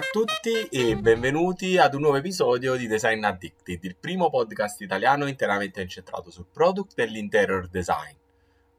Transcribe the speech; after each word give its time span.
a 0.00 0.02
tutti 0.10 0.66
e 0.70 0.96
benvenuti 0.96 1.76
ad 1.76 1.92
un 1.92 2.00
nuovo 2.00 2.16
episodio 2.16 2.74
di 2.74 2.86
Design 2.86 3.22
Addicted, 3.22 3.84
il 3.84 3.96
primo 3.96 4.30
podcast 4.30 4.80
italiano 4.80 5.26
interamente 5.26 5.82
incentrato 5.82 6.30
sul 6.30 6.46
product 6.50 6.98
e 6.98 7.04
l'interior 7.04 7.68
design. 7.68 8.14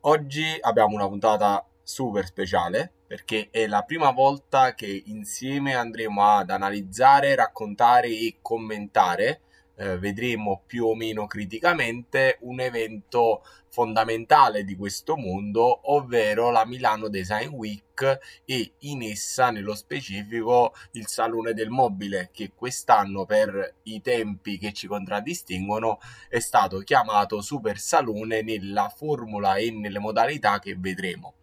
Oggi 0.02 0.58
abbiamo 0.60 0.96
una 0.96 1.08
puntata 1.08 1.64
super 1.84 2.26
speciale 2.26 2.92
perché 3.06 3.50
è 3.52 3.68
la 3.68 3.84
prima 3.84 4.10
volta 4.10 4.74
che 4.74 5.04
insieme 5.06 5.76
andremo 5.76 6.24
ad 6.24 6.50
analizzare, 6.50 7.36
raccontare 7.36 8.08
e 8.08 8.38
commentare 8.42 9.42
eh, 9.82 9.98
vedremo 9.98 10.62
più 10.68 10.86
o 10.86 10.96
meno 10.96 11.26
criticamente 11.26 12.38
un 12.42 12.60
evento 12.60 13.44
fondamentale 13.70 14.64
di 14.64 14.76
questo 14.76 15.18
mondo, 15.18 15.92
ovvero 15.94 16.52
la 16.52 16.66
Milano 16.66 17.08
Design 17.08 17.48
Week 17.54 18.20
e 18.46 18.74
in 18.80 19.02
essa 19.02 19.50
nello 19.50 19.74
specifico 19.74 20.76
il 20.92 21.08
Salone 21.08 21.54
del 21.54 21.70
Mobile 21.70 22.30
che 22.32 22.52
quest'anno 22.54 23.26
per 23.26 23.78
i 23.84 24.02
tempi 24.02 24.60
che 24.60 24.72
ci 24.72 24.86
contraddistinguono 24.86 26.00
è 26.30 26.40
stato 26.40 26.80
chiamato 26.80 27.42
Super 27.42 27.80
Salone 27.80 28.44
nella 28.44 28.90
formula 28.90 29.56
e 29.56 29.72
nelle 29.72 30.00
modalità 30.00 30.60
che 30.60 30.76
vedremo. 30.78 31.34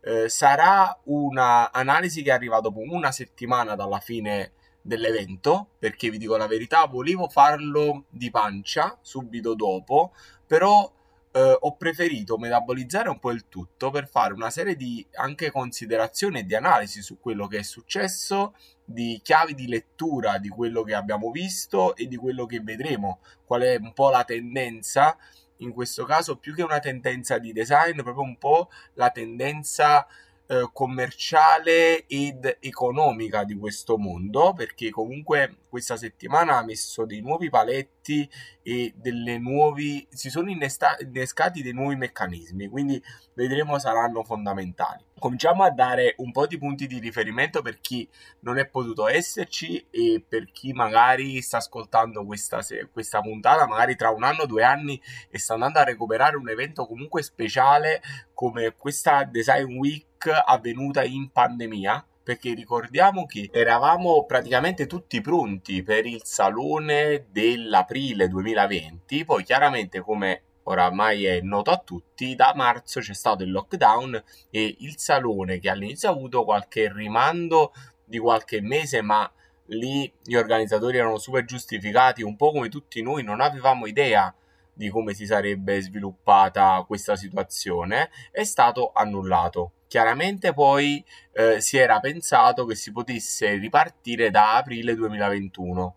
Eh, 0.00 0.28
sarà 0.28 0.96
un'analisi 1.04 2.22
che 2.22 2.30
arriva 2.30 2.60
dopo 2.60 2.80
una 2.80 3.10
settimana 3.10 3.74
dalla 3.74 3.98
fine 4.00 4.52
dell'evento, 4.86 5.68
perché 5.78 6.10
vi 6.10 6.18
dico 6.18 6.36
la 6.36 6.46
verità, 6.46 6.84
volevo 6.84 7.26
farlo 7.28 8.04
di 8.10 8.30
pancia 8.30 8.98
subito 9.00 9.54
dopo, 9.54 10.12
però 10.46 10.92
eh, 11.32 11.56
ho 11.58 11.76
preferito 11.76 12.36
metabolizzare 12.36 13.08
un 13.08 13.18
po' 13.18 13.30
il 13.30 13.48
tutto 13.48 13.90
per 13.90 14.06
fare 14.06 14.34
una 14.34 14.50
serie 14.50 14.76
di 14.76 15.04
anche 15.14 15.50
considerazioni 15.50 16.40
e 16.40 16.44
di 16.44 16.54
analisi 16.54 17.00
su 17.00 17.18
quello 17.18 17.46
che 17.46 17.60
è 17.60 17.62
successo, 17.62 18.54
di 18.84 19.18
chiavi 19.22 19.54
di 19.54 19.66
lettura 19.66 20.36
di 20.36 20.50
quello 20.50 20.82
che 20.82 20.94
abbiamo 20.94 21.30
visto 21.30 21.96
e 21.96 22.06
di 22.06 22.16
quello 22.16 22.44
che 22.44 22.60
vedremo, 22.60 23.20
qual 23.46 23.62
è 23.62 23.76
un 23.76 23.94
po' 23.94 24.10
la 24.10 24.24
tendenza 24.24 25.16
in 25.58 25.72
questo 25.72 26.04
caso 26.04 26.36
più 26.36 26.54
che 26.54 26.62
una 26.62 26.78
tendenza 26.78 27.38
di 27.38 27.52
design, 27.52 28.02
proprio 28.02 28.22
un 28.22 28.36
po' 28.36 28.68
la 28.94 29.08
tendenza 29.08 30.06
eh, 30.46 30.68
commerciale 30.72 32.06
ed 32.06 32.58
economica 32.60 33.44
di 33.44 33.56
questo 33.56 33.96
mondo 33.96 34.52
perché 34.52 34.90
comunque 34.90 35.56
questa 35.68 35.96
settimana 35.96 36.58
ha 36.58 36.62
messo 36.62 37.06
dei 37.06 37.20
nuovi 37.20 37.48
paletti 37.48 38.28
e 38.62 38.92
delle 38.94 39.38
nuovi 39.38 40.06
si 40.10 40.28
sono 40.28 40.50
innesta- 40.50 40.96
innescati 41.00 41.62
dei 41.62 41.72
nuovi 41.72 41.96
meccanismi 41.96 42.68
quindi 42.68 43.02
vedremo 43.34 43.78
saranno 43.78 44.22
fondamentali. 44.22 45.02
Cominciamo 45.18 45.62
a 45.62 45.70
dare 45.70 46.14
un 46.18 46.32
po' 46.32 46.46
di 46.46 46.58
punti 46.58 46.86
di 46.86 46.98
riferimento 46.98 47.62
per 47.62 47.80
chi 47.80 48.06
non 48.40 48.58
è 48.58 48.66
potuto 48.66 49.08
esserci 49.08 49.86
e 49.90 50.22
per 50.26 50.52
chi 50.52 50.72
magari 50.72 51.40
sta 51.40 51.56
ascoltando 51.56 52.24
questa, 52.26 52.60
questa 52.92 53.20
puntata 53.20 53.66
magari 53.66 53.96
tra 53.96 54.10
un 54.10 54.24
anno 54.24 54.42
o 54.42 54.46
due 54.46 54.62
anni 54.62 55.00
e 55.30 55.38
sta 55.38 55.54
andando 55.54 55.78
a 55.78 55.84
recuperare 55.84 56.36
un 56.36 56.50
evento 56.50 56.86
comunque 56.86 57.22
speciale 57.22 58.02
come 58.34 58.74
questa 58.76 59.24
Design 59.24 59.76
Week 59.78 60.13
avvenuta 60.32 61.04
in 61.04 61.30
pandemia 61.30 62.04
perché 62.24 62.54
ricordiamo 62.54 63.26
che 63.26 63.50
eravamo 63.52 64.24
praticamente 64.24 64.86
tutti 64.86 65.20
pronti 65.20 65.82
per 65.82 66.06
il 66.06 66.22
salone 66.24 67.26
dell'aprile 67.30 68.28
2020, 68.28 69.24
poi 69.26 69.44
chiaramente 69.44 70.00
come 70.00 70.42
oramai 70.64 71.26
è 71.26 71.40
noto 71.42 71.70
a 71.70 71.76
tutti, 71.76 72.34
da 72.34 72.52
marzo 72.56 73.00
c'è 73.00 73.12
stato 73.12 73.42
il 73.42 73.50
lockdown 73.50 74.22
e 74.48 74.76
il 74.80 74.94
salone 74.96 75.58
che 75.58 75.68
all'inizio 75.68 76.08
ha 76.08 76.12
avuto 76.12 76.44
qualche 76.44 76.90
rimando 76.90 77.72
di 78.02 78.18
qualche 78.18 78.62
mese, 78.62 79.02
ma 79.02 79.30
lì 79.66 80.10
gli 80.22 80.34
organizzatori 80.34 80.96
erano 80.96 81.18
super 81.18 81.44
giustificati, 81.44 82.22
un 82.22 82.36
po' 82.36 82.52
come 82.52 82.70
tutti 82.70 83.02
noi 83.02 83.22
non 83.22 83.42
avevamo 83.42 83.86
idea 83.86 84.34
di 84.74 84.90
come 84.90 85.14
si 85.14 85.26
sarebbe 85.26 85.80
sviluppata 85.80 86.84
questa 86.86 87.16
situazione, 87.16 88.10
è 88.30 88.44
stato 88.44 88.92
annullato. 88.94 89.72
Chiaramente 89.86 90.52
poi 90.52 91.04
eh, 91.32 91.60
si 91.60 91.78
era 91.78 92.00
pensato 92.00 92.66
che 92.66 92.74
si 92.74 92.90
potesse 92.90 93.54
ripartire 93.54 94.30
da 94.30 94.56
aprile 94.56 94.94
2021. 94.94 95.96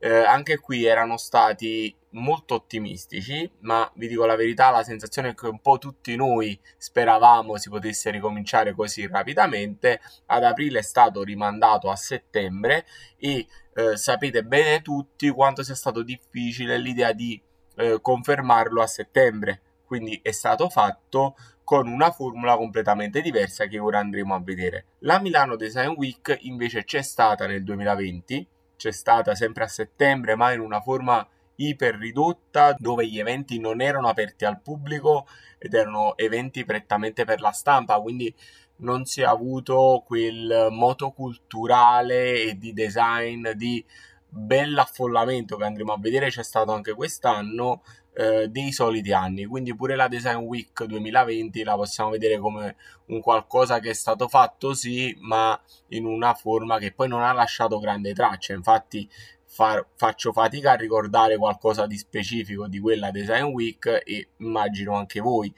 Eh, 0.00 0.16
anche 0.16 0.58
qui 0.58 0.84
erano 0.84 1.16
stati 1.16 1.94
molto 2.10 2.54
ottimistici, 2.54 3.50
ma 3.60 3.90
vi 3.94 4.08
dico 4.08 4.24
la 4.24 4.36
verità, 4.36 4.70
la 4.70 4.82
sensazione 4.82 5.30
è 5.30 5.34
che 5.34 5.46
un 5.46 5.60
po' 5.60 5.78
tutti 5.78 6.14
noi 6.16 6.58
speravamo 6.76 7.56
si 7.58 7.68
potesse 7.68 8.10
ricominciare 8.10 8.74
così 8.74 9.06
rapidamente. 9.06 10.00
Ad 10.26 10.44
aprile 10.44 10.80
è 10.80 10.82
stato 10.82 11.22
rimandato 11.22 11.90
a 11.90 11.96
settembre 11.96 12.86
e 13.18 13.46
eh, 13.74 13.96
sapete 13.96 14.42
bene 14.44 14.82
tutti 14.82 15.28
quanto 15.30 15.62
sia 15.62 15.74
stato 15.74 16.02
difficile 16.02 16.78
l'idea 16.78 17.12
di 17.12 17.40
eh, 17.78 18.00
confermarlo 18.00 18.82
a 18.82 18.86
settembre. 18.86 19.60
Quindi 19.84 20.20
è 20.22 20.32
stato 20.32 20.68
fatto 20.68 21.36
con 21.64 21.86
una 21.86 22.10
formula 22.10 22.56
completamente 22.56 23.20
diversa 23.20 23.66
che 23.66 23.78
ora 23.78 23.98
andremo 23.98 24.34
a 24.34 24.40
vedere. 24.40 24.86
La 25.00 25.20
Milano 25.20 25.56
Design 25.56 25.94
Week 25.96 26.36
invece 26.42 26.84
c'è 26.84 27.02
stata 27.02 27.46
nel 27.46 27.62
2020, 27.62 28.46
c'è 28.76 28.90
stata 28.90 29.34
sempre 29.34 29.64
a 29.64 29.68
settembre, 29.68 30.34
ma 30.34 30.52
in 30.52 30.60
una 30.60 30.80
forma 30.80 31.26
iper 31.56 31.96
ridotta 31.96 32.74
dove 32.78 33.06
gli 33.06 33.18
eventi 33.18 33.58
non 33.58 33.80
erano 33.80 34.08
aperti 34.08 34.44
al 34.44 34.60
pubblico 34.60 35.26
ed 35.58 35.74
erano 35.74 36.16
eventi 36.16 36.64
prettamente 36.64 37.24
per 37.24 37.40
la 37.40 37.50
stampa, 37.50 38.00
quindi 38.00 38.32
non 38.76 39.04
si 39.04 39.22
è 39.22 39.24
avuto 39.24 40.04
quel 40.06 40.68
moto 40.70 41.10
culturale 41.10 42.42
e 42.42 42.58
di 42.58 42.72
design 42.72 43.50
di 43.50 43.84
bell'affollamento 44.28 45.56
che 45.56 45.64
andremo 45.64 45.92
a 45.92 45.98
vedere 45.98 46.28
c'è 46.28 46.42
stato 46.42 46.72
anche 46.72 46.94
quest'anno 46.94 47.82
eh, 48.14 48.48
dei 48.48 48.72
soliti 48.72 49.12
anni. 49.12 49.46
Quindi 49.46 49.74
pure 49.74 49.96
la 49.96 50.08
Design 50.08 50.38
Week 50.38 50.84
2020 50.84 51.62
la 51.62 51.74
possiamo 51.76 52.10
vedere 52.10 52.38
come 52.38 52.76
un 53.06 53.20
qualcosa 53.20 53.78
che 53.78 53.90
è 53.90 53.94
stato 53.94 54.28
fatto 54.28 54.74
sì 54.74 55.16
ma 55.20 55.58
in 55.88 56.04
una 56.04 56.34
forma 56.34 56.78
che 56.78 56.92
poi 56.92 57.08
non 57.08 57.22
ha 57.22 57.32
lasciato 57.32 57.78
grande 57.78 58.12
traccia 58.12 58.52
infatti 58.52 59.08
far, 59.44 59.86
faccio 59.94 60.32
fatica 60.32 60.72
a 60.72 60.76
ricordare 60.76 61.36
qualcosa 61.36 61.86
di 61.86 61.96
specifico 61.96 62.68
di 62.68 62.78
quella 62.78 63.10
Design 63.10 63.44
Week 63.44 64.02
e 64.04 64.28
immagino 64.38 64.94
anche 64.94 65.20
voi. 65.20 65.52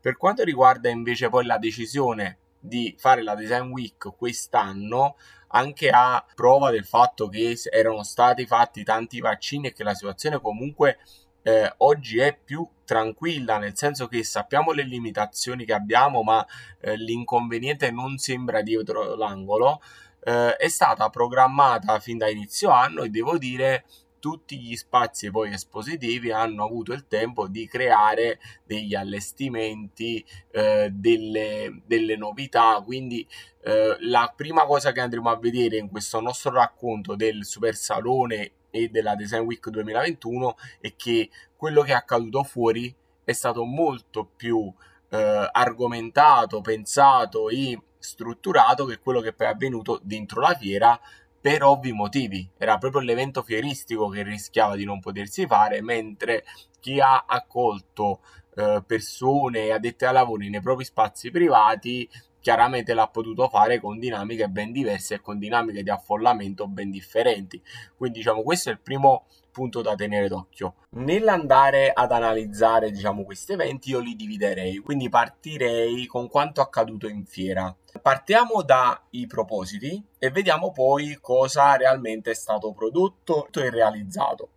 Per 0.00 0.16
quanto 0.16 0.44
riguarda 0.44 0.88
invece 0.88 1.28
poi 1.28 1.44
la 1.44 1.58
decisione 1.58 2.38
di 2.64 2.94
fare 2.98 3.22
la 3.22 3.34
Design 3.34 3.70
Week 3.70 4.16
quest'anno 4.16 5.16
anche 5.48 5.90
a 5.90 6.24
prova 6.34 6.70
del 6.70 6.86
fatto 6.86 7.28
che 7.28 7.56
erano 7.70 8.02
stati 8.02 8.46
fatti 8.46 8.82
tanti 8.82 9.20
vaccini 9.20 9.68
e 9.68 9.72
che 9.72 9.84
la 9.84 9.94
situazione 9.94 10.40
comunque 10.40 10.98
eh, 11.42 11.72
oggi 11.78 12.18
è 12.18 12.36
più 12.42 12.66
tranquilla, 12.84 13.58
nel 13.58 13.76
senso 13.76 14.08
che 14.08 14.24
sappiamo 14.24 14.72
le 14.72 14.82
limitazioni 14.82 15.66
che 15.66 15.74
abbiamo, 15.74 16.22
ma 16.22 16.44
eh, 16.80 16.96
l'inconveniente 16.96 17.90
non 17.90 18.16
sembra 18.16 18.62
dietro 18.62 19.14
l'angolo. 19.14 19.82
Eh, 20.20 20.56
è 20.56 20.68
stata 20.68 21.10
programmata 21.10 22.00
fin 22.00 22.16
da 22.16 22.30
inizio 22.30 22.70
anno 22.70 23.02
e 23.02 23.10
devo 23.10 23.36
dire 23.36 23.84
tutti 24.24 24.58
gli 24.58 24.74
spazi 24.74 25.30
poi 25.30 25.52
espositivi 25.52 26.30
hanno 26.30 26.64
avuto 26.64 26.94
il 26.94 27.06
tempo 27.06 27.46
di 27.46 27.68
creare 27.68 28.40
degli 28.64 28.94
allestimenti, 28.94 30.24
eh, 30.50 30.88
delle, 30.90 31.82
delle, 31.84 32.16
novità. 32.16 32.80
Quindi 32.82 33.28
eh, 33.64 33.98
la 34.00 34.32
prima 34.34 34.64
cosa 34.64 34.92
che 34.92 35.00
andremo 35.00 35.28
a 35.28 35.36
vedere 35.36 35.76
in 35.76 35.90
questo 35.90 36.20
nostro 36.20 36.52
racconto 36.52 37.16
del 37.16 37.44
Super 37.44 37.74
Salone 37.74 38.52
e 38.70 38.88
della 38.88 39.14
Design 39.14 39.42
Week 39.42 39.68
2021 39.68 40.56
è 40.80 40.94
che 40.96 41.28
quello 41.54 41.82
che 41.82 41.92
è 41.92 41.96
accaduto 41.96 42.44
fuori 42.44 42.96
è 43.24 43.32
stato 43.32 43.64
molto 43.64 44.24
più 44.24 44.72
eh, 45.10 45.48
argomentato, 45.52 46.62
pensato 46.62 47.50
e 47.50 47.78
strutturato 47.98 48.86
che 48.86 49.00
quello 49.00 49.20
che 49.20 49.34
poi 49.34 49.48
è 49.48 49.50
avvenuto 49.50 50.00
dentro 50.02 50.40
la 50.40 50.54
fiera 50.54 50.98
per 51.44 51.62
ovvi 51.62 51.92
motivi. 51.92 52.48
Era 52.56 52.78
proprio 52.78 53.02
l'evento 53.02 53.42
fieristico 53.42 54.08
che 54.08 54.22
rischiava 54.22 54.76
di 54.76 54.86
non 54.86 54.98
potersi 54.98 55.46
fare, 55.46 55.82
mentre 55.82 56.42
chi 56.80 57.00
ha 57.00 57.26
accolto 57.28 58.20
eh, 58.54 58.82
persone 58.86 59.70
addette 59.70 60.06
ai 60.06 60.14
lavori 60.14 60.48
nei 60.48 60.62
propri 60.62 60.86
spazi 60.86 61.30
privati 61.30 62.08
chiaramente 62.40 62.94
l'ha 62.94 63.08
potuto 63.08 63.48
fare 63.48 63.78
con 63.78 63.98
dinamiche 63.98 64.48
ben 64.48 64.72
diverse 64.72 65.14
e 65.14 65.20
con 65.20 65.38
dinamiche 65.38 65.82
di 65.82 65.90
affollamento 65.90 66.66
ben 66.66 66.90
differenti. 66.90 67.60
Quindi 67.94 68.18
diciamo 68.18 68.42
questo 68.42 68.70
è 68.70 68.72
il 68.72 68.80
primo 68.80 69.26
punto 69.54 69.82
da 69.82 69.94
tenere 69.94 70.26
d'occhio. 70.26 70.74
Nell'andare 70.96 71.92
ad 71.94 72.10
analizzare 72.10 72.90
diciamo 72.90 73.22
questi 73.22 73.52
eventi 73.52 73.90
io 73.90 74.00
li 74.00 74.16
dividerei, 74.16 74.78
quindi 74.78 75.08
partirei 75.08 76.06
con 76.06 76.28
quanto 76.28 76.60
accaduto 76.60 77.06
in 77.06 77.24
fiera. 77.24 77.74
Partiamo 78.02 78.62
dai 78.62 79.26
propositi 79.28 80.04
e 80.18 80.30
vediamo 80.30 80.72
poi 80.72 81.16
cosa 81.20 81.76
realmente 81.76 82.32
è 82.32 82.34
stato 82.34 82.72
prodotto 82.72 83.48
e 83.52 83.70
realizzato. 83.70 84.48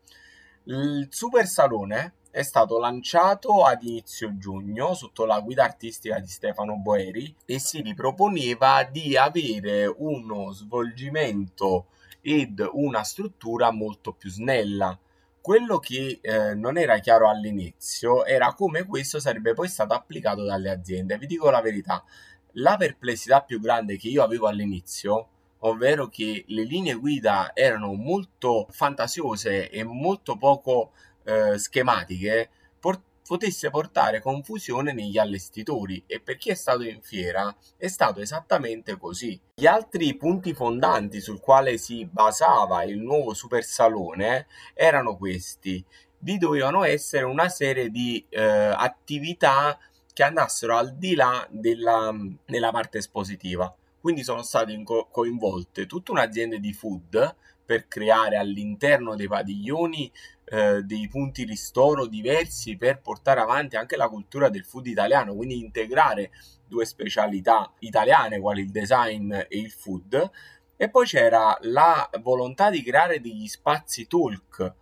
Il 0.63 1.07
Super 1.11 1.45
Salone 1.45 2.15
è 2.31 2.41
stato 2.41 2.79
lanciato 2.79 3.63
ad 3.63 3.83
inizio 3.83 4.35
giugno 4.37 4.95
sotto 4.95 5.25
la 5.25 5.39
guida 5.39 5.63
artistica 5.63 6.19
di 6.19 6.27
Stefano 6.27 6.77
Boeri 6.77 7.35
e 7.45 7.59
si 7.59 7.81
riproponeva 7.81 8.83
di 8.83 9.15
avere 9.15 9.85
uno 9.85 10.51
svolgimento 10.51 11.87
ed 12.27 12.61
una 12.73 13.03
struttura 13.03 13.71
molto 13.71 14.11
più 14.11 14.29
snella. 14.29 14.99
Quello 15.39 15.79
che 15.79 16.19
eh, 16.21 16.53
non 16.55 16.77
era 16.77 16.97
chiaro 16.97 17.29
all'inizio 17.29 18.25
era 18.25 18.53
come 18.53 18.83
questo 18.83 19.21
sarebbe 19.21 19.53
poi 19.53 19.69
stato 19.69 19.93
applicato 19.93 20.43
dalle 20.43 20.69
aziende. 20.69 21.17
Vi 21.17 21.25
dico 21.25 21.49
la 21.49 21.61
verità, 21.61 22.03
la 22.53 22.75
perplessità 22.75 23.43
più 23.43 23.61
grande 23.61 23.95
che 23.95 24.09
io 24.09 24.23
avevo 24.23 24.47
all'inizio 24.47 25.29
ovvero 25.59 26.07
che 26.09 26.43
le 26.47 26.63
linee 26.63 26.95
guida 26.95 27.51
erano 27.53 27.93
molto 27.93 28.67
fantasiose 28.71 29.69
e 29.69 29.83
molto 29.83 30.35
poco 30.35 30.91
eh, 31.23 31.57
schematiche 31.57 32.49
potesse 33.27 33.69
portare 33.69 34.21
confusione 34.21 34.93
negli 34.93 35.17
allestitori 35.17 36.01
e 36.07 36.21
per 36.21 36.37
chi 36.37 36.49
è 36.49 36.53
stato 36.53 36.83
in 36.83 37.01
fiera 37.01 37.53
è 37.75 37.87
stato 37.87 38.21
esattamente 38.21 38.97
così. 38.97 39.39
Gli 39.53 39.65
altri 39.65 40.15
punti 40.15 40.53
fondanti 40.53 41.19
sul 41.19 41.41
quale 41.41 41.77
si 41.77 42.05
basava 42.05 42.83
il 42.83 42.99
nuovo 42.99 43.33
super 43.33 43.63
salone 43.65 44.47
erano 44.73 45.17
questi. 45.17 45.83
Vi 46.19 46.37
dovevano 46.37 46.85
essere 46.85 47.25
una 47.25 47.49
serie 47.49 47.89
di 47.89 48.25
eh, 48.29 48.41
attività 48.41 49.77
che 50.13 50.23
andassero 50.23 50.77
al 50.77 50.95
di 50.95 51.13
là 51.13 51.45
della, 51.51 52.15
della 52.45 52.71
parte 52.71 52.99
espositiva. 52.99 53.75
Quindi 53.99 54.23
sono 54.23 54.41
state 54.41 54.81
coinvolte 55.11 55.85
tutta 55.85 56.13
un'azienda 56.13 56.57
di 56.57 56.71
food 56.71 57.35
per 57.65 57.89
creare 57.89 58.37
all'interno 58.37 59.15
dei 59.15 59.27
padiglioni 59.27 60.09
eh, 60.49 60.81
dei 60.83 61.07
punti 61.09 61.43
ristoro 61.43 62.05
diversi 62.05 62.77
per 62.77 63.01
portare 63.01 63.41
avanti 63.41 63.75
anche 63.75 63.97
la 63.97 64.07
cultura 64.07 64.49
del 64.49 64.63
food 64.63 64.87
italiano, 64.87 65.35
quindi 65.35 65.59
integrare 65.59 66.31
due 66.65 66.85
specialità 66.85 67.73
italiane 67.79 68.39
quali 68.39 68.61
il 68.61 68.71
design 68.71 69.33
e 69.33 69.47
il 69.49 69.71
food. 69.71 70.31
E 70.77 70.89
poi 70.89 71.05
c'era 71.05 71.57
la 71.61 72.09
volontà 72.21 72.69
di 72.69 72.81
creare 72.83 73.19
degli 73.19 73.47
spazi 73.47 74.07
talk 74.07 74.73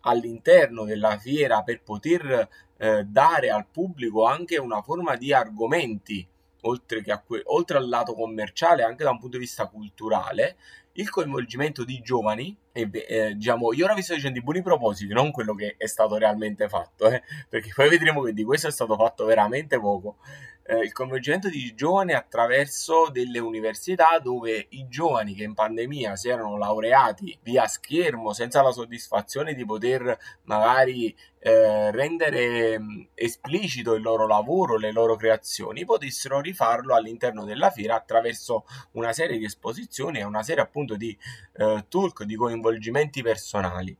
all'interno 0.00 0.84
della 0.84 1.16
fiera 1.18 1.62
per 1.62 1.82
poter 1.82 2.48
eh, 2.76 3.04
dare 3.04 3.50
al 3.50 3.66
pubblico 3.70 4.24
anche 4.24 4.58
una 4.58 4.82
forma 4.82 5.14
di 5.16 5.32
argomenti 5.32 6.26
oltre, 6.62 7.02
che 7.02 7.20
que- 7.24 7.42
oltre 7.46 7.76
al 7.76 7.88
lato 7.88 8.14
commerciale, 8.14 8.82
anche 8.82 9.04
da 9.04 9.10
un 9.10 9.18
punto 9.18 9.36
di 9.36 9.44
vista 9.44 9.66
culturale, 9.66 10.56
il 10.94 11.08
coinvolgimento 11.08 11.84
di 11.84 12.00
giovani, 12.00 12.56
e, 12.72 12.88
eh, 12.92 13.34
diciamo, 13.34 13.72
io 13.72 13.84
ora 13.84 13.94
vi 13.94 14.02
sto 14.02 14.14
dicendo 14.14 14.38
i 14.38 14.42
buoni 14.42 14.62
propositi, 14.62 15.12
non 15.12 15.30
quello 15.30 15.54
che 15.54 15.76
è 15.76 15.86
stato 15.86 16.16
realmente 16.16 16.68
fatto, 16.68 17.08
eh, 17.08 17.22
perché 17.48 17.72
poi 17.74 17.88
vedremo 17.88 18.22
che 18.22 18.32
di 18.32 18.44
questo 18.44 18.68
è 18.68 18.72
stato 18.72 18.96
fatto 18.96 19.24
veramente 19.24 19.78
poco 19.78 20.16
eh, 20.64 20.78
il 20.78 20.92
coinvolgimento 20.92 21.48
di 21.48 21.74
giovani 21.74 22.12
attraverso 22.12 23.08
delle 23.10 23.38
università 23.38 24.18
dove 24.18 24.66
i 24.70 24.86
giovani 24.88 25.34
che 25.34 25.42
in 25.42 25.54
pandemia 25.54 26.14
si 26.16 26.28
erano 26.28 26.56
laureati 26.56 27.36
via 27.42 27.66
schermo 27.66 28.32
senza 28.32 28.62
la 28.62 28.70
soddisfazione 28.70 29.54
di 29.54 29.64
poter 29.64 30.16
magari 30.44 31.14
eh, 31.40 31.90
rendere 31.90 32.78
mm, 32.78 33.02
esplicito 33.14 33.94
il 33.94 34.02
loro 34.02 34.26
lavoro, 34.26 34.76
le 34.78 34.92
loro 34.92 35.16
creazioni, 35.16 35.84
potessero 35.84 36.40
rifarlo 36.40 36.94
all'interno 36.94 37.44
della 37.44 37.70
fiera 37.70 37.96
attraverso 37.96 38.64
una 38.92 39.12
serie 39.12 39.38
di 39.38 39.44
esposizioni 39.44 40.20
e 40.20 40.24
una 40.24 40.42
serie 40.42 40.62
appunto 40.62 40.96
di 40.96 41.16
eh, 41.54 41.84
talk, 41.88 42.22
di 42.22 42.36
coinvolgimenti 42.36 43.22
personali. 43.22 43.96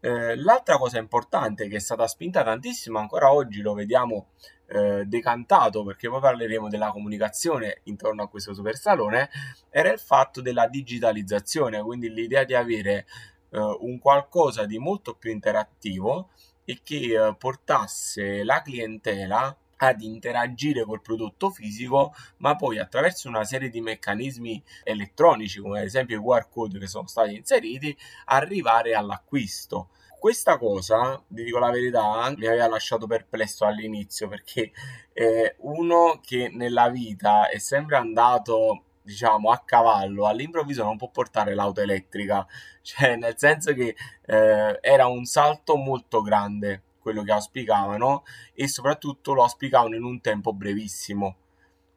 Eh, 0.00 0.36
l'altra 0.36 0.76
cosa 0.78 0.98
importante 0.98 1.66
che 1.66 1.76
è 1.76 1.80
stata 1.80 2.06
spinta 2.06 2.44
tantissimo, 2.44 3.00
ancora 3.00 3.32
oggi 3.32 3.60
lo 3.60 3.74
vediamo 3.74 4.28
eh, 4.68 5.04
decantato, 5.06 5.82
perché 5.84 6.08
poi 6.08 6.20
parleremo 6.20 6.68
della 6.68 6.90
comunicazione 6.90 7.80
intorno 7.84 8.22
a 8.22 8.28
questo 8.28 8.54
super 8.54 8.76
salone, 8.76 9.30
era 9.70 9.90
il 9.90 9.98
fatto 9.98 10.40
della 10.40 10.68
digitalizzazione, 10.68 11.82
quindi 11.82 12.10
l'idea 12.12 12.44
di 12.44 12.54
avere 12.54 13.06
eh, 13.50 13.76
un 13.80 13.98
qualcosa 13.98 14.66
di 14.66 14.78
molto 14.78 15.14
più 15.14 15.30
interattivo 15.30 16.30
e 16.64 16.80
che 16.82 16.96
eh, 16.96 17.34
portasse 17.36 18.44
la 18.44 18.60
clientela 18.62 19.56
ad 19.78 20.02
interagire 20.02 20.84
col 20.84 21.00
prodotto 21.00 21.50
fisico, 21.50 22.12
ma 22.38 22.56
poi 22.56 22.78
attraverso 22.78 23.28
una 23.28 23.44
serie 23.44 23.70
di 23.70 23.80
meccanismi 23.80 24.62
elettronici, 24.84 25.60
come 25.60 25.78
ad 25.78 25.84
esempio 25.84 26.18
i 26.18 26.22
QR 26.22 26.48
code 26.48 26.78
che 26.78 26.86
sono 26.86 27.06
stati 27.06 27.36
inseriti, 27.36 27.96
arrivare 28.26 28.94
all'acquisto. 28.94 29.90
Questa 30.18 30.58
cosa, 30.58 31.22
vi 31.28 31.44
dico 31.44 31.58
la 31.58 31.70
verità, 31.70 32.32
mi 32.36 32.46
aveva 32.46 32.66
lasciato 32.68 33.06
perplesso 33.06 33.64
all'inizio 33.64 34.28
perché 34.28 34.72
eh, 35.12 35.54
uno 35.60 36.20
che 36.20 36.50
nella 36.52 36.88
vita 36.88 37.48
è 37.48 37.58
sempre 37.58 37.96
andato 37.96 38.84
diciamo 39.00 39.50
a 39.50 39.62
cavallo 39.64 40.26
all'improvviso 40.26 40.82
non 40.84 40.98
può 40.98 41.08
portare 41.08 41.54
l'auto 41.54 41.80
elettrica 41.80 42.46
cioè 42.82 43.16
nel 43.16 43.38
senso 43.38 43.72
che 43.72 43.96
eh, 44.26 44.78
era 44.82 45.06
un 45.06 45.24
salto 45.24 45.76
molto 45.76 46.20
grande 46.20 46.82
quello 47.08 47.22
che 47.22 47.32
auspicavano 47.32 48.24
e 48.52 48.68
soprattutto 48.68 49.32
lo 49.32 49.42
auspicavano 49.42 49.94
in 49.96 50.04
un 50.04 50.20
tempo 50.20 50.52
brevissimo. 50.52 51.36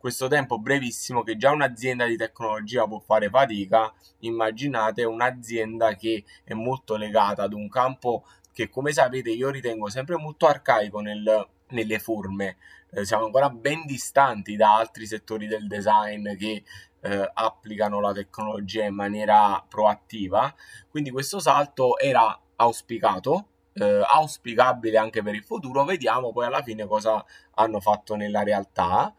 Questo 0.01 0.27
tempo 0.27 0.57
brevissimo 0.57 1.21
che 1.21 1.37
già 1.37 1.51
un'azienda 1.51 2.07
di 2.07 2.17
tecnologia 2.17 2.87
può 2.87 2.97
fare 2.97 3.29
fatica, 3.29 3.93
immaginate 4.21 5.03
un'azienda 5.03 5.93
che 5.93 6.23
è 6.43 6.55
molto 6.55 6.95
legata 6.95 7.43
ad 7.43 7.53
un 7.53 7.69
campo 7.69 8.25
che 8.51 8.67
come 8.67 8.93
sapete 8.93 9.29
io 9.29 9.51
ritengo 9.51 9.89
sempre 9.89 10.17
molto 10.17 10.47
arcaico 10.47 11.01
nel, 11.01 11.47
nelle 11.67 11.99
forme. 11.99 12.57
Eh, 12.89 13.05
siamo 13.05 13.25
ancora 13.25 13.51
ben 13.51 13.85
distanti 13.85 14.55
da 14.55 14.75
altri 14.75 15.05
settori 15.05 15.45
del 15.45 15.67
design 15.67 16.35
che 16.35 16.63
eh, 17.01 17.31
applicano 17.31 17.99
la 17.99 18.11
tecnologia 18.11 18.83
in 18.83 18.95
maniera 18.95 19.63
proattiva. 19.69 20.51
Quindi 20.89 21.11
questo 21.11 21.39
salto 21.39 21.99
era 21.99 22.35
auspicato 22.55 23.49
eh, 23.73 24.01
auspicabile 24.03 24.97
anche 24.97 25.21
per 25.21 25.35
il 25.35 25.43
futuro, 25.43 25.83
vediamo 25.85 26.31
poi 26.31 26.45
alla 26.45 26.61
fine 26.63 26.85
cosa 26.87 27.23
hanno 27.55 27.79
fatto 27.79 28.15
nella 28.15 28.43
realtà. 28.43 29.13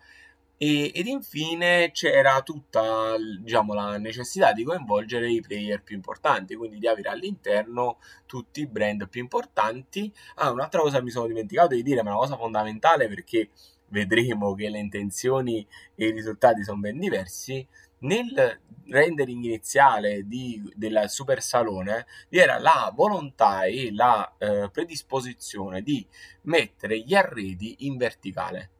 E, 0.64 0.92
ed 0.94 1.08
infine 1.08 1.90
c'era 1.90 2.40
tutta 2.42 3.16
diciamo, 3.40 3.74
la 3.74 3.98
necessità 3.98 4.52
di 4.52 4.62
coinvolgere 4.62 5.28
i 5.28 5.40
player 5.40 5.82
più 5.82 5.96
importanti, 5.96 6.54
quindi 6.54 6.78
di 6.78 6.86
avere 6.86 7.08
all'interno 7.08 7.98
tutti 8.26 8.60
i 8.60 8.68
brand 8.68 9.08
più 9.08 9.20
importanti. 9.20 10.12
Ah, 10.36 10.52
un'altra 10.52 10.80
cosa 10.80 11.02
mi 11.02 11.10
sono 11.10 11.26
dimenticato 11.26 11.74
di 11.74 11.82
dire, 11.82 12.04
ma 12.04 12.10
una 12.10 12.20
cosa 12.20 12.36
fondamentale 12.36 13.08
perché 13.08 13.50
vedremo 13.88 14.54
che 14.54 14.68
le 14.68 14.78
intenzioni 14.78 15.66
e 15.96 16.06
i 16.06 16.12
risultati 16.12 16.62
sono 16.62 16.78
ben 16.78 17.00
diversi 17.00 17.66
nel 18.02 18.60
rendering 18.86 19.42
iniziale 19.42 20.28
di, 20.28 20.62
del 20.76 21.06
super 21.08 21.42
salone 21.42 22.06
vi 22.28 22.38
era 22.38 22.58
la 22.60 22.92
volontà 22.94 23.64
e 23.64 23.92
la 23.92 24.32
eh, 24.38 24.70
predisposizione 24.72 25.82
di 25.82 26.06
mettere 26.42 27.00
gli 27.00 27.14
arredi 27.14 27.78
in 27.80 27.96
verticale. 27.96 28.70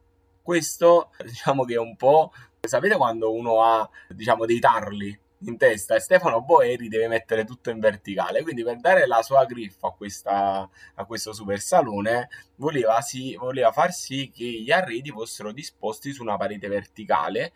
Questo 0.43 1.11
diciamo 1.25 1.65
che 1.65 1.75
è 1.75 1.79
un 1.79 1.97
po'... 1.97 2.33
Sapete 2.61 2.97
quando 2.97 3.33
uno 3.33 3.63
ha 3.63 3.89
diciamo 4.09 4.47
dei 4.47 4.61
tarli 4.61 5.19
in 5.45 5.57
testa 5.57 5.97
e 5.97 6.01
Stefano 6.01 6.43
Boeri 6.43 6.89
deve 6.89 7.09
mettere 7.09 7.45
tutto 7.45 7.71
in 7.71 7.81
verticale. 7.81 8.43
Quindi 8.43 8.63
per 8.63 8.79
dare 8.79 9.07
la 9.07 9.23
sua 9.23 9.45
griffa 9.45 9.89
a, 9.89 9.93
questa, 9.93 10.69
a 10.95 11.05
questo 11.05 11.33
super 11.33 11.61
salone 11.61 12.29
voleva, 12.57 13.01
sì, 13.01 13.35
voleva 13.37 13.73
far 13.73 13.93
sì 13.93 14.31
che 14.33 14.45
gli 14.45 14.71
arredi 14.71 15.11
fossero 15.11 15.53
disposti 15.53 16.13
su 16.13 16.23
una 16.23 16.37
parete 16.37 16.69
verticale 16.69 17.53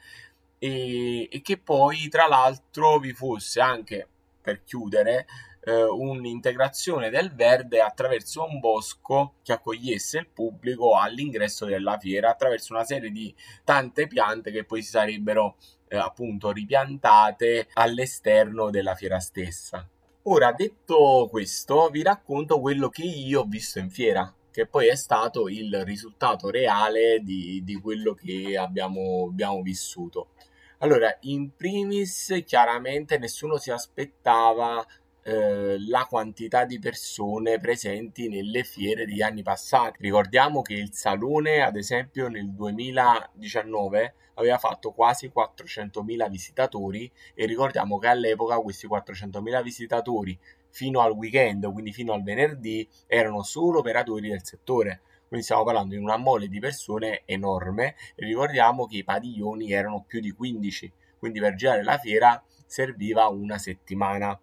e, 0.59 1.28
e 1.31 1.40
che 1.43 1.59
poi 1.59 2.09
tra 2.09 2.26
l'altro 2.26 2.99
vi 2.99 3.12
fosse 3.12 3.61
anche 3.61 4.09
per 4.40 4.62
chiudere 4.64 5.26
eh, 5.67 5.83
un'integrazione 5.83 7.11
del 7.11 7.35
verde 7.35 7.81
attraverso 7.81 8.45
un 8.45 8.61
bosco 8.61 9.35
che 9.43 9.53
accogliesse 9.53 10.19
il 10.19 10.29
pubblico 10.29 10.97
all'ingresso 10.97 11.67
della 11.67 11.99
fiera 11.99 12.31
attraverso 12.31 12.73
una 12.73 12.85
serie 12.85 13.11
di 13.11 13.35
tante 13.65 14.07
piante 14.07 14.53
che 14.53 14.65
poi 14.65 14.83
si 14.83 14.91
sarebbero 14.91 15.57
eh, 15.89 15.97
appunto 15.97 16.53
ripiantate 16.53 17.69
all'esterno 17.75 18.71
della 18.71 18.95
fiera 18.95 19.19
stessa. 19.19 19.89
Ora, 20.29 20.53
detto 20.53 21.27
questo, 21.31 21.89
vi 21.89 22.03
racconto 22.03 22.61
quello 22.61 22.89
che 22.89 23.03
io 23.03 23.41
ho 23.41 23.45
visto 23.45 23.81
in 23.81 23.91
fiera, 23.91 24.33
che 24.53 24.67
poi 24.67 24.87
è 24.87 24.97
stato 24.97 25.49
il 25.49 25.85
risultato 25.85 26.49
reale 26.49 27.21
di, 27.23 27.63
di 27.65 27.75
quello 27.75 28.15
che 28.15 28.57
abbiamo, 28.57 29.27
abbiamo 29.29 29.63
vissuto. 29.63 30.31
Allora, 30.79 31.17
in 31.23 31.55
primis, 31.57 32.43
chiaramente 32.45 33.19
nessuno 33.19 33.57
si 33.57 33.71
aspettava 33.71 34.85
eh, 35.28 35.76
la 35.88 36.06
quantità 36.09 36.64
di 36.64 36.78
persone 36.78 37.59
presenti 37.59 38.28
nelle 38.28 38.62
fiere 38.62 39.06
degli 39.06 39.23
anni 39.23 39.42
passati. 39.42 39.97
Ricordiamo 40.00 40.62
che 40.62 40.75
il 40.75 40.92
Salone, 40.92 41.62
ad 41.62 41.75
esempio, 41.75 42.28
nel 42.28 42.52
2019 42.52 44.14
aveva 44.35 44.56
fatto 44.59 44.92
quasi 44.92 45.33
400.000 45.35 46.30
visitatori 46.30 47.11
e 47.35 47.45
ricordiamo 47.45 47.99
che 47.99 48.06
all'epoca 48.06 48.56
questi 48.59 48.87
400.000 48.87 49.62
visitatori 49.64 50.38
fino 50.71 51.00
al 51.00 51.11
weekend, 51.11 51.73
quindi 51.73 51.92
fino 51.92 52.12
al 52.12 52.23
venerdì, 52.23 52.88
erano 53.09 53.42
solo 53.42 53.80
operatori 53.80 54.28
del 54.28 54.45
settore. 54.45 55.00
Quindi 55.26 55.45
stiamo 55.45 55.64
parlando 55.64 55.97
di 55.97 56.00
una 56.00 56.18
mole 56.18 56.47
di 56.47 56.61
persone 56.61 57.23
enorme 57.25 57.97
e 58.14 58.25
ricordiamo 58.25 58.87
che 58.87 58.99
i 58.99 59.04
padiglioni 59.04 59.73
erano 59.73 60.04
più 60.06 60.21
di 60.21 60.30
15, 60.30 60.92
quindi 61.18 61.40
per 61.40 61.56
girare 61.56 61.83
la 61.83 61.99
fiera 61.99 62.40
serviva 62.64 63.26
una 63.26 63.59
settimana. 63.59 64.38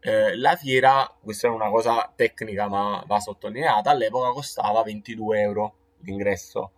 Eh, 0.00 0.36
la 0.36 0.54
fiera, 0.54 1.12
questa 1.20 1.48
è 1.48 1.50
una 1.50 1.68
cosa 1.70 2.12
tecnica 2.14 2.68
ma 2.68 3.02
va 3.06 3.18
sottolineata, 3.18 3.90
all'epoca 3.90 4.30
costava 4.30 4.82
22 4.82 5.40
euro 5.40 5.74
l'ingresso. 6.02 6.72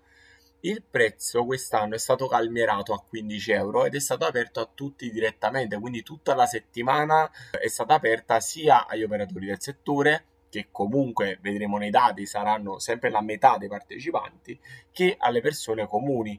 Il 0.60 0.82
prezzo 0.82 1.44
quest'anno 1.44 1.94
è 1.94 1.98
stato 1.98 2.26
calmierato 2.28 2.92
a 2.92 3.02
15 3.02 3.52
euro 3.52 3.84
ed 3.84 3.94
è 3.94 4.00
stato 4.00 4.26
aperto 4.26 4.60
a 4.60 4.68
tutti 4.72 5.10
direttamente, 5.10 5.78
quindi 5.78 6.02
tutta 6.02 6.34
la 6.34 6.46
settimana 6.46 7.30
è 7.58 7.68
stata 7.68 7.94
aperta 7.94 8.40
sia 8.40 8.86
agli 8.86 9.02
operatori 9.02 9.46
del 9.46 9.60
settore, 9.60 10.24
che 10.50 10.68
comunque 10.70 11.38
vedremo 11.40 11.78
nei 11.78 11.90
dati 11.90 12.26
saranno 12.26 12.78
sempre 12.78 13.08
la 13.10 13.22
metà 13.22 13.56
dei 13.56 13.68
partecipanti, 13.68 14.58
che 14.92 15.16
alle 15.18 15.40
persone 15.40 15.86
comuni. 15.86 16.38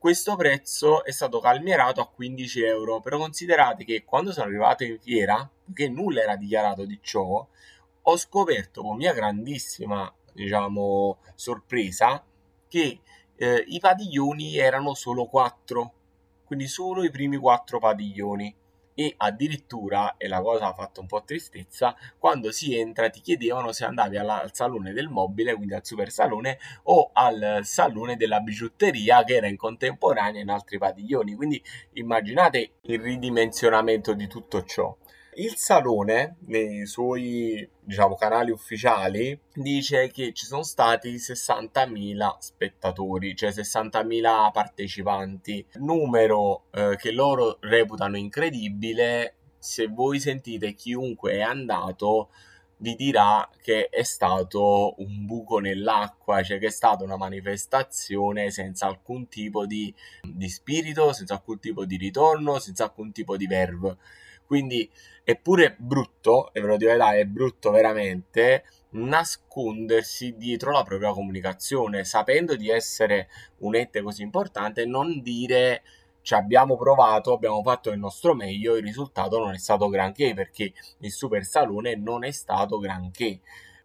Questo 0.00 0.34
prezzo 0.34 1.04
è 1.04 1.10
stato 1.10 1.40
calmierato 1.40 2.00
a 2.00 2.08
15 2.08 2.62
euro, 2.62 3.02
però 3.02 3.18
considerate 3.18 3.84
che 3.84 4.02
quando 4.02 4.32
sono 4.32 4.46
arrivato 4.46 4.82
in 4.82 4.98
fiera, 4.98 5.46
che 5.74 5.90
nulla 5.90 6.22
era 6.22 6.36
dichiarato 6.36 6.86
di 6.86 6.98
ciò, 7.02 7.46
ho 8.00 8.16
scoperto 8.16 8.80
con 8.80 8.96
mia 8.96 9.12
grandissima, 9.12 10.10
diciamo, 10.32 11.18
sorpresa 11.34 12.24
che 12.66 13.00
eh, 13.36 13.64
i 13.68 13.78
padiglioni 13.78 14.56
erano 14.56 14.94
solo 14.94 15.26
4, 15.26 15.92
quindi 16.46 16.66
solo 16.66 17.04
i 17.04 17.10
primi 17.10 17.36
4 17.36 17.78
padiglioni 17.78 18.56
e 19.00 19.14
addirittura, 19.16 20.16
e 20.18 20.28
la 20.28 20.42
cosa 20.42 20.66
ha 20.66 20.74
fatto 20.74 21.00
un 21.00 21.06
po' 21.06 21.22
tristezza, 21.24 21.96
quando 22.18 22.52
si 22.52 22.78
entra 22.78 23.08
ti 23.08 23.22
chiedevano 23.22 23.72
se 23.72 23.86
andavi 23.86 24.18
alla, 24.18 24.42
al 24.42 24.52
salone 24.52 24.92
del 24.92 25.08
mobile, 25.08 25.54
quindi 25.54 25.72
al 25.72 25.86
super 25.86 26.10
salone, 26.10 26.58
o 26.82 27.08
al 27.14 27.60
salone 27.62 28.18
della 28.18 28.40
bigiutteria 28.40 29.24
che 29.24 29.36
era 29.36 29.46
in 29.46 29.56
contemporanea 29.56 30.42
in 30.42 30.50
altri 30.50 30.76
padiglioni. 30.76 31.34
Quindi 31.34 31.62
immaginate 31.94 32.72
il 32.82 33.00
ridimensionamento 33.00 34.12
di 34.12 34.26
tutto 34.26 34.64
ciò. 34.64 34.94
Il 35.34 35.54
Salone, 35.56 36.38
nei 36.46 36.86
suoi 36.86 37.68
diciamo, 37.80 38.16
canali 38.16 38.50
ufficiali, 38.50 39.38
dice 39.54 40.10
che 40.10 40.32
ci 40.32 40.44
sono 40.44 40.64
stati 40.64 41.14
60.000 41.14 42.36
spettatori, 42.38 43.36
cioè 43.36 43.50
60.000 43.50 44.50
partecipanti, 44.50 45.64
numero 45.74 46.64
eh, 46.72 46.96
che 46.96 47.12
loro 47.12 47.58
reputano 47.60 48.16
incredibile. 48.16 49.36
Se 49.58 49.86
voi 49.86 50.18
sentite 50.18 50.74
chiunque 50.74 51.32
è 51.34 51.42
andato, 51.42 52.30
vi 52.78 52.96
dirà 52.96 53.48
che 53.62 53.88
è 53.88 54.02
stato 54.02 54.94
un 54.98 55.26
buco 55.26 55.58
nell'acqua, 55.58 56.42
cioè 56.42 56.58
che 56.58 56.66
è 56.66 56.70
stata 56.70 57.04
una 57.04 57.16
manifestazione 57.16 58.50
senza 58.50 58.86
alcun 58.86 59.28
tipo 59.28 59.64
di, 59.64 59.94
di 60.22 60.48
spirito, 60.48 61.12
senza 61.12 61.34
alcun 61.34 61.60
tipo 61.60 61.84
di 61.84 61.96
ritorno, 61.96 62.58
senza 62.58 62.84
alcun 62.84 63.12
tipo 63.12 63.36
di 63.36 63.46
verve. 63.46 63.96
Quindi 64.50 64.90
è 65.30 65.36
pure 65.36 65.74
brutto, 65.78 66.52
e 66.52 66.60
ve 66.60 66.66
lo 66.66 66.76
dico 66.76 66.96
dai, 66.96 67.20
è 67.20 67.24
brutto 67.24 67.70
veramente, 67.70 68.64
nascondersi 68.90 70.36
dietro 70.36 70.72
la 70.72 70.82
propria 70.82 71.12
comunicazione, 71.12 72.04
sapendo 72.04 72.56
di 72.56 72.70
essere 72.70 73.28
un 73.58 73.74
ente 73.74 74.02
così 74.02 74.22
importante, 74.22 74.84
non 74.84 75.22
dire 75.22 75.82
ci 76.22 76.34
abbiamo 76.34 76.76
provato, 76.76 77.32
abbiamo 77.32 77.62
fatto 77.62 77.90
il 77.90 77.98
nostro 77.98 78.34
meglio, 78.34 78.76
il 78.76 78.84
risultato 78.84 79.38
non 79.38 79.54
è 79.54 79.58
stato 79.58 79.88
granché 79.88 80.34
perché 80.34 80.72
il 80.98 81.10
super 81.10 81.44
salone 81.44 81.96
non 81.96 82.24
è 82.24 82.30
stato 82.30 82.78
granché. 82.78 83.40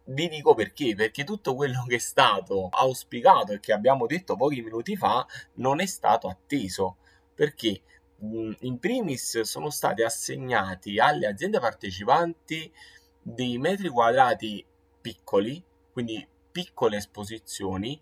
Vi 0.08 0.28
dico 0.28 0.54
perché, 0.54 0.94
perché 0.94 1.24
tutto 1.24 1.54
quello 1.54 1.84
che 1.86 1.96
è 1.96 1.98
stato 1.98 2.68
auspicato 2.70 3.52
e 3.52 3.60
che 3.60 3.72
abbiamo 3.72 4.06
detto 4.06 4.36
pochi 4.36 4.62
minuti 4.62 4.96
fa 4.96 5.26
non 5.54 5.80
è 5.80 5.86
stato 5.86 6.28
atteso. 6.28 6.96
Perché? 7.34 7.82
In 8.20 8.78
primis 8.78 9.40
sono 9.42 9.70
stati 9.70 10.02
assegnati 10.02 10.98
alle 10.98 11.26
aziende 11.26 11.60
partecipanti 11.60 12.72
dei 13.20 13.58
metri 13.58 13.88
quadrati 13.88 14.64
piccoli, 15.00 15.62
quindi 15.92 16.26
piccole 16.50 16.96
esposizioni, 16.96 18.00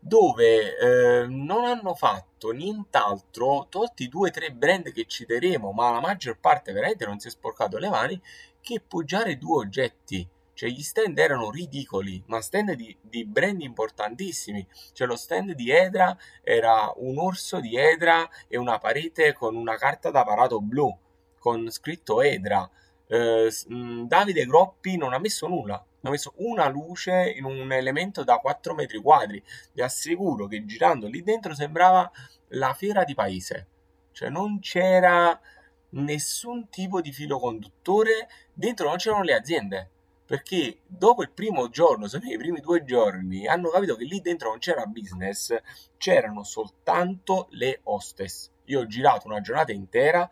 dove 0.00 0.76
eh, 0.76 1.26
non 1.26 1.64
hanno 1.64 1.94
fatto 1.94 2.50
nient'altro, 2.50 3.66
tolti 3.68 4.08
due 4.08 4.28
o 4.28 4.32
tre 4.32 4.52
brand 4.52 4.92
che 4.92 5.06
citeremo, 5.06 5.72
ma 5.72 5.90
la 5.92 6.00
maggior 6.00 6.38
parte 6.38 6.72
veramente 6.72 7.06
non 7.06 7.18
si 7.18 7.28
è 7.28 7.30
sporcato 7.30 7.78
le 7.78 7.88
mani, 7.88 8.20
che 8.60 8.80
poggiare 8.86 9.38
due 9.38 9.58
oggetti 9.58 10.28
cioè 10.58 10.70
gli 10.70 10.82
stand 10.82 11.16
erano 11.16 11.52
ridicoli, 11.52 12.20
ma 12.26 12.40
stand 12.40 12.72
di, 12.72 12.96
di 13.00 13.24
brand 13.24 13.62
importantissimi. 13.62 14.66
Cioè 14.92 15.06
lo 15.06 15.14
stand 15.14 15.52
di 15.52 15.70
Edra 15.70 16.18
era 16.42 16.92
un 16.96 17.16
orso 17.16 17.60
di 17.60 17.76
Edra 17.76 18.28
e 18.48 18.56
una 18.56 18.80
parete 18.80 19.34
con 19.34 19.54
una 19.54 19.76
carta 19.76 20.10
da 20.10 20.24
parato 20.24 20.60
blu 20.60 20.92
con 21.38 21.70
scritto 21.70 22.22
Edra. 22.22 22.68
Eh, 23.06 23.48
mm, 23.72 24.06
Davide 24.06 24.46
Groppi 24.46 24.96
non 24.96 25.12
ha 25.12 25.20
messo 25.20 25.46
nulla, 25.46 25.74
ha 25.76 26.10
messo 26.10 26.32
una 26.38 26.66
luce 26.66 27.32
in 27.36 27.44
un 27.44 27.70
elemento 27.70 28.24
da 28.24 28.38
4 28.38 28.74
metri 28.74 28.98
quadri. 28.98 29.40
Vi 29.74 29.80
assicuro 29.80 30.48
che 30.48 30.64
girando 30.64 31.06
lì 31.06 31.22
dentro 31.22 31.54
sembrava 31.54 32.10
la 32.48 32.74
fiera 32.74 33.04
di 33.04 33.14
paese. 33.14 33.66
Cioè 34.10 34.28
non 34.28 34.58
c'era 34.58 35.40
nessun 35.90 36.68
tipo 36.68 37.00
di 37.00 37.12
filo 37.12 37.38
conduttore, 37.38 38.28
dentro 38.52 38.88
non 38.88 38.96
c'erano 38.96 39.22
le 39.22 39.34
aziende 39.34 39.90
perché 40.28 40.80
dopo 40.86 41.22
il 41.22 41.30
primo 41.30 41.70
giorno, 41.70 42.06
se 42.06 42.18
non 42.18 42.28
i 42.28 42.36
primi 42.36 42.60
due 42.60 42.84
giorni, 42.84 43.46
hanno 43.46 43.70
capito 43.70 43.96
che 43.96 44.04
lì 44.04 44.20
dentro 44.20 44.50
non 44.50 44.58
c'era 44.58 44.84
business, 44.84 45.56
c'erano 45.96 46.44
soltanto 46.44 47.46
le 47.52 47.80
hostess. 47.84 48.50
Io 48.64 48.80
ho 48.80 48.86
girato 48.86 49.26
una 49.26 49.40
giornata 49.40 49.72
intera, 49.72 50.28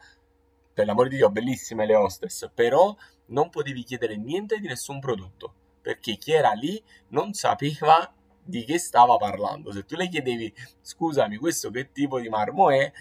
per 0.74 0.84
l'amore 0.84 1.08
di 1.08 1.16
Dio, 1.16 1.30
bellissime 1.30 1.86
le 1.86 1.94
hostess, 1.94 2.50
però 2.52 2.94
non 3.28 3.48
potevi 3.48 3.84
chiedere 3.84 4.18
niente 4.18 4.58
di 4.58 4.66
nessun 4.66 5.00
prodotto, 5.00 5.54
perché 5.80 6.18
chi 6.18 6.32
era 6.32 6.50
lì 6.50 6.78
non 7.08 7.32
sapeva 7.32 8.12
di 8.44 8.64
che 8.64 8.78
stava 8.78 9.16
parlando. 9.16 9.72
Se 9.72 9.86
tu 9.86 9.96
le 9.96 10.10
chiedevi, 10.10 10.52
scusami, 10.82 11.38
questo 11.38 11.70
che 11.70 11.90
tipo 11.90 12.20
di 12.20 12.28
marmo 12.28 12.68
è, 12.68 12.92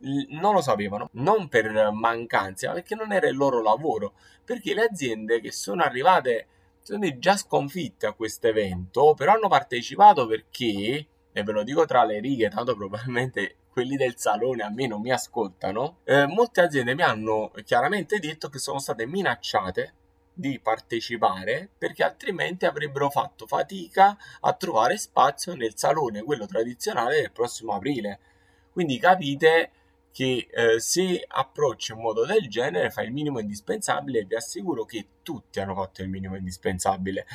non 0.00 0.54
lo 0.54 0.60
sapevano, 0.60 1.08
non 1.12 1.48
per 1.48 1.90
mancanza, 1.92 2.68
ma 2.68 2.74
perché 2.74 2.94
non 2.94 3.12
era 3.12 3.28
il 3.28 3.36
loro 3.36 3.62
lavoro, 3.62 4.14
perché 4.44 4.74
le 4.74 4.84
aziende 4.84 5.40
che 5.40 5.52
sono 5.52 5.82
arrivate 5.82 6.48
sono 6.82 7.08
già 7.18 7.36
sconfitte 7.36 8.06
a 8.06 8.12
questo 8.12 8.48
evento, 8.48 9.14
però 9.14 9.32
hanno 9.32 9.48
partecipato 9.48 10.26
perché, 10.26 11.06
e 11.32 11.42
ve 11.42 11.52
lo 11.52 11.62
dico 11.62 11.86
tra 11.86 12.04
le 12.04 12.20
righe, 12.20 12.50
tanto 12.50 12.76
probabilmente 12.76 13.56
quelli 13.70 13.96
del 13.96 14.16
salone 14.16 14.62
a 14.62 14.70
me 14.70 14.86
non 14.86 15.00
mi 15.00 15.10
ascoltano, 15.10 15.98
eh, 16.04 16.26
molte 16.26 16.60
aziende 16.60 16.94
mi 16.94 17.02
hanno 17.02 17.50
chiaramente 17.64 18.18
detto 18.18 18.48
che 18.48 18.58
sono 18.58 18.78
state 18.78 19.06
minacciate 19.06 19.94
di 20.34 20.60
partecipare 20.60 21.70
perché 21.78 22.02
altrimenti 22.02 22.66
avrebbero 22.66 23.08
fatto 23.08 23.46
fatica 23.46 24.16
a 24.40 24.52
trovare 24.52 24.98
spazio 24.98 25.54
nel 25.54 25.76
salone, 25.76 26.22
quello 26.22 26.46
tradizionale 26.46 27.20
del 27.20 27.32
prossimo 27.32 27.72
aprile. 27.72 28.18
Quindi 28.72 28.98
capite 28.98 29.70
che 30.14 30.46
eh, 30.48 30.78
se 30.78 31.24
approcci 31.26 31.90
un 31.90 32.00
modo 32.00 32.24
del 32.24 32.48
genere 32.48 32.90
fai 32.90 33.06
il 33.06 33.12
minimo 33.12 33.40
indispensabile 33.40 34.20
e 34.20 34.24
vi 34.24 34.36
assicuro 34.36 34.84
che 34.84 35.06
tutti 35.24 35.58
hanno 35.58 35.74
fatto 35.74 36.02
il 36.02 36.08
minimo 36.08 36.36
indispensabile. 36.36 37.26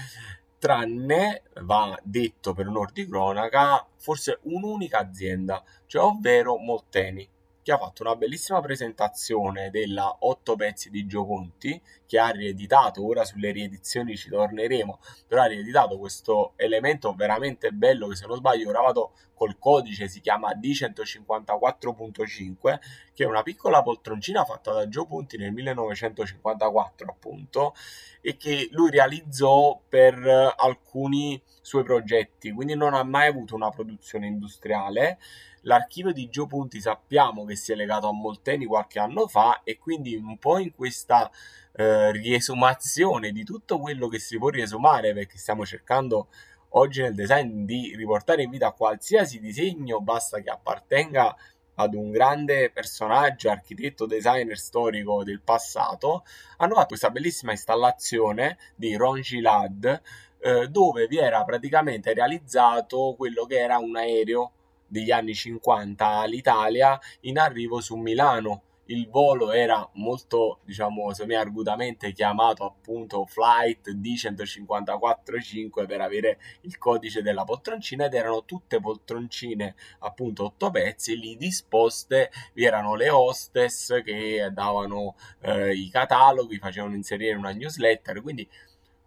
Tranne, 0.58 1.44
va 1.64 2.00
detto 2.02 2.54
per 2.54 2.68
onor 2.68 2.94
di 2.94 3.06
cronaca, 3.06 3.86
forse 3.98 4.40
un'unica 4.44 4.98
azienda, 4.98 5.62
cioè 5.88 6.04
ovvero 6.04 6.56
Molteni 6.56 7.28
che 7.62 7.74
ha 7.74 7.78
fatto 7.78 8.04
una 8.04 8.16
bellissima 8.16 8.62
presentazione 8.62 9.70
della 9.70 10.16
8 10.20 10.56
pezzi 10.56 10.90
di 10.90 11.06
Gio 11.06 11.26
Conti, 11.26 11.80
che 12.10 12.18
ha 12.18 12.30
rieditato, 12.30 13.06
ora 13.06 13.24
sulle 13.24 13.52
riedizioni 13.52 14.18
ci 14.18 14.30
torneremo, 14.30 14.98
però 15.28 15.44
ha 15.44 15.46
rieditato 15.46 16.00
questo 16.00 16.54
elemento 16.56 17.14
veramente 17.14 17.70
bello 17.70 18.08
che 18.08 18.16
se 18.16 18.26
non 18.26 18.38
sbaglio 18.38 18.68
ora 18.68 18.82
vado 18.82 19.12
col 19.36 19.60
codice, 19.60 20.08
si 20.08 20.20
chiama 20.20 20.56
D154.5, 20.56 22.80
che 23.14 23.24
è 23.24 23.28
una 23.28 23.44
piccola 23.44 23.84
poltroncina 23.84 24.44
fatta 24.44 24.74
da 24.74 24.90
Gio 24.90 25.06
Conti 25.06 25.38
nel 25.38 25.52
1954 25.52 27.12
appunto, 27.12 27.76
e 28.22 28.38
che 28.38 28.70
lui 28.72 28.90
realizzò 28.90 29.80
per 29.88 30.56
alcuni 30.58 31.40
suoi 31.62 31.84
progetti, 31.84 32.52
quindi 32.52 32.76
non 32.76 32.96
ha 32.96 33.04
mai 33.04 33.28
avuto 33.28 33.54
una 33.54 33.70
produzione 33.70 34.26
industriale. 34.26 35.20
L'archivio 35.64 36.12
di 36.12 36.28
Gio 36.30 36.48
Punti 36.48 36.82
sappiamo 36.82 37.46
che 37.46 37.56
si 37.56 37.72
è 37.72 37.76
legato 37.76 38.08
a 38.08 38.14
Molteni 38.14 38.66
qualche 38.66 38.98
anno 38.98 39.28
fa 39.28 39.62
e 39.64 39.78
quindi 39.78 40.16
un 40.16 40.40
po' 40.40 40.58
in 40.58 40.74
questa 40.74 41.30
eh, 41.80 42.12
riesumazione 42.12 43.32
di 43.32 43.46
tutto 43.46 43.80
quello 43.80 44.10
che 44.10 44.20
si 44.20 44.38
può 44.38 44.50
riesumare 44.50 45.14
perché 45.14 45.38
stiamo 45.38 45.66
cercando 45.66 46.28
oggi 46.72 47.02
nel 47.02 47.16
design 47.16 47.64
di 47.64 47.96
riportare 47.96 48.44
in 48.44 48.50
vita 48.50 48.74
qualsiasi 48.74 49.40
disegno, 49.40 50.02
basta 50.02 50.42
che 50.42 50.50
appartenga 50.50 51.34
ad 51.76 51.94
un 51.94 52.12
grande 52.12 52.70
personaggio, 52.70 53.50
architetto, 53.50 54.06
designer 54.06 54.58
storico 54.58 55.24
del 55.24 55.40
passato, 55.42 56.26
hanno 56.58 56.74
fatto 56.74 56.88
questa 56.88 57.12
bellissima 57.12 57.54
installazione 57.54 58.58
di 58.76 58.98
Ron 58.98 59.22
Gilad 59.22 60.02
eh, 60.42 60.68
dove 60.68 61.08
vi 61.08 61.18
era 61.18 61.46
praticamente 61.46 62.14
realizzato 62.14 63.16
quello 63.16 63.46
che 63.46 63.58
era 63.58 63.78
un 63.78 63.96
aereo 63.96 64.52
degli 64.86 65.12
anni 65.12 65.34
50 65.34 66.06
all'Italia 66.06 67.00
in 67.22 67.40
arrivo 67.40 67.80
su 67.80 67.96
Milano 67.96 68.64
il 68.90 69.08
volo 69.08 69.52
era 69.52 69.88
molto, 69.94 70.60
diciamo, 70.64 71.14
semi-argutamente 71.14 72.12
chiamato 72.12 72.66
appunto 72.66 73.26
Flight 73.26 73.92
D154-5 73.92 75.86
per 75.86 76.02
avere 76.02 76.40
il 76.62 76.78
codice 76.78 77.22
della 77.22 77.44
poltroncina 77.44 78.06
ed 78.06 78.16
erano 78.16 78.46
tutte 78.46 78.80
poltroncine 78.80 79.76
appunto 80.00 80.46
otto 80.46 80.72
pezzi 80.72 81.18
lì 81.20 81.38
disposte, 81.38 82.32
vi 82.54 82.66
erano 82.66 82.96
le 82.96 83.10
hostess 83.10 84.02
che 84.02 84.50
davano 84.52 85.16
eh, 85.42 85.74
i 85.74 85.90
cataloghi, 85.90 86.58
facevano 86.58 86.96
inserire 86.96 87.36
una 87.36 87.52
newsletter, 87.52 88.22
quindi 88.22 88.48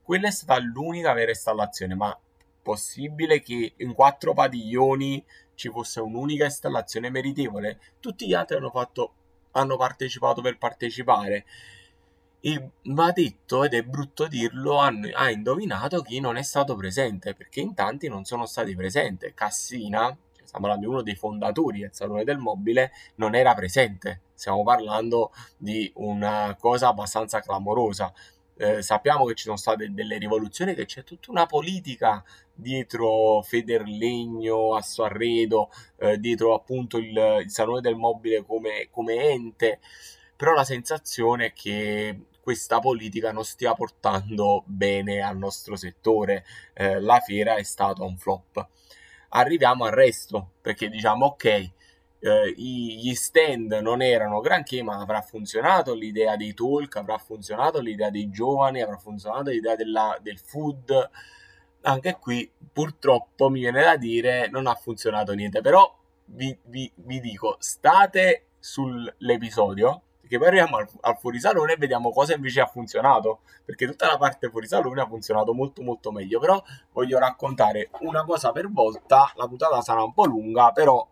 quella 0.02 0.28
è 0.28 0.30
stata 0.30 0.60
l'unica 0.60 1.12
vera 1.12 1.30
installazione, 1.30 1.94
ma 1.94 2.16
possibile 2.62 3.40
che 3.40 3.74
in 3.78 3.94
quattro 3.94 4.32
padiglioni 4.32 5.24
ci 5.54 5.68
fosse 5.70 6.00
un'unica 6.00 6.44
installazione 6.44 7.10
meritevole? 7.10 7.80
Tutti 7.98 8.26
gli 8.26 8.34
altri 8.34 8.56
hanno 8.56 8.70
fatto 8.70 9.14
hanno 9.52 9.76
partecipato 9.76 10.40
per 10.40 10.58
partecipare. 10.58 11.44
E 12.40 12.70
va 12.84 13.12
detto, 13.12 13.62
ed 13.64 13.74
è 13.74 13.82
brutto 13.82 14.26
dirlo, 14.26 14.76
hanno, 14.78 15.08
ha 15.14 15.30
indovinato 15.30 16.02
chi 16.02 16.18
non 16.18 16.36
è 16.36 16.42
stato 16.42 16.74
presente, 16.74 17.34
perché 17.34 17.60
in 17.60 17.74
tanti 17.74 18.08
non 18.08 18.24
sono 18.24 18.46
stati 18.46 18.74
presenti. 18.74 19.32
Cassina, 19.32 20.06
cioè 20.08 20.46
stiamo 20.46 20.66
parlando 20.66 20.86
di 20.86 20.92
uno 20.92 21.02
dei 21.02 21.14
fondatori 21.14 21.80
del 21.80 21.94
Salone 21.94 22.24
del 22.24 22.38
Mobile, 22.38 22.90
non 23.16 23.34
era 23.36 23.54
presente. 23.54 24.22
Stiamo 24.34 24.64
parlando 24.64 25.30
di 25.56 25.90
una 25.96 26.56
cosa 26.58 26.88
abbastanza 26.88 27.40
clamorosa. 27.40 28.12
Eh, 28.62 28.80
sappiamo 28.80 29.24
che 29.24 29.34
ci 29.34 29.42
sono 29.42 29.56
state 29.56 29.92
delle 29.92 30.18
rivoluzioni, 30.18 30.74
che 30.74 30.84
c'è 30.84 31.02
tutta 31.02 31.32
una 31.32 31.46
politica 31.46 32.22
dietro 32.54 33.42
Federlegno, 33.42 34.76
Assoarredo, 34.76 35.68
eh, 35.96 36.16
dietro 36.18 36.54
appunto 36.54 36.96
il, 36.98 37.40
il, 37.42 37.50
Salone 37.50 37.80
del 37.80 37.96
Mobile 37.96 38.44
come, 38.46 38.86
come 38.88 39.30
ente, 39.30 39.80
però 40.36 40.52
la 40.52 40.62
sensazione 40.62 41.46
è 41.46 41.52
che 41.52 42.26
questa 42.40 42.78
politica 42.78 43.32
non 43.32 43.44
stia 43.44 43.74
portando 43.74 44.62
bene 44.64 45.20
al 45.20 45.38
nostro 45.38 45.74
settore, 45.74 46.44
eh, 46.74 47.00
la 47.00 47.18
fiera 47.18 47.56
è 47.56 47.64
stata 47.64 48.04
un 48.04 48.16
flop. 48.16 48.64
Arriviamo 49.30 49.86
al 49.86 49.92
resto, 49.92 50.52
perché 50.60 50.88
diciamo 50.88 51.26
ok, 51.26 51.70
eh, 52.24 52.52
gli 52.56 53.12
stand 53.14 53.72
non 53.82 54.00
erano 54.00 54.40
granché, 54.40 54.82
ma 54.82 55.00
avrà 55.00 55.20
funzionato 55.22 55.92
l'idea 55.92 56.36
dei 56.36 56.54
talk, 56.54 56.94
avrà 56.96 57.18
funzionato 57.18 57.80
l'idea 57.80 58.10
dei 58.10 58.30
giovani, 58.30 58.80
avrà 58.80 58.96
funzionato 58.96 59.50
l'idea 59.50 59.74
della, 59.74 60.16
del 60.22 60.38
food. 60.38 61.10
Anche 61.82 62.16
qui 62.20 62.48
purtroppo 62.72 63.48
mi 63.50 63.58
viene 63.60 63.82
da 63.82 63.96
dire 63.96 64.48
non 64.48 64.68
ha 64.68 64.74
funzionato 64.74 65.32
niente, 65.32 65.60
però 65.60 65.92
vi, 66.26 66.56
vi, 66.66 66.90
vi 66.94 67.18
dico, 67.18 67.56
state 67.58 68.46
sull'episodio 68.60 70.02
che 70.32 70.38
poi 70.38 70.46
arriviamo 70.46 70.76
al, 70.78 70.88
al 71.00 71.18
fuorisalone 71.18 71.74
e 71.74 71.76
vediamo 71.76 72.10
cosa 72.10 72.34
invece 72.34 72.62
ha 72.62 72.66
funzionato, 72.66 73.40
perché 73.66 73.86
tutta 73.86 74.06
la 74.06 74.16
parte 74.16 74.48
fuorisalone 74.48 75.02
ha 75.02 75.06
funzionato 75.06 75.52
molto 75.52 75.82
molto 75.82 76.10
meglio, 76.10 76.40
però 76.40 76.62
voglio 76.92 77.18
raccontare 77.18 77.90
una 78.00 78.24
cosa 78.24 78.50
per 78.50 78.70
volta, 78.70 79.30
la 79.34 79.46
puntata 79.46 79.82
sarà 79.82 80.02
un 80.02 80.14
po' 80.14 80.24
lunga, 80.24 80.72
però 80.72 81.06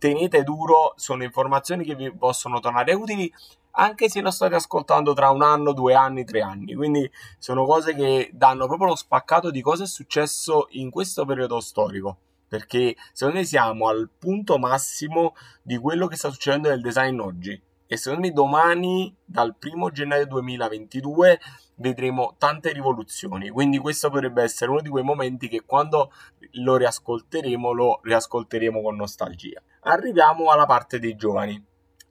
tenete 0.00 0.42
duro, 0.42 0.94
sono 0.96 1.22
informazioni 1.22 1.84
che 1.84 1.94
vi 1.94 2.10
possono 2.10 2.58
tornare 2.58 2.94
utili 2.94 3.32
anche 3.72 4.08
se 4.08 4.20
lo 4.20 4.30
state 4.30 4.54
ascoltando 4.54 5.12
tra 5.12 5.30
un 5.30 5.42
anno, 5.42 5.72
due 5.72 5.94
anni, 5.94 6.24
tre 6.24 6.40
anni. 6.40 6.74
Quindi 6.74 7.08
sono 7.38 7.64
cose 7.66 7.94
che 7.94 8.30
danno 8.32 8.66
proprio 8.66 8.88
lo 8.88 8.96
spaccato 8.96 9.50
di 9.50 9.60
cosa 9.60 9.84
è 9.84 9.86
successo 9.86 10.66
in 10.70 10.90
questo 10.90 11.24
periodo 11.24 11.60
storico. 11.60 12.16
Perché 12.48 12.96
secondo 13.12 13.40
me 13.40 13.46
siamo 13.46 13.86
al 13.86 14.08
punto 14.18 14.58
massimo 14.58 15.36
di 15.62 15.76
quello 15.76 16.08
che 16.08 16.16
sta 16.16 16.30
succedendo 16.30 16.68
nel 16.68 16.80
design 16.80 17.20
oggi. 17.20 17.60
E 17.92 17.96
secondo 17.96 18.24
me 18.24 18.32
domani, 18.32 19.12
dal 19.24 19.56
primo 19.56 19.90
gennaio 19.90 20.24
2022, 20.28 21.40
vedremo 21.74 22.36
tante 22.38 22.72
rivoluzioni. 22.72 23.48
Quindi 23.48 23.78
questo 23.78 24.10
potrebbe 24.10 24.44
essere 24.44 24.70
uno 24.70 24.80
di 24.80 24.88
quei 24.88 25.02
momenti 25.02 25.48
che 25.48 25.64
quando 25.66 26.12
lo 26.52 26.76
riascolteremo, 26.76 27.72
lo 27.72 27.98
riascolteremo 28.04 28.80
con 28.80 28.94
nostalgia. 28.94 29.60
Arriviamo 29.80 30.52
alla 30.52 30.66
parte 30.66 31.00
dei 31.00 31.16
giovani. 31.16 31.60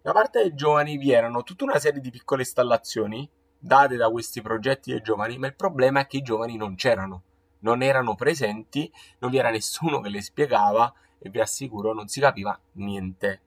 Da 0.01 0.11
parte 0.11 0.41
dei 0.41 0.53
giovani 0.53 0.97
vi 0.97 1.13
erano 1.13 1.43
tutta 1.43 1.63
una 1.63 1.79
serie 1.79 2.01
di 2.01 2.11
piccole 2.11 2.41
installazioni 2.41 3.29
date 3.57 3.95
da 3.95 4.09
questi 4.09 4.41
progetti 4.41 4.91
dei 4.91 5.01
giovani, 5.01 5.37
ma 5.37 5.47
il 5.47 5.55
problema 5.55 6.01
è 6.01 6.07
che 6.07 6.17
i 6.17 6.21
giovani 6.21 6.57
non 6.57 6.75
c'erano, 6.75 7.23
non 7.59 7.81
erano 7.81 8.15
presenti, 8.15 8.91
non 9.19 9.31
vi 9.31 9.37
era 9.37 9.49
nessuno 9.49 10.01
che 10.01 10.09
le 10.09 10.21
spiegava 10.21 10.93
e 11.17 11.29
vi 11.29 11.39
assicuro 11.39 11.93
non 11.93 12.09
si 12.09 12.19
capiva 12.19 12.59
niente. 12.73 13.43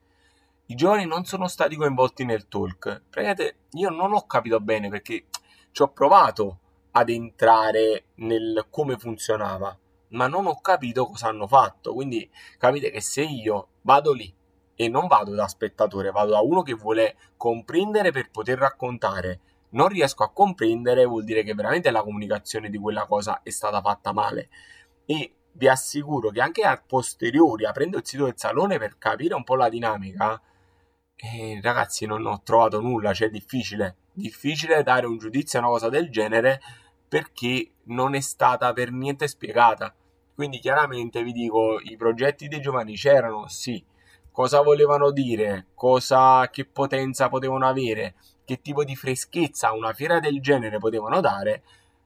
I 0.73 0.75
giovani 0.75 1.05
non 1.05 1.23
sono 1.23 1.47
stati 1.47 1.75
coinvolti 1.75 2.25
nel 2.25 2.47
talk. 2.47 3.03
Praticamente 3.07 3.57
io 3.73 3.91
non 3.91 4.11
ho 4.11 4.25
capito 4.25 4.59
bene 4.59 4.89
perché 4.89 5.27
ci 5.71 5.83
ho 5.83 5.89
provato 5.89 6.61
ad 6.93 7.09
entrare 7.09 8.05
nel 8.15 8.65
come 8.71 8.97
funzionava, 8.97 9.77
ma 10.09 10.25
non 10.25 10.47
ho 10.47 10.59
capito 10.61 11.05
cosa 11.05 11.27
hanno 11.27 11.45
fatto. 11.45 11.93
Quindi 11.93 12.27
capite 12.57 12.89
che 12.89 13.01
se 13.01 13.21
io 13.21 13.67
vado 13.81 14.13
lì 14.13 14.35
e 14.73 14.89
non 14.89 15.05
vado 15.05 15.35
da 15.35 15.47
spettatore, 15.47 16.09
vado 16.09 16.31
da 16.31 16.41
uno 16.41 16.63
che 16.63 16.73
vuole 16.73 17.17
comprendere 17.37 18.11
per 18.11 18.31
poter 18.31 18.57
raccontare, 18.57 19.41
non 19.73 19.89
riesco 19.89 20.23
a 20.23 20.31
comprendere, 20.31 21.05
vuol 21.05 21.23
dire 21.23 21.43
che 21.43 21.53
veramente 21.53 21.91
la 21.91 22.01
comunicazione 22.01 22.71
di 22.71 22.79
quella 22.79 23.05
cosa 23.05 23.41
è 23.43 23.51
stata 23.51 23.79
fatta 23.79 24.11
male. 24.11 24.49
E 25.05 25.35
vi 25.51 25.67
assicuro 25.67 26.31
che 26.31 26.41
anche 26.41 26.63
a 26.63 26.81
posteriori, 26.83 27.63
aprendo 27.63 27.97
il 27.97 28.07
sito 28.07 28.23
del 28.23 28.33
salone 28.37 28.79
per 28.79 28.97
capire 28.97 29.35
un 29.35 29.43
po' 29.43 29.55
la 29.55 29.69
dinamica, 29.69 30.41
eh, 31.15 31.59
ragazzi, 31.61 32.05
non 32.05 32.25
ho 32.25 32.41
trovato 32.43 32.81
nulla, 32.81 33.13
cioè 33.13 33.27
è 33.27 33.31
difficile, 33.31 33.95
difficile 34.13 34.83
dare 34.83 35.05
un 35.05 35.17
giudizio 35.17 35.59
a 35.59 35.61
una 35.61 35.71
cosa 35.71 35.89
del 35.89 36.09
genere 36.09 36.61
perché 37.07 37.71
non 37.85 38.15
è 38.15 38.19
stata 38.19 38.73
per 38.73 38.91
niente 38.91 39.27
spiegata. 39.27 39.93
Quindi 40.35 40.59
chiaramente 40.59 41.23
vi 41.23 41.31
dico, 41.31 41.79
i 41.79 41.95
progetti 41.95 42.47
dei 42.47 42.59
giovani 42.59 42.95
c'erano, 42.95 43.47
sì. 43.47 43.83
Cosa 44.31 44.61
volevano 44.61 45.11
dire? 45.11 45.67
Cosa, 45.75 46.49
che 46.49 46.65
potenza 46.65 47.29
potevano 47.29 47.67
avere? 47.67 48.15
Che 48.43 48.61
tipo 48.61 48.83
di 48.83 48.95
freschezza 48.95 49.71
una 49.73 49.93
fiera 49.93 50.19
del 50.19 50.41
genere 50.41 50.79
potevano 50.79 51.21
dare? 51.21 51.63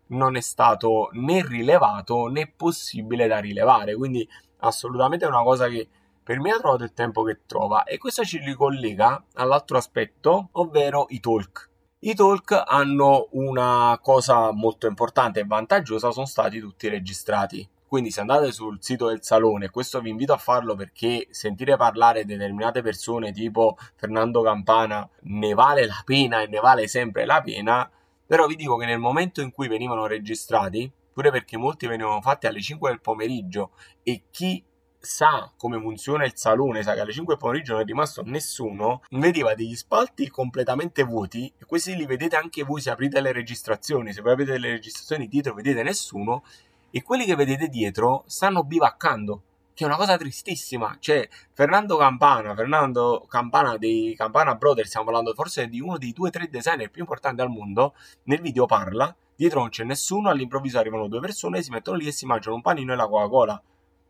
Non 0.08 0.36
è 0.36 0.42
stato 0.42 1.10
né 1.14 1.42
rilevato 1.46 2.28
né 2.28 2.52
possibile 2.54 3.28
da 3.28 3.40
rilevare. 3.40 3.96
Quindi 3.96 4.28
assolutamente 4.60 5.24
è 5.24 5.30
una 5.30 5.44
cosa 5.44 5.70
che 5.70 5.88
per 6.28 6.42
me 6.42 6.52
ha 6.52 6.60
trovato 6.60 6.84
il 6.84 6.92
tempo 6.92 7.24
che 7.24 7.46
trova 7.46 7.86
e 7.86 7.98
questo 7.98 8.26
ci 8.26 8.40
ricollega 8.40 9.24
all'altro 9.36 9.78
aspetto, 9.78 10.50
ovvero 10.52 11.06
i 11.08 11.22
talk. 11.22 11.70
I 12.00 12.16
talk 12.16 12.64
hanno 12.68 13.30
una 13.32 13.98
cosa 14.02 14.52
molto 14.52 14.88
importante 14.88 15.40
e 15.40 15.46
vantaggiosa, 15.46 16.12
sono 16.12 16.26
stati 16.26 16.60
tutti 16.60 16.90
registrati. 16.90 17.66
Quindi 17.88 18.12
se 18.12 18.20
andate 18.20 18.52
sul 18.52 18.80
sito 18.82 19.08
del 19.08 19.24
salone, 19.24 19.70
questo 19.70 20.02
vi 20.02 20.10
invito 20.10 20.34
a 20.34 20.38
farlo 20.38 20.76
perché 20.76 21.28
sentire 21.30 21.78
parlare 21.78 22.26
determinate 22.26 22.82
persone 22.82 23.32
tipo 23.32 23.78
Fernando 23.96 24.42
Campana 24.42 25.10
ne 25.22 25.54
vale 25.54 25.86
la 25.86 26.02
pena 26.04 26.42
e 26.42 26.48
ne 26.48 26.60
vale 26.60 26.90
sempre 26.90 27.24
la 27.24 27.42
pena, 27.42 27.90
però 28.26 28.48
vi 28.48 28.58
dico 28.58 28.76
che 28.76 28.86
nel 28.86 29.00
momento 29.00 29.40
in 29.40 29.54
cui 29.54 29.70
venivano 29.70 30.06
registrati, 30.08 30.92
pure 31.14 31.32
perché 31.32 31.56
molti 31.56 31.88
venivano 31.88 32.20
fatti 32.20 32.48
alle 32.48 32.60
5 32.60 32.90
del 32.90 33.00
pomeriggio 33.00 33.72
e 34.04 34.24
chi 34.30 34.62
sa 35.08 35.50
come 35.58 35.80
funziona 35.80 36.26
il 36.26 36.34
salone, 36.36 36.84
sa 36.84 36.94
che 36.94 37.00
alle 37.00 37.14
5 37.14 37.34
del 37.34 37.42
pomeriggio 37.42 37.72
non 37.72 37.82
è 37.82 37.86
rimasto 37.86 38.24
nessuno, 38.26 39.02
vedeva 39.12 39.56
degli 39.56 39.76
spalti 39.76 40.28
completamente 40.30 41.04
vuoti 41.04 41.52
e 41.58 41.66
questi 41.66 41.96
li 41.96 42.06
vedete 42.06 42.36
anche 42.36 42.64
voi 42.64 42.82
se 42.82 42.90
aprite 42.90 43.22
le 43.22 43.32
registrazioni, 43.32 44.12
se 44.12 44.22
voi 44.22 44.34
aprite 44.34 44.58
le 44.58 44.70
registrazioni 44.70 45.28
dietro 45.28 45.54
vedete 45.54 45.82
nessuno 45.82 46.44
e 46.92 47.02
quelli 47.02 47.24
che 47.24 47.36
vedete 47.36 47.70
dietro 47.70 48.24
stanno 48.28 48.64
bivaccando 48.64 49.44
che 49.74 49.84
è 49.84 49.88
una 49.88 49.96
cosa 49.96 50.18
tristissima. 50.18 50.98
Cioè, 51.00 51.30
Fernando 51.54 51.98
Campana, 51.98 52.56
Fernando 52.56 53.28
Campana 53.30 53.78
dei 53.78 54.16
Campana 54.16 54.56
Brothers, 54.56 54.88
stiamo 54.88 55.06
parlando 55.06 55.36
forse 55.36 55.68
di 55.68 55.80
uno 55.80 56.00
dei 56.00 56.14
due 56.14 56.30
o 56.30 56.32
tre 56.32 56.50
designer 56.50 56.90
più 56.90 57.02
importanti 57.02 57.42
al 57.42 57.50
mondo, 57.50 57.94
nel 58.24 58.42
video 58.42 58.66
parla, 58.66 59.16
dietro 59.36 59.60
non 59.60 59.70
c'è 59.70 59.84
nessuno, 59.84 60.30
all'improvviso 60.30 60.80
arrivano 60.80 61.08
due 61.08 61.20
persone, 61.20 61.62
si 61.62 61.70
mettono 61.70 61.98
lì 61.98 62.08
e 62.08 62.12
si 62.12 62.26
mangiano 62.26 62.56
un 62.56 62.64
panino 62.64 62.92
e 62.94 62.96
la 62.96 63.08
Coca-Cola. 63.08 63.62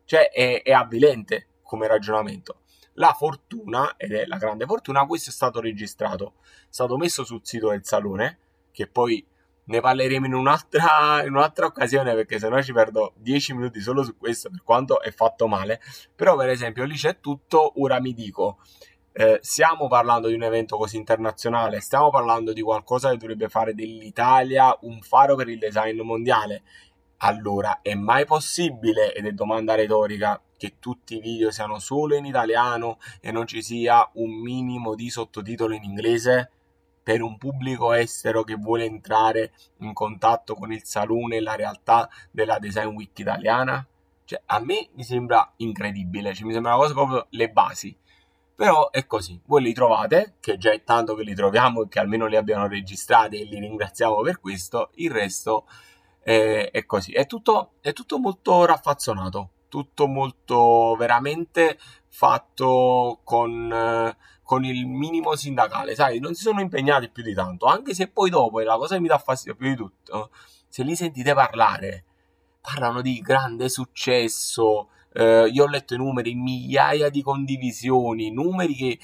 Cioè 0.08 0.30
è, 0.30 0.62
è 0.62 0.72
avvilente 0.72 1.48
come 1.62 1.86
ragionamento. 1.86 2.60
La 2.94 3.12
fortuna, 3.12 3.94
ed 3.98 4.12
è 4.12 4.24
la 4.24 4.38
grande 4.38 4.64
fortuna, 4.64 5.04
questo 5.04 5.28
è 5.28 5.32
stato 5.34 5.60
registrato, 5.60 6.36
è 6.40 6.70
stato 6.70 6.96
messo 6.96 7.24
sul 7.24 7.40
sito 7.42 7.68
del 7.68 7.84
salone, 7.84 8.38
che 8.72 8.86
poi 8.86 9.22
ne 9.64 9.80
parleremo 9.80 10.24
in 10.24 10.32
un'altra, 10.32 11.22
in 11.26 11.34
un'altra 11.34 11.66
occasione 11.66 12.14
perché 12.14 12.38
sennò 12.38 12.62
ci 12.62 12.72
perdo 12.72 13.12
10 13.16 13.52
minuti 13.52 13.80
solo 13.80 14.02
su 14.02 14.16
questo 14.16 14.48
per 14.48 14.62
quanto 14.64 15.02
è 15.02 15.10
fatto 15.10 15.46
male. 15.46 15.78
Però 16.16 16.36
per 16.36 16.48
esempio 16.48 16.84
lì 16.84 16.94
c'è 16.94 17.20
tutto, 17.20 17.78
ora 17.82 18.00
mi 18.00 18.14
dico, 18.14 18.60
eh, 19.12 19.40
stiamo 19.42 19.88
parlando 19.88 20.28
di 20.28 20.34
un 20.34 20.44
evento 20.44 20.78
così 20.78 20.96
internazionale, 20.96 21.80
stiamo 21.80 22.08
parlando 22.08 22.54
di 22.54 22.62
qualcosa 22.62 23.10
che 23.10 23.18
dovrebbe 23.18 23.50
fare 23.50 23.74
dell'Italia 23.74 24.74
un 24.82 25.02
faro 25.02 25.34
per 25.34 25.50
il 25.50 25.58
design 25.58 26.00
mondiale. 26.00 26.62
Allora, 27.20 27.80
è 27.82 27.94
mai 27.94 28.24
possibile, 28.24 29.12
ed 29.12 29.26
è 29.26 29.32
domanda 29.32 29.74
retorica, 29.74 30.40
che 30.56 30.74
tutti 30.78 31.16
i 31.16 31.20
video 31.20 31.50
siano 31.50 31.80
solo 31.80 32.14
in 32.14 32.24
italiano 32.24 32.98
e 33.20 33.32
non 33.32 33.46
ci 33.46 33.60
sia 33.60 34.08
un 34.14 34.30
minimo 34.40 34.94
di 34.94 35.10
sottotitolo 35.10 35.74
in 35.74 35.82
inglese? 35.82 36.50
Per 37.02 37.20
un 37.20 37.36
pubblico 37.36 37.92
estero 37.92 38.44
che 38.44 38.54
vuole 38.54 38.84
entrare 38.84 39.52
in 39.78 39.92
contatto 39.94 40.54
con 40.54 40.72
il 40.72 40.84
salone 40.84 41.36
e 41.36 41.40
la 41.40 41.56
realtà 41.56 42.08
della 42.30 42.60
Design 42.60 42.94
Week 42.94 43.18
italiana? 43.18 43.84
Cioè, 44.24 44.42
a 44.46 44.60
me 44.60 44.88
mi 44.92 45.02
sembra 45.02 45.54
incredibile, 45.56 46.34
cioè, 46.34 46.46
mi 46.46 46.52
sembra 46.52 46.74
una 46.74 46.82
cosa 46.82 46.94
proprio 46.94 47.26
le 47.30 47.50
basi. 47.50 47.96
Però 48.54 48.90
è 48.90 49.06
così, 49.06 49.40
voi 49.46 49.62
li 49.62 49.72
trovate, 49.72 50.34
che 50.38 50.56
già 50.56 50.70
è 50.70 50.84
tanto 50.84 51.14
che 51.16 51.24
li 51.24 51.34
troviamo 51.34 51.82
e 51.82 51.88
che 51.88 51.98
almeno 51.98 52.26
li 52.26 52.36
abbiano 52.36 52.68
registrati 52.68 53.40
e 53.40 53.44
li 53.44 53.58
ringraziamo 53.58 54.20
per 54.20 54.40
questo, 54.40 54.90
il 54.96 55.10
resto 55.10 55.66
è, 56.28 56.70
è 56.70 56.84
così. 56.84 57.12
È 57.12 57.26
tutto, 57.26 57.72
è 57.80 57.94
tutto 57.94 58.18
molto 58.18 58.66
raffazzonato, 58.66 59.50
tutto 59.68 60.06
molto 60.06 60.94
veramente 60.98 61.78
fatto 62.08 63.20
con, 63.24 64.14
con, 64.42 64.64
il 64.64 64.86
minimo 64.86 65.34
sindacale, 65.36 65.94
sai, 65.94 66.18
non 66.18 66.34
si 66.34 66.42
sono 66.42 66.60
impegnati 66.60 67.08
più 67.08 67.22
di 67.22 67.32
tanto, 67.32 67.64
anche 67.64 67.94
se 67.94 68.08
poi 68.08 68.28
dopo, 68.28 68.60
è 68.60 68.64
la 68.64 68.76
cosa 68.76 68.96
che 68.96 69.00
mi 69.00 69.08
dà 69.08 69.18
fastidio 69.18 69.56
più 69.56 69.68
di 69.68 69.76
tutto, 69.76 70.30
se 70.68 70.82
li 70.82 70.94
sentite 70.94 71.32
parlare, 71.32 72.04
parlano 72.60 73.00
di 73.00 73.20
grande 73.20 73.70
successo, 73.70 74.88
eh, 75.14 75.48
io 75.50 75.64
ho 75.64 75.68
letto 75.68 75.94
i 75.94 75.98
numeri, 75.98 76.34
migliaia 76.34 77.08
di 77.08 77.22
condivisioni, 77.22 78.30
numeri 78.30 78.74
che 78.74 78.98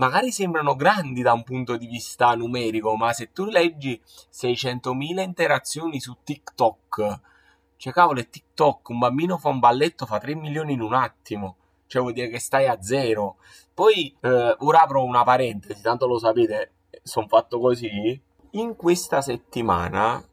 magari 0.00 0.32
sembrano 0.32 0.76
grandi 0.76 1.20
da 1.20 1.34
un 1.34 1.42
punto 1.42 1.76
di 1.76 1.86
vista 1.86 2.34
numerico, 2.34 2.96
ma 2.96 3.12
se 3.12 3.32
tu 3.32 3.44
leggi 3.44 4.00
600.000 4.32 5.20
interazioni 5.20 6.00
su 6.00 6.16
TikTok, 6.24 7.20
cioè 7.76 7.92
cavolo 7.92 8.20
è 8.20 8.28
TikTok, 8.28 8.88
un 8.88 8.98
bambino 8.98 9.36
fa 9.36 9.50
un 9.50 9.58
balletto, 9.58 10.06
fa 10.06 10.18
3 10.18 10.34
milioni 10.36 10.72
in 10.72 10.80
un 10.80 10.94
attimo, 10.94 11.56
cioè 11.86 12.00
vuol 12.00 12.14
dire 12.14 12.28
che 12.28 12.38
stai 12.38 12.66
a 12.66 12.80
zero. 12.80 13.36
Poi, 13.74 14.16
eh, 14.20 14.56
ora 14.60 14.80
apro 14.80 15.04
una 15.04 15.22
parentesi, 15.22 15.82
tanto 15.82 16.06
lo 16.06 16.18
sapete, 16.18 16.72
sono 17.02 17.28
fatto 17.28 17.60
così, 17.60 18.18
in 18.52 18.76
questa 18.76 19.20
settimana 19.20 20.26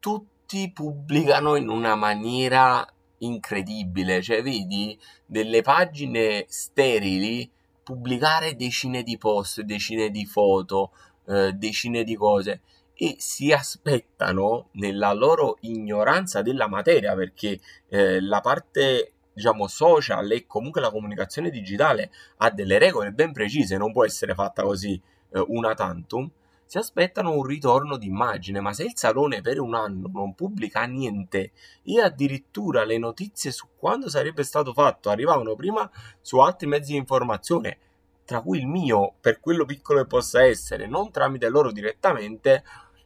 tutti 0.00 0.72
pubblicano 0.72 1.54
in 1.54 1.68
una 1.68 1.94
maniera 1.94 2.84
incredibile, 3.18 4.22
cioè 4.22 4.42
vedi 4.42 4.98
delle 5.24 5.62
pagine 5.62 6.46
sterili 6.48 7.48
pubblicare 7.88 8.54
decine 8.54 9.02
di 9.02 9.16
post, 9.16 9.62
decine 9.62 10.10
di 10.10 10.26
foto, 10.26 10.92
eh, 11.26 11.54
decine 11.54 12.04
di 12.04 12.16
cose 12.16 12.60
e 12.92 13.14
si 13.16 13.50
aspettano 13.50 14.68
nella 14.72 15.14
loro 15.14 15.56
ignoranza 15.60 16.42
della 16.42 16.68
materia 16.68 17.14
perché 17.14 17.58
eh, 17.88 18.20
la 18.20 18.42
parte 18.42 19.12
diciamo 19.32 19.66
social 19.68 20.30
e 20.32 20.44
comunque 20.46 20.82
la 20.82 20.90
comunicazione 20.90 21.48
digitale 21.48 22.10
ha 22.38 22.50
delle 22.50 22.76
regole 22.76 23.12
ben 23.12 23.32
precise, 23.32 23.78
non 23.78 23.92
può 23.92 24.04
essere 24.04 24.34
fatta 24.34 24.64
così 24.64 25.00
eh, 25.32 25.42
una 25.48 25.72
tantum 25.72 26.30
si 26.68 26.76
aspettano 26.76 27.32
un 27.32 27.44
ritorno 27.44 27.96
d'immagine, 27.96 28.60
ma 28.60 28.74
se 28.74 28.84
il 28.84 28.92
salone 28.94 29.40
per 29.40 29.58
un 29.58 29.74
anno 29.74 30.10
non 30.12 30.34
pubblica 30.34 30.84
niente 30.84 31.52
e 31.82 31.98
addirittura 31.98 32.84
le 32.84 32.98
notizie 32.98 33.52
su 33.52 33.68
quando 33.74 34.10
sarebbe 34.10 34.42
stato 34.42 34.74
fatto 34.74 35.08
arrivavano 35.08 35.54
prima 35.54 35.90
su 36.20 36.36
altri 36.40 36.66
mezzi 36.66 36.92
di 36.92 36.98
informazione, 36.98 37.78
tra 38.26 38.42
cui 38.42 38.58
il 38.58 38.66
mio, 38.66 39.14
per 39.18 39.40
quello 39.40 39.64
piccolo 39.64 40.02
che 40.02 40.08
possa 40.08 40.44
essere, 40.44 40.86
non 40.86 41.10
tramite 41.10 41.48
loro 41.48 41.72
direttamente, 41.72 42.62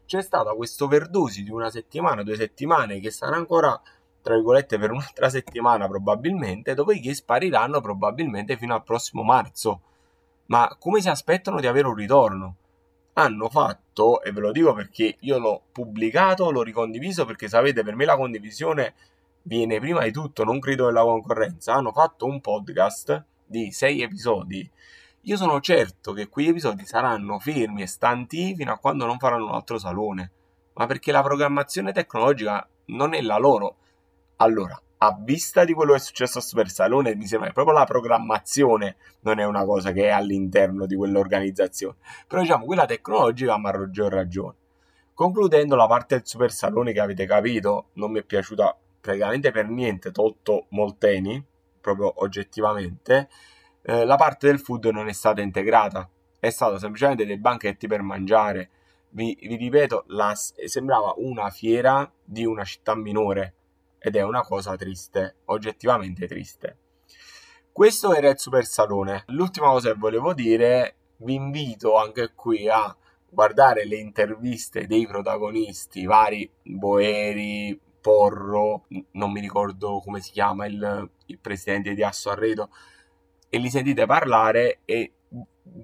c'è 0.06 0.22
stata 0.22 0.54
questo 0.54 0.88
verdosi 0.88 1.44
di 1.44 1.50
una 1.50 1.70
settimana, 1.70 2.24
due 2.24 2.34
settimane 2.34 2.98
che 2.98 3.12
sarà 3.12 3.36
ancora 3.36 3.80
tra 4.22 4.34
virgolette 4.34 4.76
per 4.76 4.90
un'altra 4.90 5.28
settimana 5.28 5.86
probabilmente, 5.86 6.74
dopodiché 6.74 7.14
spariranno 7.14 7.80
probabilmente 7.80 8.56
fino 8.56 8.74
al 8.74 8.82
prossimo 8.82 9.22
marzo. 9.22 9.82
Ma 10.46 10.76
come 10.80 11.00
si 11.00 11.08
aspettano 11.08 11.60
di 11.60 11.68
avere 11.68 11.86
un 11.86 11.94
ritorno? 11.94 12.56
Hanno 13.14 13.48
fatto, 13.48 14.22
e 14.22 14.32
ve 14.32 14.40
lo 14.40 14.52
dico 14.52 14.72
perché 14.72 15.16
io 15.20 15.38
l'ho 15.38 15.62
pubblicato, 15.72 16.50
l'ho 16.50 16.62
ricondiviso 16.62 17.24
perché 17.24 17.48
sapete, 17.48 17.82
per 17.82 17.94
me 17.94 18.04
la 18.04 18.16
condivisione 18.16 18.94
viene 19.42 19.78
prima 19.80 20.02
di 20.04 20.12
tutto, 20.12 20.44
non 20.44 20.60
credo 20.60 20.86
nella 20.86 21.02
concorrenza, 21.02 21.74
hanno 21.74 21.92
fatto 21.92 22.26
un 22.26 22.40
podcast 22.40 23.24
di 23.44 23.70
sei 23.72 24.02
episodi. 24.02 24.68
Io 25.22 25.36
sono 25.36 25.60
certo 25.60 26.12
che 26.12 26.28
quegli 26.28 26.48
episodi 26.48 26.84
saranno 26.84 27.38
fermi 27.38 27.82
e 27.82 27.86
stanti 27.86 28.54
fino 28.54 28.72
a 28.72 28.78
quando 28.78 29.04
non 29.04 29.18
faranno 29.18 29.46
un 29.46 29.54
altro 29.54 29.78
salone, 29.78 30.30
ma 30.74 30.86
perché 30.86 31.12
la 31.12 31.22
programmazione 31.22 31.92
tecnologica 31.92 32.66
non 32.86 33.14
è 33.14 33.20
la 33.20 33.36
loro. 33.36 33.76
Allora, 34.36 34.80
a 35.04 35.16
vista 35.18 35.64
di 35.64 35.72
quello 35.72 35.92
che 35.92 35.98
è 35.98 36.00
successo 36.00 36.38
a 36.38 36.40
Super 36.40 36.70
Salone, 36.70 37.16
mi 37.16 37.26
sembra 37.26 37.48
che 37.48 37.54
proprio 37.54 37.74
la 37.74 37.84
programmazione 37.84 38.96
non 39.22 39.40
è 39.40 39.44
una 39.44 39.64
cosa 39.64 39.90
che 39.90 40.04
è 40.04 40.10
all'interno 40.10 40.86
di 40.86 40.94
quell'organizzazione. 40.94 41.96
Però 42.28 42.40
diciamo, 42.40 42.64
quella 42.64 42.86
tecnologica 42.86 43.54
ha 43.54 44.08
ragione. 44.08 44.54
Concludendo 45.12 45.74
la 45.74 45.88
parte 45.88 46.14
del 46.16 46.26
Super 46.26 46.52
Salone 46.52 46.92
che 46.92 47.00
avete 47.00 47.26
capito, 47.26 47.88
non 47.94 48.12
mi 48.12 48.20
è 48.20 48.22
piaciuta 48.22 48.76
praticamente 49.00 49.50
per 49.50 49.68
niente, 49.68 50.12
tolto 50.12 50.66
Molteni, 50.68 51.44
proprio 51.80 52.22
oggettivamente, 52.22 53.28
eh, 53.82 54.04
la 54.04 54.14
parte 54.14 54.46
del 54.46 54.60
food 54.60 54.84
non 54.84 55.08
è 55.08 55.12
stata 55.12 55.40
integrata, 55.40 56.08
è 56.38 56.50
stato 56.50 56.78
semplicemente 56.78 57.26
dei 57.26 57.38
banchetti 57.38 57.88
per 57.88 58.02
mangiare. 58.02 58.70
Vi, 59.08 59.36
vi 59.40 59.56
ripeto, 59.56 60.04
la, 60.08 60.32
sembrava 60.36 61.12
una 61.16 61.50
fiera 61.50 62.08
di 62.22 62.44
una 62.46 62.62
città 62.62 62.94
minore 62.94 63.54
ed 64.02 64.16
è 64.16 64.22
una 64.22 64.42
cosa 64.42 64.74
triste, 64.74 65.36
oggettivamente 65.46 66.26
triste. 66.26 66.76
Questo 67.70 68.12
era 68.12 68.28
il 68.30 68.38
Super 68.38 68.66
Salone. 68.66 69.22
L'ultima 69.28 69.68
cosa 69.68 69.92
che 69.92 69.98
volevo 69.98 70.34
dire, 70.34 70.96
vi 71.18 71.34
invito 71.34 71.96
anche 71.96 72.32
qui 72.34 72.68
a 72.68 72.94
guardare 73.30 73.86
le 73.86 73.96
interviste 73.96 74.86
dei 74.86 75.06
protagonisti, 75.06 76.04
vari 76.04 76.50
Boeri, 76.62 77.80
Porro, 78.00 78.86
non 79.12 79.30
mi 79.30 79.40
ricordo 79.40 80.00
come 80.00 80.20
si 80.20 80.32
chiama 80.32 80.66
il, 80.66 81.10
il 81.26 81.38
presidente 81.38 81.94
di 81.94 82.02
Asso 82.02 82.30
Arredo, 82.30 82.70
e 83.48 83.58
li 83.58 83.70
sentite 83.70 84.04
parlare 84.04 84.80
e 84.84 85.12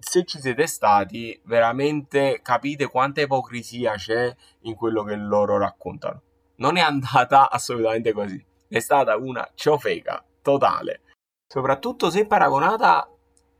se 0.00 0.24
ci 0.24 0.40
siete 0.40 0.66
stati 0.66 1.40
veramente 1.44 2.40
capite 2.42 2.88
quanta 2.88 3.20
ipocrisia 3.20 3.94
c'è 3.94 4.34
in 4.62 4.74
quello 4.74 5.04
che 5.04 5.14
loro 5.14 5.56
raccontano 5.56 6.22
non 6.58 6.76
è 6.76 6.80
andata 6.80 7.50
assolutamente 7.50 8.12
così. 8.12 8.44
È 8.68 8.78
stata 8.78 9.16
una 9.16 9.48
ciofeca 9.54 10.24
totale. 10.42 11.02
Soprattutto 11.46 12.10
se 12.10 12.26
paragonata 12.26 13.10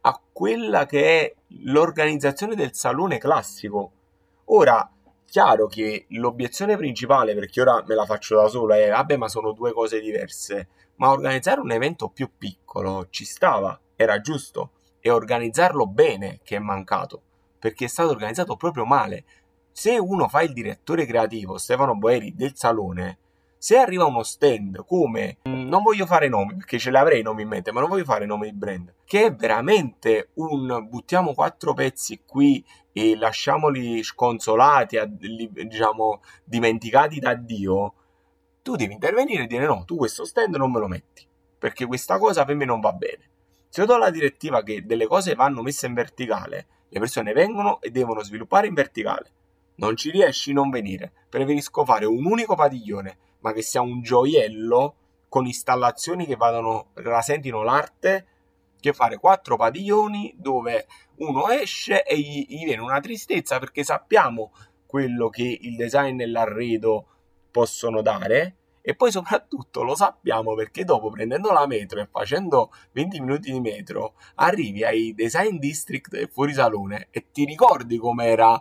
a 0.01 0.23
quella 0.33 0.87
che 0.87 1.21
è 1.21 1.35
l'organizzazione 1.65 2.55
del 2.55 2.75
salone 2.75 3.19
classico. 3.19 3.93
Ora, 4.47 4.91
chiaro 5.25 5.67
che 5.67 6.07
l'obiezione 6.11 6.77
principale, 6.77 7.35
perché 7.35 7.61
ora 7.61 7.83
me 7.87 7.95
la 7.95 8.05
faccio 8.05 8.37
da 8.37 8.49
sola, 8.49 8.77
è 8.77 8.91
vabbè, 8.91 9.17
ma 9.17 9.29
sono 9.29 9.53
due 9.53 9.73
cose 9.73 10.01
diverse. 10.01 10.69
Ma 10.97 11.11
organizzare 11.11 11.61
un 11.61 11.71
evento 11.71 12.09
più 12.09 12.31
piccolo 12.37 13.07
ci 13.11 13.25
stava, 13.25 13.79
era 13.97 14.21
giusto. 14.21 14.73
E 15.01 15.11
organizzarlo 15.11 15.87
bene 15.87 16.41
che 16.43 16.57
è 16.57 16.59
mancato, 16.59 17.23
perché 17.59 17.85
è 17.85 17.89
stato 17.89 18.11
organizzato 18.11 18.57
proprio 18.57 18.85
male 18.85 19.25
se 19.73 19.99
uno 19.99 20.29
fa 20.29 20.43
il 20.43 20.53
direttore 20.53 21.07
creativo, 21.07 21.59
Stefano 21.59 21.97
Boeri, 21.97 22.35
del 22.35 22.57
salone, 22.57 23.19
se 23.61 23.77
arriva 23.77 24.05
uno 24.05 24.23
stand 24.23 24.85
come, 24.87 25.39
mm, 25.49 25.67
non 25.67 25.83
voglio 25.83 26.07
fare 26.07 26.29
nomi 26.29 26.55
perché 26.55 26.79
ce 26.79 26.93
l'avrei 26.93 27.23
nomi 27.23 27.43
in 27.43 27.49
mente, 27.49 27.73
ma 27.73 27.81
non 27.81 27.89
voglio 27.89 28.05
fare 28.05 28.25
nomi 28.25 28.51
di 28.51 28.57
brand, 28.57 28.95
che 29.05 29.27
è 29.27 29.35
veramente 29.35 30.31
un 30.35 30.87
buttiamo 30.89 31.35
quattro 31.35 31.75
pezzi 31.75 32.23
qui 32.25 32.65
e 32.93 33.17
lasciamoli 33.17 34.03
sconsolati, 34.05 34.97
diciamo, 35.09 36.23
dimenticati 36.45 37.19
da 37.19 37.35
Dio, 37.35 37.95
tu 38.63 38.77
devi 38.77 38.93
intervenire 38.93 39.43
e 39.43 39.47
dire 39.47 39.67
no, 39.67 39.85
tu 39.85 39.97
questo 39.97 40.25
stand 40.25 40.55
non 40.55 40.71
me 40.71 40.79
lo 40.79 40.87
metti, 40.87 41.27
perché 41.59 41.85
questa 41.85 42.19
cosa 42.19 42.45
per 42.45 42.55
me 42.55 42.65
non 42.65 42.79
va 42.79 42.93
bene. 42.93 43.31
Se 43.69 43.81
io 43.81 43.87
do 43.87 43.97
la 43.97 44.11
direttiva 44.11 44.63
che 44.63 44.87
delle 44.87 45.07
cose 45.07 45.35
vanno 45.35 45.63
messe 45.63 45.87
in 45.87 45.95
verticale, 45.95 46.67
le 46.89 47.01
persone 47.01 47.33
vengono 47.33 47.81
e 47.81 47.91
devono 47.91 48.23
sviluppare 48.23 48.69
in 48.69 48.75
verticale 48.75 49.33
non 49.79 49.97
ci 49.97 50.11
riesci, 50.11 50.53
non 50.53 50.71
venire. 50.71 51.13
Preferisco 51.29 51.85
fare 51.85 52.07
un 52.07 52.25
unico 52.25 52.55
padiglione, 52.55 53.19
ma 53.41 53.53
che 53.53 53.63
sia 53.63 53.81
un 53.81 54.03
gioiello 54.03 54.95
con 55.29 55.47
installazioni 55.47 56.27
che 56.27 56.37
vadano, 56.37 56.91
rasentino 56.95 57.63
l'arte, 57.63 58.27
che 58.81 58.93
fare 58.93 59.19
quattro 59.19 59.57
padiglioni 59.57 60.35
dove 60.37 60.87
uno 61.17 61.49
esce 61.49 62.05
e 62.05 62.19
gli, 62.19 62.47
gli 62.49 62.65
viene 62.65 62.83
una 62.83 63.01
tristezza 63.01 63.59
perché 63.59 63.83
sappiamo 63.83 64.53
quello 64.87 65.29
che 65.29 65.59
il 65.61 65.77
design 65.77 66.21
e 66.21 66.27
l'arredo 66.27 67.07
possono 67.51 68.03
dare 68.03 68.57
E 68.81 68.95
poi 68.95 69.11
soprattutto 69.11 69.83
lo 69.83 69.95
sappiamo 69.97 70.55
perché 70.55 70.85
dopo 70.85 71.11
prendendo 71.11 71.51
la 71.51 71.67
metro 71.67 72.01
e 72.01 72.09
facendo 72.11 72.71
20 72.93 73.21
minuti 73.21 73.53
di 73.53 73.61
metro 73.61 74.15
arrivi 74.37 74.85
ai 74.85 75.13
design 75.13 75.59
district 75.59 76.29
fuori 76.29 76.55
salone 76.55 77.09
e 77.11 77.27
ti 77.33 77.45
ricordi 77.45 77.99
com'era 77.99 78.59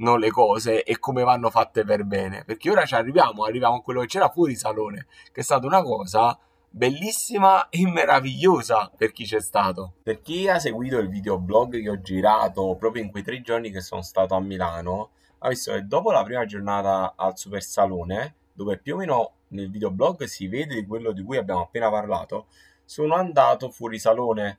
non 0.00 0.18
le 0.18 0.30
cose 0.30 0.82
e 0.82 0.98
come 0.98 1.22
vanno 1.22 1.50
fatte 1.50 1.84
per 1.84 2.04
bene. 2.04 2.44
Perché 2.44 2.70
ora 2.70 2.84
ci 2.84 2.94
arriviamo, 2.94 3.44
arriviamo 3.44 3.76
a 3.76 3.82
quello 3.82 4.00
che 4.00 4.06
c'era 4.06 4.28
fuori 4.28 4.54
salone, 4.54 5.06
che 5.32 5.40
è 5.40 5.44
stata 5.44 5.66
una 5.66 5.82
cosa 5.82 6.38
bellissima 6.72 7.68
e 7.68 7.84
meravigliosa 7.90 8.90
per 8.96 9.12
chi 9.12 9.24
c'è 9.24 9.40
stato. 9.40 9.94
Per 10.02 10.20
chi 10.20 10.48
ha 10.48 10.58
seguito 10.58 10.98
il 10.98 11.08
videoblog 11.08 11.80
che 11.80 11.90
ho 11.90 12.00
girato 12.00 12.76
proprio 12.76 13.02
in 13.02 13.10
quei 13.10 13.22
tre 13.22 13.40
giorni 13.40 13.70
che 13.70 13.80
sono 13.80 14.02
stato 14.02 14.34
a 14.34 14.40
Milano, 14.40 15.10
ha 15.38 15.48
visto 15.48 15.72
che 15.72 15.86
dopo 15.86 16.12
la 16.12 16.22
prima 16.22 16.44
giornata 16.44 17.14
al 17.16 17.36
Super 17.36 17.62
Salone, 17.62 18.34
dove 18.52 18.78
più 18.78 18.94
o 18.94 18.98
meno 18.98 19.32
nel 19.48 19.70
videoblog 19.70 20.24
si 20.24 20.46
vede 20.46 20.86
quello 20.86 21.12
di 21.12 21.22
cui 21.22 21.38
abbiamo 21.38 21.62
appena 21.62 21.90
parlato, 21.90 22.46
sono 22.84 23.14
andato 23.14 23.70
fuori 23.70 23.98
salone 23.98 24.58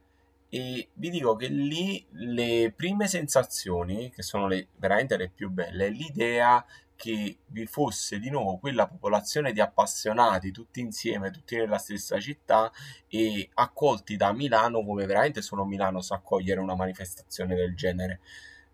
e 0.54 0.90
vi 0.96 1.10
dico 1.10 1.38
che 1.38 1.48
lì 1.48 2.06
le 2.10 2.74
prime 2.76 3.08
sensazioni, 3.08 4.12
che 4.12 4.22
sono 4.22 4.48
le, 4.48 4.68
veramente 4.76 5.16
le 5.16 5.30
più 5.30 5.50
belle, 5.50 5.88
l'idea 5.88 6.66
che 6.94 7.38
vi 7.46 7.66
fosse 7.66 8.20
di 8.20 8.30
nuovo 8.30 8.58
quella 8.58 8.86
popolazione 8.86 9.54
di 9.54 9.62
appassionati 9.62 10.52
tutti 10.52 10.82
insieme, 10.82 11.32
tutti 11.32 11.56
nella 11.56 11.78
stessa 11.78 12.20
città 12.20 12.70
e 13.08 13.50
accolti 13.54 14.18
da 14.18 14.34
Milano 14.34 14.84
come 14.84 15.06
veramente 15.06 15.42
solo 15.42 15.64
Milano 15.64 16.02
sa 16.02 16.16
accogliere 16.16 16.60
una 16.60 16.76
manifestazione 16.76 17.56
del 17.56 17.74
genere. 17.74 18.20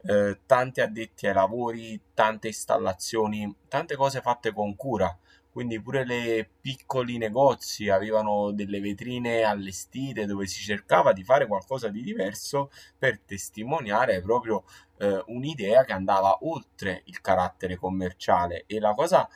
Eh, 0.01 0.39
tanti 0.47 0.81
addetti 0.81 1.27
ai 1.27 1.35
lavori, 1.35 2.01
tante 2.15 2.47
installazioni, 2.47 3.55
tante 3.67 3.95
cose 3.95 4.21
fatte 4.21 4.51
con 4.51 4.75
cura 4.75 5.15
quindi 5.57 5.81
pure 5.81 6.05
le 6.05 6.47
piccoli 6.61 7.17
negozi 7.17 7.89
avevano 7.89 8.51
delle 8.51 8.79
vetrine 8.79 9.41
allestite 9.41 10.27
dove 10.27 10.45
si 10.45 10.61
cercava 10.61 11.13
di 11.13 11.23
fare 11.23 11.47
qualcosa 11.47 11.87
di 11.87 12.03
diverso 12.03 12.69
per 12.95 13.21
testimoniare 13.21 14.21
proprio 14.21 14.65
eh, 14.99 15.23
un'idea 15.25 15.83
che 15.83 15.93
andava 15.93 16.37
oltre 16.41 17.01
il 17.05 17.21
carattere 17.21 17.75
commerciale. 17.75 18.65
E 18.67 18.79
la 18.79 18.93
cosa 18.93 19.27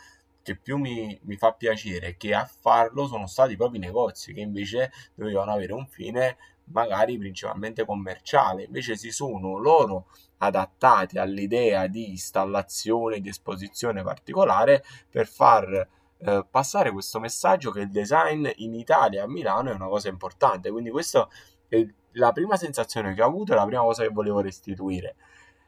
che 0.43 0.55
più 0.55 0.77
mi, 0.77 1.19
mi, 1.23 1.37
fa 1.37 1.53
piacere 1.53 2.09
è 2.09 2.17
che 2.17 2.35
a 2.35 2.45
farlo 2.45 3.07
sono 3.07 3.25
stati 3.25 3.55
proprio 3.55 3.81
i 3.81 3.85
negozi 3.85 4.31
che 4.31 4.41
invece 4.41 4.91
dovevano 5.15 5.53
avere 5.53 5.73
un 5.73 5.87
fine 5.87 6.37
magari 6.65 7.17
principalmente 7.17 7.83
commerciale, 7.83 8.65
invece 8.65 8.95
si 8.95 9.09
sono 9.09 9.57
loro 9.57 10.09
adattati 10.37 11.17
all'idea 11.17 11.87
di 11.87 12.09
installazione, 12.09 13.21
di 13.21 13.29
esposizione 13.29 14.03
particolare 14.03 14.83
per 15.09 15.25
far 15.25 15.99
eh, 16.23 16.45
passare 16.49 16.91
questo 16.91 17.19
messaggio 17.19 17.71
che 17.71 17.81
il 17.81 17.89
design 17.89 18.47
in 18.57 18.75
Italia, 18.75 19.23
a 19.23 19.27
Milano, 19.27 19.71
è 19.71 19.73
una 19.73 19.87
cosa 19.87 20.09
importante. 20.09 20.69
Quindi 20.71 20.89
questa 20.91 21.27
è 21.67 21.85
la 22.13 22.31
prima 22.31 22.57
sensazione 22.57 23.13
che 23.13 23.21
ho 23.21 23.27
avuto 23.27 23.53
e 23.53 23.55
la 23.55 23.65
prima 23.65 23.81
cosa 23.81 24.03
che 24.03 24.09
volevo 24.09 24.39
restituire. 24.41 25.15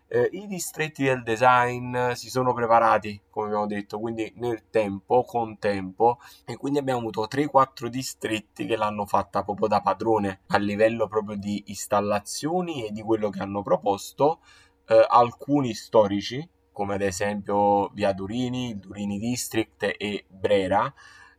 Eh, 0.07 0.29
I 0.33 0.45
distretti 0.45 1.03
del 1.05 1.23
design 1.23 2.11
si 2.11 2.29
sono 2.29 2.53
preparati, 2.53 3.19
come 3.31 3.47
abbiamo 3.47 3.65
detto, 3.65 3.99
quindi 3.99 4.31
nel 4.35 4.69
tempo, 4.69 5.23
con 5.23 5.57
tempo, 5.57 6.19
e 6.45 6.55
quindi 6.55 6.77
abbiamo 6.77 6.99
avuto 6.99 7.27
3-4 7.27 7.87
distretti 7.87 8.67
che 8.67 8.75
l'hanno 8.75 9.07
fatta 9.07 9.43
proprio 9.43 9.67
da 9.67 9.81
padrone 9.81 10.41
a 10.47 10.57
livello 10.57 11.07
proprio 11.07 11.35
di 11.35 11.63
installazioni 11.67 12.85
e 12.85 12.91
di 12.91 13.01
quello 13.01 13.29
che 13.29 13.39
hanno 13.41 13.63
proposto. 13.63 14.41
Eh, 14.85 15.03
alcuni 15.09 15.73
storici, 15.73 16.47
come 16.73 16.95
ad 16.95 17.01
esempio 17.01 17.87
Via 17.89 18.11
Durini, 18.11 18.77
Durini 18.77 19.17
District 19.19 19.95
e 19.97 20.25
Brera, 20.27 20.93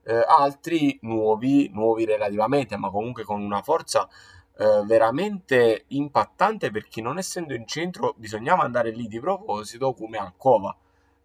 eh, 0.04 0.24
altri 0.26 0.98
nuovi, 1.02 1.68
nuovi 1.72 2.06
relativamente, 2.06 2.76
ma 2.78 2.90
comunque 2.90 3.24
con 3.24 3.42
una 3.42 3.60
forza 3.60 4.08
eh, 4.56 4.82
veramente 4.86 5.84
impattante 5.88 6.70
perché 6.70 7.02
non 7.02 7.18
essendo 7.18 7.54
in 7.54 7.66
centro 7.66 8.14
bisognava 8.16 8.62
andare 8.62 8.90
lì 8.90 9.08
di 9.08 9.18
proposito 9.20 9.92
come 9.94 10.16
a 10.16 10.32
Cova 10.36 10.74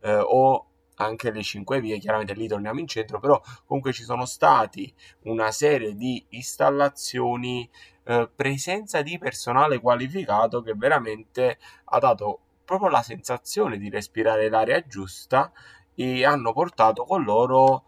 eh, 0.02 0.16
o 0.16 0.66
anche 0.96 1.32
le 1.32 1.42
5 1.42 1.80
vie, 1.80 1.98
chiaramente 1.98 2.34
lì 2.34 2.48
torniamo 2.48 2.80
in 2.80 2.88
centro, 2.88 3.20
però 3.20 3.42
comunque 3.66 3.94
ci 3.94 4.04
sono 4.04 4.26
stati 4.26 4.94
una 5.24 5.52
serie 5.52 5.96
di 5.96 6.26
installazioni, 6.30 7.70
eh, 8.04 8.30
presenza 8.36 9.02
di 9.02 9.18
personale 9.18 9.80
qualificato 9.80 10.62
che 10.62 10.74
veramente 10.76 11.58
ha 11.86 12.00
dato 12.00 12.40
proprio 12.70 12.90
la 12.92 13.02
sensazione 13.02 13.80
di 13.80 13.90
respirare 13.90 14.48
l'aria 14.48 14.86
giusta 14.86 15.52
e 15.96 16.24
hanno 16.24 16.54
portato 16.54 17.04
con 17.04 17.24
loro 17.24 17.86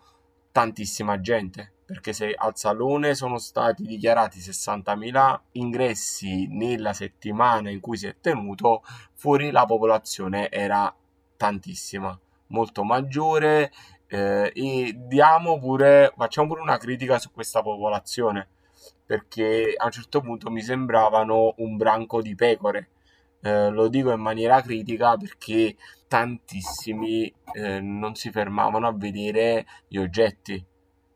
tantissima 0.51 1.21
gente 1.21 1.73
perché 1.85 2.13
se 2.13 2.33
al 2.33 2.57
salone 2.57 3.13
sono 3.13 3.37
stati 3.37 3.83
dichiarati 3.83 4.39
60.000 4.39 5.39
ingressi 5.51 6.47
nella 6.47 6.93
settimana 6.93 7.69
in 7.69 7.79
cui 7.79 7.95
si 7.95 8.07
è 8.07 8.15
tenuto, 8.19 8.81
fuori 9.13 9.51
la 9.51 9.65
popolazione 9.65 10.49
era 10.49 10.91
tantissima, 11.37 12.17
molto 12.47 12.83
maggiore 12.83 13.71
eh, 14.07 14.51
e 14.55 14.95
diamo 14.97 15.59
pure, 15.59 16.11
facciamo 16.17 16.47
pure 16.47 16.61
una 16.61 16.77
critica 16.77 17.19
su 17.19 17.31
questa 17.31 17.61
popolazione 17.61 18.47
perché 19.05 19.75
a 19.77 19.85
un 19.85 19.91
certo 19.91 20.21
punto 20.21 20.49
mi 20.49 20.61
sembravano 20.61 21.53
un 21.57 21.77
branco 21.77 22.21
di 22.23 22.33
pecore 22.33 22.89
eh, 23.41 23.69
lo 23.69 23.87
dico 23.87 24.11
in 24.11 24.21
maniera 24.21 24.61
critica 24.61 25.17
perché 25.17 25.75
tantissimi 26.07 27.33
eh, 27.53 27.79
non 27.79 28.15
si 28.15 28.31
fermavano 28.31 28.87
a 28.87 28.93
vedere 28.93 29.65
gli 29.87 29.97
oggetti. 29.97 30.63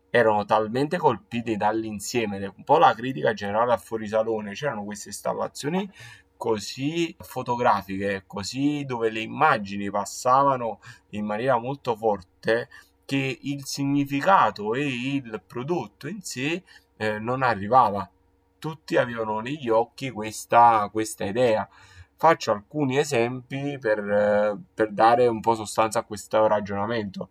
Erano 0.10 0.46
talmente 0.46 0.98
colpiti 0.98 1.58
dall'insieme. 1.58 2.54
Un 2.56 2.64
po' 2.64 2.78
la 2.78 2.94
critica 2.94 3.34
generale 3.34 3.74
a 3.74 3.78
fuori 3.78 4.08
salone 4.08 4.54
c'erano 4.54 4.84
queste 4.84 5.10
installazioni 5.10 5.92
così 6.38 7.16
fotografiche 7.20 8.26
così 8.28 8.84
dove 8.84 9.10
le 9.10 9.22
immagini 9.22 9.90
passavano 9.90 10.80
in 11.12 11.26
maniera 11.26 11.58
molto 11.58 11.96
forte 11.96 12.68
che 13.06 13.40
il 13.42 13.66
significato 13.66 14.74
e 14.74 14.86
il 14.86 15.42
prodotto 15.46 16.08
in 16.08 16.22
sé 16.22 16.64
eh, 16.98 17.20
non 17.20 17.44
arrivava. 17.44 18.10
Tutti 18.58 18.98
avevano 18.98 19.40
negli 19.42 19.70
occhi 19.70 20.10
questa, 20.10 20.90
questa 20.92 21.26
idea 21.26 21.68
Faccio 22.18 22.52
alcuni 22.52 22.98
esempi 22.98 23.78
per, 23.78 24.58
per 24.74 24.92
dare 24.92 25.28
un 25.28 25.42
po' 25.42 25.54
sostanza 25.54 26.00
a 26.00 26.04
questo 26.04 26.48
ragionamento. 26.48 27.30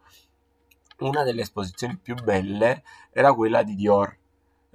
Una 0.99 1.23
delle 1.23 1.41
esposizioni 1.41 1.97
più 1.97 2.15
belle 2.15 2.83
era 3.11 3.33
quella 3.33 3.63
di 3.63 3.75
Dior. 3.75 4.17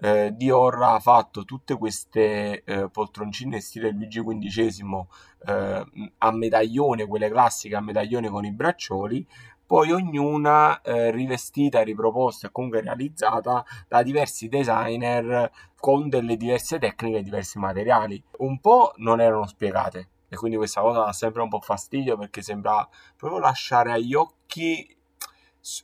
Eh, 0.01 0.31
Dior 0.33 0.81
ha 0.81 0.99
fatto 0.99 1.43
tutte 1.45 1.77
queste 1.77 2.63
eh, 2.63 2.89
poltroncine 2.89 3.59
stile 3.59 3.91
Luigi 3.91 4.23
XV 4.23 5.05
eh, 5.45 5.85
a 6.17 6.31
medaglione, 6.31 7.05
quelle 7.05 7.29
classiche 7.29 7.75
a 7.75 7.81
medaglione 7.81 8.29
con 8.29 8.45
i 8.45 8.51
braccioli, 8.51 9.25
poi 9.69 9.91
ognuna 9.91 10.81
eh, 10.81 11.11
rivestita, 11.11 11.83
riproposta 11.83 12.47
e 12.47 12.51
comunque 12.51 12.81
realizzata 12.81 13.63
da 13.87 14.01
diversi 14.01 14.47
designer 14.47 15.51
con 15.75 16.09
delle 16.09 16.37
diverse 16.37 16.79
tecniche 16.79 17.19
e 17.19 17.21
diversi 17.21 17.59
materiali. 17.59 18.19
Un 18.39 18.59
po' 18.61 18.93
non 18.95 19.21
erano 19.21 19.45
spiegate 19.45 20.09
e 20.27 20.37
quindi 20.37 20.57
questa 20.57 20.81
cosa 20.81 21.03
dà 21.03 21.13
sempre 21.13 21.43
un 21.43 21.49
po' 21.49 21.59
fastidio 21.59 22.17
perché 22.17 22.41
sembra 22.41 22.89
proprio 23.15 23.39
lasciare 23.39 23.91
agli 23.91 24.15
occhi 24.15 24.97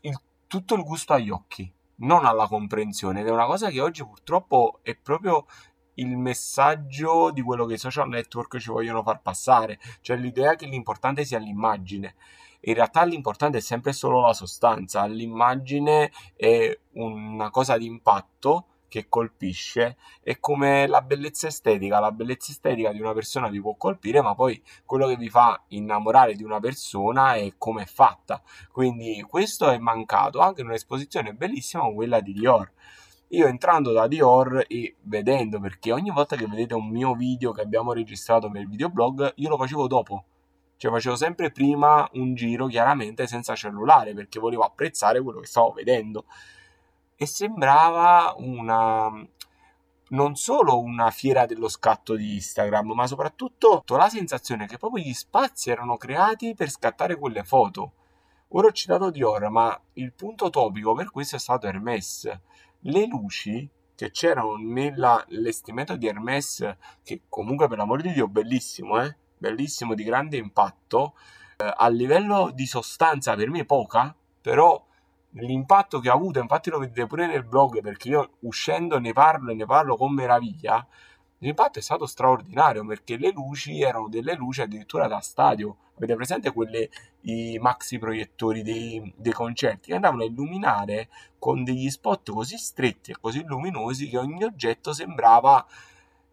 il, 0.01 0.19
tutto 0.47 0.73
il 0.73 0.81
gusto 0.81 1.13
agli 1.13 1.29
occhi, 1.29 1.71
non 1.97 2.25
alla 2.25 2.47
comprensione 2.47 3.19
ed 3.19 3.27
è 3.27 3.31
una 3.31 3.45
cosa 3.45 3.69
che 3.69 3.81
oggi 3.81 4.03
purtroppo 4.03 4.79
è 4.81 4.95
proprio 4.95 5.45
il 5.97 6.17
messaggio 6.17 7.29
di 7.29 7.43
quello 7.43 7.65
che 7.65 7.75
i 7.75 7.77
social 7.77 8.09
network 8.09 8.57
ci 8.57 8.71
vogliono 8.71 9.03
far 9.03 9.21
passare, 9.21 9.77
cioè 10.01 10.17
l'idea 10.17 10.55
che 10.55 10.65
l'importante 10.65 11.23
sia 11.23 11.37
l'immagine 11.37 12.15
in 12.67 12.73
realtà 12.73 13.03
l'importante 13.03 13.57
è 13.57 13.61
sempre 13.61 13.93
solo 13.93 14.21
la 14.21 14.33
sostanza, 14.33 15.05
l'immagine 15.05 16.11
è 16.35 16.77
una 16.93 17.49
cosa 17.49 17.77
di 17.77 17.85
impatto 17.85 18.67
che 18.87 19.07
colpisce 19.09 19.97
è 20.21 20.39
come 20.39 20.87
la 20.87 21.01
bellezza 21.01 21.47
estetica, 21.47 21.99
la 21.99 22.11
bellezza 22.11 22.51
estetica 22.51 22.91
di 22.91 23.01
una 23.01 23.13
persona 23.13 23.49
vi 23.49 23.59
può 23.59 23.75
colpire, 23.75 24.21
ma 24.21 24.35
poi 24.35 24.61
quello 24.85 25.07
che 25.07 25.17
vi 25.17 25.29
fa 25.29 25.61
innamorare 25.69 26.33
di 26.33 26.43
una 26.43 26.59
persona 26.59 27.35
è 27.35 27.53
come 27.57 27.83
è 27.83 27.85
fatta. 27.85 28.41
Quindi 28.71 29.21
questo 29.27 29.69
è 29.69 29.77
mancato 29.77 30.39
anche 30.39 30.61
in 30.61 30.67
un'esposizione 30.67 31.33
bellissima 31.33 31.91
quella 31.91 32.21
di 32.21 32.33
Dior. 32.33 32.71
Io 33.29 33.47
entrando 33.47 33.91
da 33.91 34.07
Dior 34.07 34.63
e 34.67 34.95
vedendo, 35.01 35.59
perché 35.59 35.91
ogni 35.91 36.11
volta 36.11 36.35
che 36.35 36.47
vedete 36.47 36.73
un 36.73 36.87
mio 36.87 37.15
video 37.15 37.51
che 37.51 37.61
abbiamo 37.61 37.91
registrato 37.91 38.49
per 38.49 38.61
il 38.61 38.69
videoblog, 38.69 39.33
io 39.35 39.49
lo 39.49 39.57
facevo 39.57 39.87
dopo 39.87 40.25
cioè 40.77 40.91
facevo 40.91 41.15
sempre 41.15 41.51
prima 41.51 42.07
un 42.13 42.35
giro 42.35 42.67
chiaramente 42.67 43.27
senza 43.27 43.55
cellulare 43.55 44.13
perché 44.13 44.39
volevo 44.39 44.63
apprezzare 44.63 45.21
quello 45.21 45.39
che 45.39 45.47
stavo 45.47 45.71
vedendo. 45.71 46.25
E 47.15 47.25
sembrava 47.25 48.33
una 48.37 49.09
non 50.09 50.35
solo 50.35 50.79
una 50.79 51.09
fiera 51.09 51.45
dello 51.45 51.67
scatto 51.67 52.15
di 52.15 52.35
Instagram, 52.35 52.91
ma 52.91 53.07
soprattutto 53.07 53.83
la 53.87 54.09
sensazione 54.09 54.67
che 54.67 54.77
proprio 54.77 55.03
gli 55.03 55.13
spazi 55.13 55.71
erano 55.71 55.97
creati 55.97 56.53
per 56.53 56.69
scattare 56.69 57.15
quelle 57.15 57.43
foto. 57.43 57.93
Ora 58.49 58.67
ho 58.67 58.71
citato 58.71 59.09
Dior, 59.09 59.49
ma 59.49 59.79
il 59.93 60.13
punto 60.13 60.49
topico 60.49 60.93
per 60.93 61.09
questo 61.09 61.37
è 61.37 61.39
stato 61.39 61.67
Hermès. 61.67 62.31
Le 62.81 63.05
luci 63.07 63.67
che 63.95 64.11
c'erano 64.11 64.57
nell'allestimento 64.57 65.95
di 65.95 66.07
Hermès, 66.07 66.75
che 67.03 67.23
comunque 67.27 67.67
per 67.67 67.77
l'amor 67.77 68.01
di 68.01 68.13
Dio 68.13 68.27
bellissimo, 68.27 69.01
eh? 69.01 69.15
Bellissimo, 69.49 69.93
di 69.93 70.03
grande 70.03 70.37
impatto, 70.37 71.13
eh, 71.57 71.71
a 71.75 71.87
livello 71.87 72.51
di 72.53 72.65
sostanza 72.65 73.35
per 73.35 73.49
me 73.49 73.65
poca, 73.65 74.15
però 74.41 74.83
l'impatto 75.31 75.99
che 75.99 76.09
ha 76.09 76.13
avuto, 76.13 76.39
infatti 76.39 76.69
lo 76.69 76.79
vedete 76.79 77.05
pure 77.05 77.27
nel 77.27 77.43
blog 77.43 77.81
perché 77.81 78.09
io 78.09 78.29
uscendo 78.41 78.99
ne 78.99 79.13
parlo 79.13 79.51
e 79.51 79.55
ne 79.55 79.65
parlo 79.65 79.97
con 79.97 80.13
meraviglia, 80.13 80.85
l'impatto 81.39 81.79
è 81.79 81.81
stato 81.81 82.05
straordinario 82.05 82.85
perché 82.85 83.17
le 83.17 83.31
luci 83.31 83.81
erano 83.81 84.07
delle 84.07 84.33
luci 84.33 84.61
addirittura 84.61 85.07
da 85.07 85.19
stadio. 85.19 85.77
Avete 85.97 86.15
presente 86.15 86.51
quelle, 86.51 86.89
i 87.21 87.57
maxi 87.61 87.97
proiettori 87.97 88.63
dei, 88.63 89.13
dei 89.15 89.31
concerti 89.31 89.89
che 89.89 89.95
andavano 89.95 90.23
a 90.23 90.25
illuminare 90.25 91.09
con 91.39 91.63
degli 91.63 91.89
spot 91.89 92.31
così 92.31 92.57
stretti 92.57 93.11
e 93.11 93.17
così 93.19 93.43
luminosi 93.45 94.09
che 94.09 94.17
ogni 94.17 94.43
oggetto 94.43 94.91
sembrava 94.91 95.65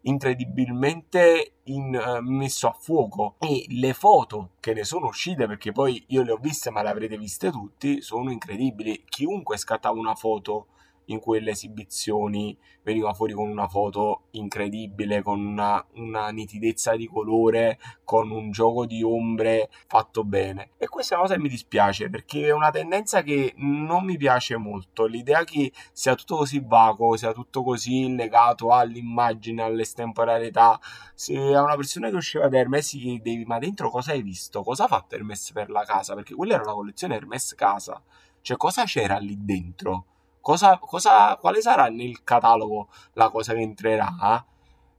incredibilmente 0.03 1.55
in, 1.63 1.95
uh, 1.95 2.21
messo 2.21 2.67
a 2.67 2.73
fuoco. 2.73 3.35
E 3.39 3.65
le 3.69 3.93
foto 3.93 4.51
che 4.59 4.73
ne 4.73 4.83
sono 4.83 5.07
uscite 5.07 5.47
perché 5.47 5.71
poi 5.71 6.03
io 6.07 6.23
le 6.23 6.31
ho 6.31 6.37
viste 6.37 6.69
ma 6.69 6.81
le 6.81 6.89
avrete 6.89 7.17
viste 7.17 7.51
tutti 7.51 8.01
sono 8.01 8.31
incredibili. 8.31 9.03
Chiunque 9.07 9.57
scattava 9.57 9.97
una 9.99 10.15
foto 10.15 10.67
in 11.05 11.19
quelle 11.19 11.51
esibizioni 11.51 12.57
veniva 12.83 13.13
fuori 13.13 13.33
con 13.33 13.49
una 13.49 13.67
foto 13.67 14.23
incredibile, 14.31 15.21
con 15.21 15.43
una, 15.43 15.83
una, 15.95 16.29
nitidezza 16.29 16.95
di 16.95 17.07
colore, 17.07 17.79
con 18.03 18.29
un 18.29 18.51
gioco 18.51 18.85
di 18.85 19.01
ombre 19.01 19.69
fatto 19.87 20.23
bene. 20.23 20.71
E 20.77 20.87
questa 20.87 21.13
è 21.13 21.17
una 21.17 21.27
cosa 21.27 21.37
che 21.37 21.43
mi 21.43 21.49
dispiace 21.49 22.09
perché 22.09 22.47
è 22.47 22.51
una 22.51 22.69
tendenza 22.69 23.23
che 23.23 23.53
non 23.57 24.05
mi 24.05 24.17
piace 24.17 24.57
molto. 24.57 25.05
L'idea 25.05 25.43
che 25.43 25.71
sia 25.91 26.15
tutto 26.15 26.37
così 26.37 26.61
vago, 26.63 27.15
sia 27.15 27.31
tutto 27.31 27.63
così 27.63 28.13
legato 28.15 28.71
all'immagine, 28.71 29.63
all'estemporaneità. 29.63 30.79
Se 31.13 31.35
a 31.35 31.63
una 31.63 31.75
persona 31.75 32.09
che 32.09 32.15
usciva 32.15 32.47
da 32.47 32.57
Hermes 32.57 32.95
gli 32.95 33.01
chiedevi 33.01 33.45
ma 33.45 33.59
dentro 33.59 33.89
cosa 33.89 34.11
hai 34.11 34.21
visto? 34.21 34.61
Cosa 34.61 34.85
ha 34.85 34.87
fatto 34.87 35.15
Hermes 35.15 35.51
per 35.53 35.69
la 35.69 35.83
casa? 35.83 36.15
Perché 36.15 36.35
quella 36.35 36.55
era 36.55 36.63
la 36.63 36.73
collezione 36.73 37.15
Hermes 37.15 37.55
casa. 37.55 38.01
Cioè 38.41 38.57
cosa 38.57 38.83
c'era 38.83 39.17
lì 39.19 39.37
dentro? 39.39 40.05
Cosa, 40.43 40.77
cosa, 40.77 41.37
quale 41.37 41.61
sarà 41.61 41.87
nel 41.87 42.21
catalogo 42.25 42.89
la 43.13 43.29
cosa 43.29 43.53
che 43.53 43.61
entrerà? 43.61 44.45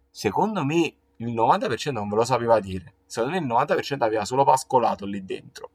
Secondo 0.09 0.65
me 0.65 0.95
il 1.17 1.35
90% 1.35 1.93
non 1.93 2.09
ve 2.09 2.17
lo 2.17 2.25
sapeva 2.25 2.61
dire. 2.61 2.95
Secondo 3.05 3.35
me 3.37 3.45
il 3.45 3.53
90% 3.53 4.05
aveva 4.05 4.25
solo 4.25 4.43
pascolato 4.43 5.05
lì 5.05 5.23
dentro. 5.23 5.73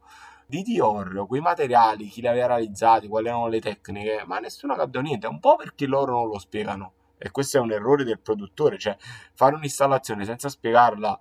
Di 0.48 0.64
Dior, 0.64 1.28
quei 1.28 1.40
materiali, 1.40 2.08
chi 2.08 2.22
li 2.22 2.28
aveva 2.28 2.48
realizzati, 2.48 3.08
quali 3.08 3.28
erano 3.28 3.46
le 3.46 3.60
tecniche, 3.60 4.24
ma 4.26 4.40
nessuno 4.40 4.74
ha 4.74 4.76
capito 4.76 5.02
niente. 5.02 5.28
Un 5.28 5.40
po' 5.40 5.56
perché 5.56 5.86
loro 5.86 6.14
non 6.14 6.30
lo 6.30 6.40
spiegano. 6.40 6.94
E 7.20 7.30
questo 7.30 7.58
è 7.58 7.60
un 7.60 7.72
errore 7.72 8.04
del 8.04 8.20
produttore. 8.20 8.80
Cioè, 8.80 8.98
fare 9.36 9.54
un'installazione 9.54 10.26
senza 10.26 10.50
spiegarla 10.50 11.20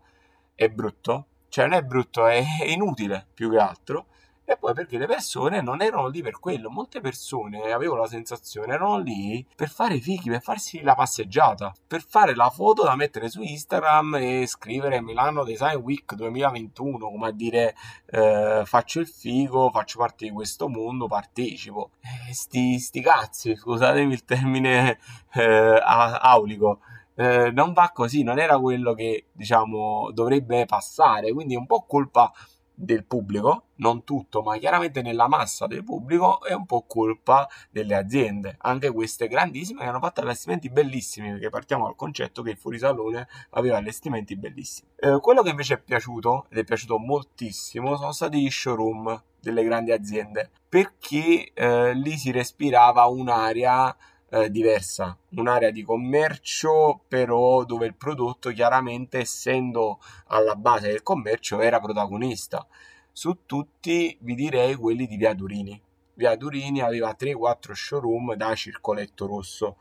è 0.55 0.71
brutto. 0.71 1.27
Cioè, 1.51 1.67
non 1.67 1.75
è 1.75 1.83
brutto, 1.83 2.27
è 2.27 2.43
inutile 2.65 3.27
più 3.35 3.51
che 3.51 3.59
altro 3.59 4.07
e 4.51 4.57
poi 4.57 4.73
perché 4.73 4.97
le 4.97 5.07
persone 5.07 5.61
non 5.61 5.83
erano 5.83 6.09
lì 6.09 6.23
per 6.23 6.39
quello, 6.41 6.71
molte 6.71 7.03
persone, 7.03 7.71
avevo 7.71 7.97
la 7.97 8.07
sensazione, 8.07 8.73
erano 8.73 8.97
lì 8.97 9.47
per 9.55 9.69
fare 9.69 9.97
i 9.97 10.01
fighi, 10.01 10.31
per 10.31 10.41
farsi 10.41 10.81
la 10.81 10.95
passeggiata, 10.95 11.75
per 11.87 12.03
fare 12.03 12.35
la 12.35 12.49
foto 12.49 12.83
da 12.83 12.97
mettere 12.97 13.29
su 13.29 13.43
Instagram 13.43 14.15
e 14.15 14.47
scrivere 14.47 15.03
Milano 15.03 15.45
Design 15.45 15.77
Week 15.77 16.15
2021, 16.15 17.11
come 17.11 17.27
a 17.29 17.31
dire 17.31 17.75
eh, 18.07 18.63
faccio 18.65 19.01
il 19.01 19.07
figo, 19.07 19.69
faccio 19.71 19.99
parte 19.99 20.25
di 20.25 20.31
questo 20.31 20.67
mondo, 20.71 21.09
partecipo. 21.09 21.91
Eh, 22.01 22.33
sti, 22.33 22.79
sti 22.79 23.01
cazzi, 23.03 23.55
scusatemi 23.55 24.15
il 24.15 24.25
termine 24.25 24.99
eh, 25.35 25.79
aulico. 25.83 26.81
Eh, 27.15 27.51
non 27.51 27.75
va 27.75 27.91
così, 27.93 28.23
non 28.23 28.39
era 28.39 28.59
quello 28.59 28.95
che 28.95 29.27
diciamo 29.33 30.11
dovrebbe 30.13 30.65
passare, 30.65 31.33
quindi 31.33 31.53
è 31.55 31.59
un 31.59 31.67
po' 31.67 31.85
colpa 31.87 32.33
del 32.81 33.05
pubblico, 33.05 33.65
non 33.77 34.05
tutto, 34.05 34.43
ma 34.43 34.57
chiaramente 34.57 35.03
nella 35.03 35.27
massa 35.27 35.67
del 35.67 35.83
pubblico 35.83 36.45
è 36.45 36.53
un 36.53 36.65
po' 36.65 36.85
colpa 36.87 37.49
delle 37.71 37.97
aziende, 37.97 38.55
anche 38.61 38.93
queste 38.93 39.27
grandissime 39.27 39.81
che 39.81 39.87
hanno 39.87 39.99
fatto 39.99 40.21
allestimenti 40.21 40.71
bellissimi, 40.71 41.33
perché 41.33 41.51
partiamo 41.51 41.85
dal 41.87 41.97
concetto 41.97 42.43
che 42.43 42.51
il 42.51 42.57
fuorisalone 42.57 43.27
aveva 43.51 43.79
allestimenti 43.79 44.37
bellissimi. 44.37 44.91
Eh, 44.97 45.19
quello 45.21 45.43
che 45.43 45.51
invece 45.51 45.75
è 45.75 45.79
piaciuto, 45.81 46.47
ed 46.51 46.59
è 46.59 46.65
piaciuto 46.65 46.99
moltissimo, 46.99 47.97
sono 47.97 48.13
stati 48.13 48.41
gli 48.41 48.51
showroom 48.51 49.25
delle 49.41 49.65
grandi 49.65 49.91
aziende, 49.91 50.51
perché 50.69 51.51
eh, 51.53 51.95
lì 51.95 52.17
si 52.17 52.31
respirava 52.31 53.07
un'area 53.07 53.97
eh, 54.31 54.51
diversa, 54.51 55.17
un'area 55.31 55.71
di 55.71 55.83
commercio 55.83 57.01
però 57.09 57.65
dove 57.65 57.87
il 57.87 57.95
prodotto 57.95 58.51
chiaramente 58.51 59.19
essendo 59.19 60.01
alla 60.27 60.55
base 60.55 60.89
del 60.89 61.03
commercio 61.03 61.61
era 61.61 61.81
protagonista. 61.81 62.67
Su 63.13 63.39
tutti 63.47 64.17
vi 64.21 64.35
direi 64.35 64.75
quelli 64.75 65.07
di 65.07 65.17
Via 65.17 65.35
Durini. 65.35 65.81
Via 66.15 66.37
Durini 66.37 66.81
aveva 66.81 67.17
3-4 67.19 67.73
showroom 67.73 68.35
da 68.35 68.55
circoletto 68.55 69.27
rosso, 69.27 69.77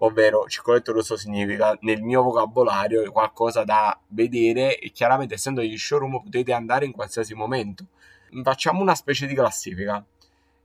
ovvero 0.00 0.46
circoletto 0.46 0.92
rosso 0.92 1.16
significa 1.16 1.76
nel 1.80 2.02
mio 2.02 2.22
vocabolario 2.22 3.10
qualcosa 3.10 3.64
da 3.64 3.98
vedere 4.08 4.78
e 4.78 4.90
chiaramente 4.90 5.34
essendo 5.34 5.60
degli 5.60 5.76
showroom 5.76 6.22
potete 6.22 6.52
andare 6.52 6.84
in 6.84 6.92
qualsiasi 6.92 7.34
momento. 7.34 7.86
Facciamo 8.42 8.80
una 8.80 8.94
specie 8.94 9.26
di 9.26 9.34
classifica. 9.34 10.04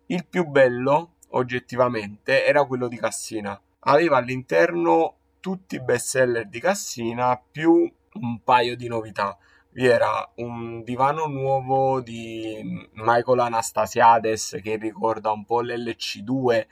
Il 0.07 0.25
più 0.25 0.45
bello 0.45 1.13
oggettivamente 1.33 2.45
era 2.45 2.65
quello 2.65 2.87
di 2.87 2.97
Cassina. 2.97 3.59
Aveva 3.85 4.17
all'interno 4.17 5.15
tutti 5.39 5.75
i 5.75 5.81
best 5.81 6.07
seller 6.07 6.47
di 6.47 6.59
Cassina 6.59 7.39
più 7.51 7.91
un 8.13 8.43
paio 8.43 8.75
di 8.75 8.87
novità. 8.87 9.37
Vi 9.71 9.85
era 9.85 10.31
un 10.35 10.83
divano 10.83 11.25
nuovo 11.25 11.99
di 11.99 12.87
Michael 12.93 13.39
Anastasiades 13.39 14.59
che 14.61 14.75
ricorda 14.75 15.31
un 15.31 15.45
po' 15.45 15.61
l'LC2, 15.61 16.67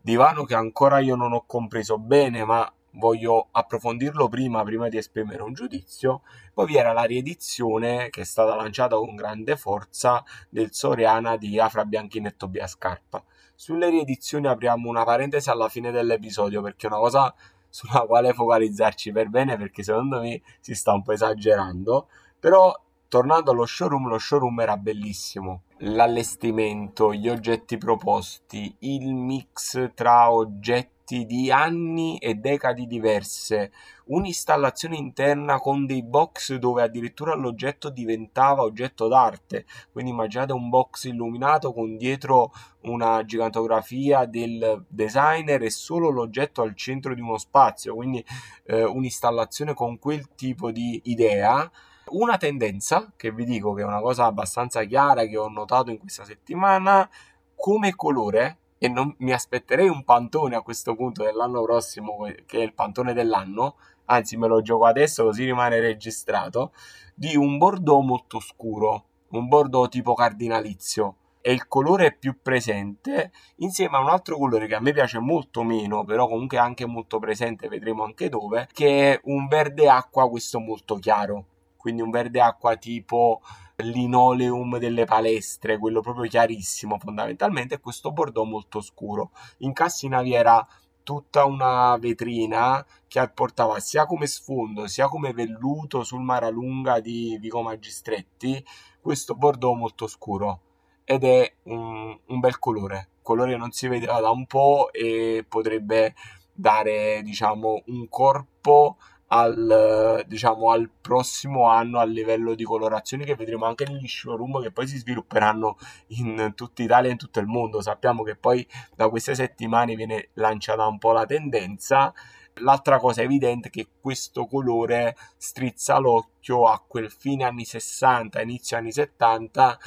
divano 0.00 0.44
che 0.44 0.54
ancora 0.54 0.98
io 0.98 1.16
non 1.16 1.32
ho 1.32 1.44
compreso 1.46 1.98
bene, 1.98 2.44
ma 2.44 2.70
voglio 2.94 3.48
approfondirlo 3.50 4.28
prima, 4.28 4.62
prima 4.62 4.88
di 4.88 4.96
esprimere 4.96 5.42
un 5.42 5.52
giudizio. 5.52 6.22
Poi 6.52 6.66
vi 6.66 6.76
era 6.76 6.92
la 6.92 7.04
riedizione 7.04 8.10
che 8.10 8.22
è 8.22 8.24
stata 8.24 8.54
lanciata 8.54 8.96
con 8.96 9.14
grande 9.14 9.56
forza 9.56 10.22
del 10.48 10.72
Soriana 10.72 11.36
di 11.36 11.58
Afra 11.58 11.84
Bianchini 11.84 12.28
e 12.28 12.36
Tobia 12.36 12.66
Scarpa. 12.66 13.22
Sulle 13.54 13.88
riedizioni 13.88 14.46
apriamo 14.46 14.88
una 14.88 15.04
parentesi 15.04 15.50
alla 15.50 15.68
fine 15.68 15.90
dell'episodio 15.90 16.60
perché 16.60 16.86
è 16.86 16.90
una 16.90 16.98
cosa 16.98 17.34
sulla 17.68 18.00
quale 18.00 18.32
focalizzarci 18.32 19.10
per 19.12 19.28
bene 19.28 19.56
perché 19.56 19.82
secondo 19.82 20.20
me 20.20 20.42
si 20.60 20.74
sta 20.74 20.92
un 20.92 21.02
po' 21.02 21.12
esagerando. 21.12 22.08
Però 22.38 22.72
tornando 23.08 23.52
allo 23.52 23.66
showroom, 23.66 24.08
lo 24.08 24.18
showroom 24.18 24.60
era 24.60 24.76
bellissimo. 24.76 25.62
L'allestimento, 25.78 27.12
gli 27.12 27.28
oggetti 27.28 27.76
proposti, 27.76 28.74
il 28.80 29.14
mix 29.14 29.92
tra 29.94 30.32
oggetti 30.32 30.93
oggetti 31.04 31.26
di 31.26 31.50
anni 31.50 32.16
e 32.18 32.34
decadi 32.34 32.86
diverse, 32.86 33.70
un'installazione 34.06 34.96
interna 34.96 35.58
con 35.58 35.84
dei 35.86 36.02
box 36.02 36.56
dove 36.56 36.82
addirittura 36.82 37.34
l'oggetto 37.34 37.90
diventava 37.90 38.62
oggetto 38.62 39.06
d'arte, 39.06 39.66
quindi 39.92 40.10
immaginate 40.10 40.52
un 40.52 40.70
box 40.70 41.04
illuminato 41.04 41.72
con 41.72 41.96
dietro 41.96 42.52
una 42.82 43.24
gigantografia 43.24 44.24
del 44.24 44.84
designer 44.88 45.62
e 45.62 45.70
solo 45.70 46.08
l'oggetto 46.08 46.62
al 46.62 46.74
centro 46.74 47.14
di 47.14 47.20
uno 47.20 47.38
spazio, 47.38 47.94
quindi 47.94 48.24
eh, 48.64 48.84
un'installazione 48.84 49.74
con 49.74 49.98
quel 49.98 50.34
tipo 50.34 50.70
di 50.70 51.00
idea. 51.04 51.70
Una 52.06 52.36
tendenza 52.36 53.12
che 53.16 53.32
vi 53.32 53.44
dico 53.44 53.72
che 53.72 53.80
è 53.80 53.86
una 53.86 54.00
cosa 54.00 54.26
abbastanza 54.26 54.84
chiara 54.84 55.24
che 55.24 55.38
ho 55.38 55.48
notato 55.48 55.90
in 55.90 55.98
questa 55.98 56.24
settimana 56.24 57.08
come 57.54 57.94
colore 57.94 58.58
e 58.84 58.88
non 58.88 59.14
mi 59.20 59.32
aspetterei 59.32 59.88
un 59.88 60.04
pantone 60.04 60.56
a 60.56 60.60
questo 60.60 60.94
punto 60.94 61.24
dell'anno 61.24 61.62
prossimo, 61.62 62.18
che 62.44 62.58
è 62.58 62.62
il 62.62 62.74
pantone 62.74 63.14
dell'anno, 63.14 63.76
anzi 64.06 64.36
me 64.36 64.46
lo 64.46 64.60
gioco 64.60 64.84
adesso 64.84 65.24
così 65.24 65.44
rimane 65.44 65.80
registrato, 65.80 66.72
di 67.14 67.34
un 67.34 67.56
bordeaux 67.56 68.04
molto 68.04 68.40
scuro, 68.40 69.04
un 69.28 69.48
bordeaux 69.48 69.88
tipo 69.88 70.12
cardinalizio. 70.12 71.16
E 71.40 71.52
il 71.52 71.66
colore 71.66 72.12
più 72.12 72.40
presente 72.42 73.32
insieme 73.56 73.96
a 73.96 74.00
un 74.00 74.08
altro 74.08 74.36
colore 74.36 74.66
che 74.66 74.74
a 74.74 74.80
me 74.80 74.92
piace 74.92 75.18
molto 75.18 75.62
meno, 75.62 76.04
però 76.04 76.26
comunque 76.26 76.58
anche 76.58 76.84
molto 76.84 77.18
presente, 77.18 77.68
vedremo 77.68 78.04
anche 78.04 78.28
dove, 78.28 78.68
che 78.70 79.12
è 79.12 79.20
un 79.24 79.46
verde 79.46 79.88
acqua, 79.88 80.28
questo 80.28 80.60
molto 80.60 80.96
chiaro. 80.96 81.44
Quindi 81.78 82.02
un 82.02 82.10
verde 82.10 82.40
acqua 82.40 82.76
tipo 82.76 83.40
linoleum 83.76 84.78
delle 84.78 85.04
palestre, 85.04 85.78
quello 85.78 86.00
proprio 86.00 86.28
chiarissimo 86.28 86.98
fondamentalmente, 86.98 87.74
e 87.74 87.80
questo 87.80 88.12
bordeaux 88.12 88.48
molto 88.48 88.80
scuro. 88.80 89.30
In 89.58 89.72
Cassina 89.72 90.22
vi 90.22 90.34
era 90.34 90.66
tutta 91.04 91.44
una 91.44 91.96
vetrina 91.98 92.84
che 93.06 93.28
portava 93.28 93.78
sia 93.78 94.06
come 94.06 94.26
sfondo 94.26 94.86
sia 94.86 95.06
come 95.06 95.34
velluto 95.34 96.02
sul 96.02 96.22
Maralunga 96.22 96.98
di 96.98 97.36
Vico 97.38 97.60
Magistretti 97.60 98.64
questo 99.02 99.34
bordeaux 99.34 99.76
molto 99.78 100.06
scuro 100.06 100.60
ed 101.04 101.24
è 101.24 101.54
un, 101.64 102.18
un 102.24 102.40
bel 102.40 102.58
colore, 102.58 103.10
colore 103.20 103.52
che 103.52 103.58
non 103.58 103.70
si 103.70 103.86
vedeva 103.86 104.18
da 104.20 104.30
un 104.30 104.46
po' 104.46 104.90
e 104.90 105.44
potrebbe 105.46 106.14
dare 106.50 107.20
diciamo 107.22 107.82
un 107.86 108.08
corpo 108.08 108.96
al, 109.28 110.24
diciamo, 110.26 110.70
al 110.70 110.90
prossimo 111.00 111.68
anno 111.68 111.98
a 111.98 112.04
livello 112.04 112.54
di 112.54 112.64
colorazioni 112.64 113.24
che 113.24 113.34
vedremo 113.34 113.64
anche 113.64 113.86
negli 113.86 114.06
showroom 114.06 114.62
che 114.62 114.70
poi 114.70 114.86
si 114.86 114.98
svilupperanno 114.98 115.76
in 116.08 116.52
tutta 116.54 116.82
Italia 116.82 117.08
e 117.08 117.12
in 117.12 117.18
tutto 117.18 117.40
il 117.40 117.46
mondo. 117.46 117.80
Sappiamo 117.80 118.22
che 118.22 118.36
poi 118.36 118.66
da 118.94 119.08
queste 119.08 119.34
settimane 119.34 119.94
viene 119.94 120.28
lanciata 120.34 120.86
un 120.86 120.98
po' 120.98 121.12
la 121.12 121.26
tendenza. 121.26 122.12
L'altra 122.58 122.98
cosa 122.98 123.22
evidente 123.22 123.68
è 123.68 123.70
che 123.70 123.88
questo 124.00 124.46
colore 124.46 125.16
strizza 125.36 125.98
l'occhio 125.98 126.66
a 126.66 126.80
quel 126.86 127.10
fine 127.10 127.44
anni 127.44 127.64
60, 127.64 128.40
inizio 128.40 128.76
anni 128.76 128.92
70 128.92 129.78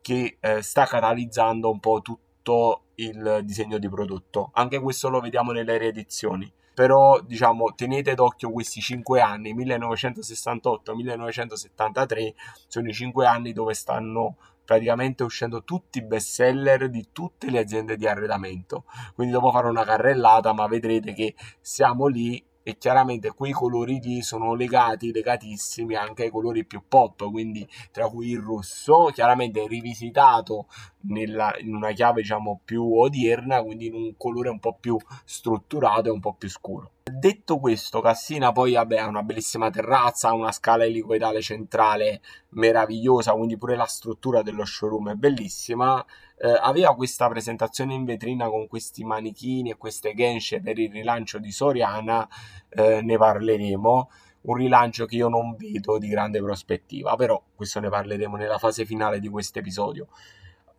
che 0.00 0.38
eh, 0.40 0.62
sta 0.62 0.86
catalizzando 0.86 1.70
un 1.70 1.78
po' 1.78 2.00
tutto 2.00 2.85
il 2.96 3.42
disegno 3.44 3.78
di 3.78 3.88
prodotto. 3.88 4.50
Anche 4.54 4.80
questo 4.80 5.08
lo 5.08 5.20
vediamo 5.20 5.52
nelle 5.52 5.78
riedizioni 5.78 6.52
però 6.76 7.18
diciamo 7.22 7.72
tenete 7.74 8.14
d'occhio 8.14 8.52
questi 8.52 8.82
5 8.82 9.18
anni 9.22 9.54
1968-1973 9.54 12.34
sono 12.66 12.88
i 12.90 12.92
5 12.92 13.26
anni 13.26 13.54
dove 13.54 13.72
stanno 13.72 14.36
praticamente 14.62 15.22
uscendo 15.22 15.64
tutti 15.64 15.96
i 15.96 16.02
best 16.02 16.28
seller 16.28 16.90
di 16.90 17.08
tutte 17.12 17.48
le 17.48 17.60
aziende 17.60 17.96
di 17.96 18.06
arredamento 18.06 18.84
quindi 19.14 19.32
dopo 19.32 19.50
farò 19.50 19.70
una 19.70 19.84
carrellata 19.84 20.52
ma 20.52 20.66
vedrete 20.66 21.14
che 21.14 21.34
siamo 21.62 22.08
lì 22.08 22.44
e 22.68 22.78
chiaramente 22.78 23.30
quei 23.30 23.52
colori 23.52 24.00
lì 24.00 24.22
sono 24.22 24.54
legati, 24.54 25.12
legatissimi 25.12 25.94
anche 25.94 26.24
ai 26.24 26.30
colori 26.30 26.64
più 26.64 26.82
pop, 26.88 27.30
quindi 27.30 27.64
tra 27.92 28.08
cui 28.08 28.30
il 28.30 28.40
rosso, 28.40 29.10
chiaramente 29.14 29.64
rivisitato 29.68 30.66
nella, 31.02 31.54
in 31.60 31.76
una 31.76 31.92
chiave 31.92 32.22
diciamo 32.22 32.62
più 32.64 32.82
odierna, 32.98 33.62
quindi 33.62 33.86
in 33.86 33.94
un 33.94 34.16
colore 34.16 34.48
un 34.48 34.58
po' 34.58 34.76
più 34.80 34.96
strutturato 35.24 36.08
e 36.08 36.10
un 36.10 36.18
po' 36.18 36.34
più 36.34 36.48
scuro. 36.48 36.90
Detto 37.08 37.60
questo, 37.60 38.00
Cassina 38.00 38.50
poi 38.50 38.72
vabbè, 38.72 38.96
ha 38.96 39.06
una 39.06 39.22
bellissima 39.22 39.70
terrazza, 39.70 40.30
ha 40.30 40.34
una 40.34 40.50
scala 40.50 40.84
elicoidale 40.84 41.40
centrale 41.40 42.20
meravigliosa, 42.48 43.30
quindi 43.34 43.56
pure 43.56 43.76
la 43.76 43.84
struttura 43.84 44.42
dello 44.42 44.64
showroom 44.64 45.10
è 45.10 45.14
bellissima 45.14 46.04
eh, 46.38 46.48
aveva 46.48 46.94
questa 46.94 47.28
presentazione 47.28 47.94
in 47.94 48.04
vetrina 48.04 48.48
con 48.48 48.66
questi 48.66 49.04
manichini 49.04 49.70
e 49.70 49.76
queste 49.76 50.14
gensce 50.14 50.60
per 50.60 50.78
il 50.78 50.90
rilancio 50.90 51.38
di 51.38 51.50
Soriana, 51.50 52.28
eh, 52.68 53.00
ne 53.02 53.16
parleremo. 53.16 54.10
Un 54.42 54.54
rilancio 54.54 55.06
che 55.06 55.16
io 55.16 55.28
non 55.28 55.56
vedo 55.56 55.98
di 55.98 56.08
grande 56.08 56.40
prospettiva, 56.40 57.16
però 57.16 57.42
questo 57.54 57.80
ne 57.80 57.88
parleremo 57.88 58.36
nella 58.36 58.58
fase 58.58 58.84
finale 58.84 59.18
di 59.18 59.28
questo 59.28 59.58
episodio. 59.58 60.08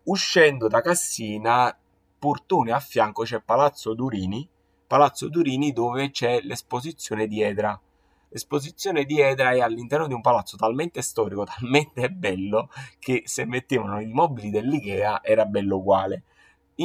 Uscendo 0.04 0.70
da 0.70 0.80
Cassina, 0.80 1.78
portone 2.18 2.72
a 2.72 2.80
fianco 2.80 3.24
c'è 3.24 3.42
Palazzo 3.42 3.94
Durini, 3.94 4.48
Palazzo 4.88 5.28
Durini 5.28 5.74
dove 5.74 6.12
c'è 6.12 6.40
l'esposizione 6.44 7.28
di 7.28 7.42
Edra 7.42 7.78
L'esposizione 8.30 9.06
di 9.06 9.20
Edra 9.20 9.52
è 9.52 9.60
all'interno 9.60 10.08
di 10.08 10.14
un 10.14 10.22
palazzo 10.22 10.58
talmente 10.58 11.02
storico, 11.02 11.46
talmente 11.60 12.10
bello, 12.10 12.70
che 13.00 13.24
se 13.26 13.46
mettevano 13.46 14.00
i 14.00 14.08
mobili 14.08 14.50
dell'Ikea 14.50 15.24
era 15.24 15.46
bello 15.46 15.78
uguale 15.78 16.24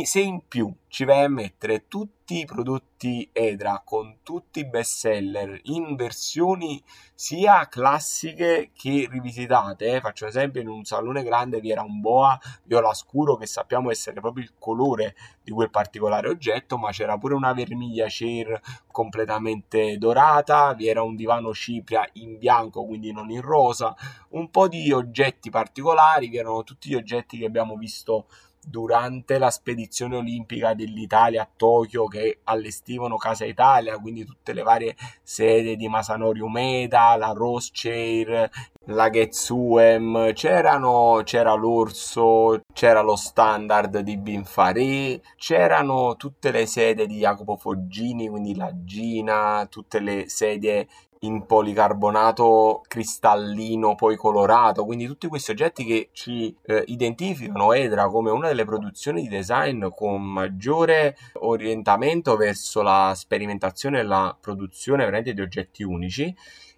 se 0.04 0.20
in 0.20 0.48
più 0.48 0.74
ci 0.88 1.04
vai 1.04 1.22
a 1.22 1.28
mettere 1.28 1.86
tutti 1.86 2.38
i 2.38 2.44
prodotti 2.46 3.28
Edra 3.30 3.82
con 3.84 4.20
tutti 4.22 4.60
i 4.60 4.66
best 4.66 4.96
seller 5.00 5.60
in 5.64 5.96
versioni 5.96 6.82
sia 7.14 7.68
classiche 7.68 8.70
che 8.74 9.06
rivisitate, 9.10 9.96
eh, 9.96 10.00
faccio 10.00 10.26
esempio 10.26 10.62
in 10.62 10.68
un 10.68 10.84
salone 10.84 11.22
grande 11.22 11.60
vi 11.60 11.70
era 11.70 11.82
un 11.82 12.00
boa 12.00 12.40
viola 12.62 12.94
scuro 12.94 13.36
che 13.36 13.44
sappiamo 13.46 13.90
essere 13.90 14.20
proprio 14.20 14.44
il 14.44 14.54
colore 14.58 15.14
di 15.42 15.50
quel 15.50 15.68
particolare 15.68 16.28
oggetto, 16.28 16.78
ma 16.78 16.90
c'era 16.90 17.18
pure 17.18 17.34
una 17.34 17.52
vermiglia 17.52 18.06
chair 18.08 18.58
completamente 18.90 19.98
dorata, 19.98 20.72
vi 20.72 20.88
era 20.88 21.02
un 21.02 21.16
divano 21.16 21.52
cipria 21.52 22.08
in 22.14 22.38
bianco 22.38 22.86
quindi 22.86 23.12
non 23.12 23.30
in 23.30 23.42
rosa, 23.42 23.94
un 24.30 24.50
po' 24.50 24.68
di 24.68 24.90
oggetti 24.90 25.50
particolari, 25.50 26.28
vi 26.28 26.38
erano 26.38 26.64
tutti 26.64 26.88
gli 26.88 26.94
oggetti 26.94 27.36
che 27.36 27.44
abbiamo 27.44 27.76
visto 27.76 28.26
durante 28.64 29.38
la 29.38 29.50
spedizione 29.50 30.16
olimpica 30.16 30.74
dell'Italia 30.74 31.42
a 31.42 31.48
Tokyo 31.54 32.06
che 32.06 32.40
allestivano 32.44 33.16
Casa 33.16 33.44
Italia, 33.44 33.98
quindi 33.98 34.24
tutte 34.24 34.52
le 34.52 34.62
varie 34.62 34.96
sedi 35.22 35.76
di 35.76 35.88
Masanori 35.88 36.40
Umeda, 36.40 37.16
la 37.16 37.32
Rose 37.32 37.70
Chair, 37.72 38.48
la 38.86 39.10
Getsuem, 39.10 40.32
c'erano, 40.32 41.22
c'era 41.24 41.54
l'Orso, 41.54 42.62
c'era 42.72 43.00
lo 43.00 43.16
standard 43.16 43.98
di 43.98 44.16
Binfaré, 44.16 45.20
c'erano 45.36 46.16
tutte 46.16 46.50
le 46.50 46.66
sede 46.66 47.06
di 47.06 47.18
Jacopo 47.18 47.56
Foggini, 47.56 48.28
quindi 48.28 48.54
la 48.54 48.72
Gina, 48.84 49.66
tutte 49.68 50.00
le 50.00 50.28
sedie 50.28 50.88
in 51.24 51.46
policarbonato 51.46 52.82
cristallino 52.86 53.94
poi 53.94 54.16
colorato, 54.16 54.84
quindi 54.84 55.06
tutti 55.06 55.28
questi 55.28 55.52
oggetti 55.52 55.84
che 55.84 56.08
ci 56.12 56.54
eh, 56.62 56.82
identificano 56.86 57.72
Edra 57.72 58.08
come 58.08 58.30
una 58.30 58.48
delle 58.48 58.64
produzioni 58.64 59.22
di 59.22 59.28
design 59.28 59.86
con 59.94 60.22
maggiore 60.22 61.16
orientamento 61.34 62.36
verso 62.36 62.82
la 62.82 63.12
sperimentazione 63.14 64.00
e 64.00 64.02
la 64.02 64.36
produzione 64.38 65.04
veramente 65.04 65.32
di 65.32 65.40
oggetti 65.40 65.82
unici. 65.84 66.34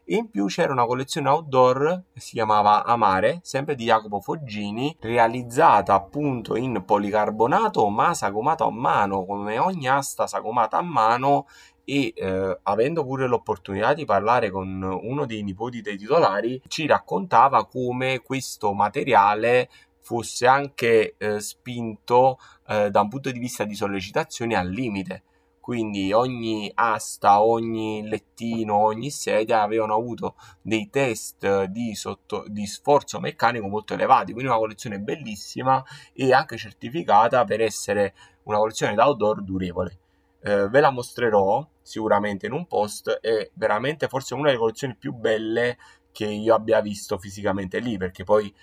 in 0.08 0.28
più 0.28 0.44
c'era 0.46 0.72
una 0.72 0.84
collezione 0.84 1.30
outdoor 1.30 2.02
che 2.12 2.20
si 2.20 2.32
chiamava 2.32 2.84
Amare, 2.84 3.40
sempre 3.42 3.74
di 3.74 3.84
Jacopo 3.84 4.20
Foggini, 4.20 4.94
realizzata 5.00 5.94
appunto 5.94 6.56
in 6.56 6.82
policarbonato 6.84 7.88
ma 7.88 8.12
sagomato 8.12 8.66
a 8.66 8.70
mano, 8.70 9.24
come 9.24 9.58
ogni 9.58 9.88
asta 9.88 10.26
sagomata 10.26 10.76
a 10.76 10.82
mano 10.82 11.46
e 11.84 12.12
eh, 12.14 12.58
avendo 12.62 13.04
pure 13.04 13.26
l'opportunità 13.26 13.94
di 13.94 14.04
parlare 14.04 14.50
con 14.50 14.82
uno 14.82 15.26
dei 15.26 15.42
nipoti 15.42 15.80
dei 15.80 15.96
titolari, 15.96 16.60
ci 16.68 16.86
raccontava 16.86 17.66
come 17.66 18.20
questo 18.20 18.72
materiale 18.72 19.68
fosse 20.00 20.46
anche 20.46 21.14
eh, 21.16 21.40
spinto 21.40 22.38
eh, 22.68 22.90
da 22.90 23.00
un 23.00 23.08
punto 23.08 23.30
di 23.30 23.38
vista 23.38 23.64
di 23.64 23.74
sollecitazione 23.74 24.54
al 24.54 24.68
limite. 24.68 25.22
Quindi 25.64 26.12
ogni 26.12 26.70
asta, 26.74 27.42
ogni 27.42 28.06
lettino, 28.06 28.76
ogni 28.76 29.10
sedia 29.10 29.62
avevano 29.62 29.94
avuto 29.94 30.34
dei 30.60 30.90
test 30.90 31.64
di, 31.64 31.94
sotto, 31.94 32.44
di 32.48 32.66
sforzo 32.66 33.18
meccanico 33.18 33.66
molto 33.66 33.94
elevati. 33.94 34.32
Quindi 34.32 34.50
una 34.50 34.60
collezione 34.60 34.98
bellissima 34.98 35.82
e 36.12 36.34
anche 36.34 36.58
certificata 36.58 37.44
per 37.44 37.62
essere 37.62 38.14
una 38.42 38.58
collezione 38.58 38.94
da 38.94 39.06
outdoor 39.06 39.42
durevole 39.42 40.00
eh, 40.44 40.68
ve 40.68 40.80
la 40.80 40.90
mostrerò 40.90 41.66
sicuramente 41.80 42.46
in 42.46 42.52
un 42.52 42.66
post 42.66 43.08
è 43.20 43.50
veramente 43.54 44.08
forse 44.08 44.34
una 44.34 44.48
delle 44.48 44.58
collezioni 44.58 44.94
più 44.94 45.14
belle 45.14 45.78
che 46.12 46.26
io 46.26 46.54
abbia 46.54 46.80
visto 46.82 47.18
fisicamente 47.18 47.78
lì 47.78 47.96
perché 47.96 48.24
poi 48.24 48.54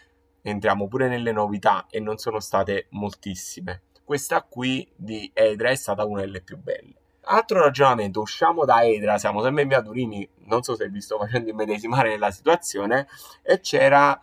entriamo 0.44 0.88
pure 0.88 1.08
nelle 1.08 1.32
novità 1.32 1.88
e 1.90 2.00
non 2.00 2.18
sono 2.18 2.40
state 2.40 2.86
moltissime. 2.92 3.82
Questa 4.04 4.44
qui 4.44 4.88
di 4.96 5.30
Edra 5.34 5.70
è 5.70 5.76
stata 5.76 6.06
una 6.06 6.22
delle 6.22 6.42
più 6.42 6.58
belle. 6.58 6.94
Altro 7.24 7.62
ragionamento 7.62 8.22
usciamo 8.22 8.64
da 8.64 8.84
Edra 8.84 9.18
siamo 9.18 9.42
sempre 9.42 9.64
in 9.64 9.68
via 9.68 9.82
Turini 9.82 10.28
non 10.46 10.62
so 10.62 10.76
se 10.76 10.88
vi 10.90 11.02
sto 11.02 11.18
facendo 11.18 11.50
immedesimare 11.50 12.10
nella 12.10 12.32
situazione 12.32 13.08
e 13.42 13.60
c'era 13.60 14.20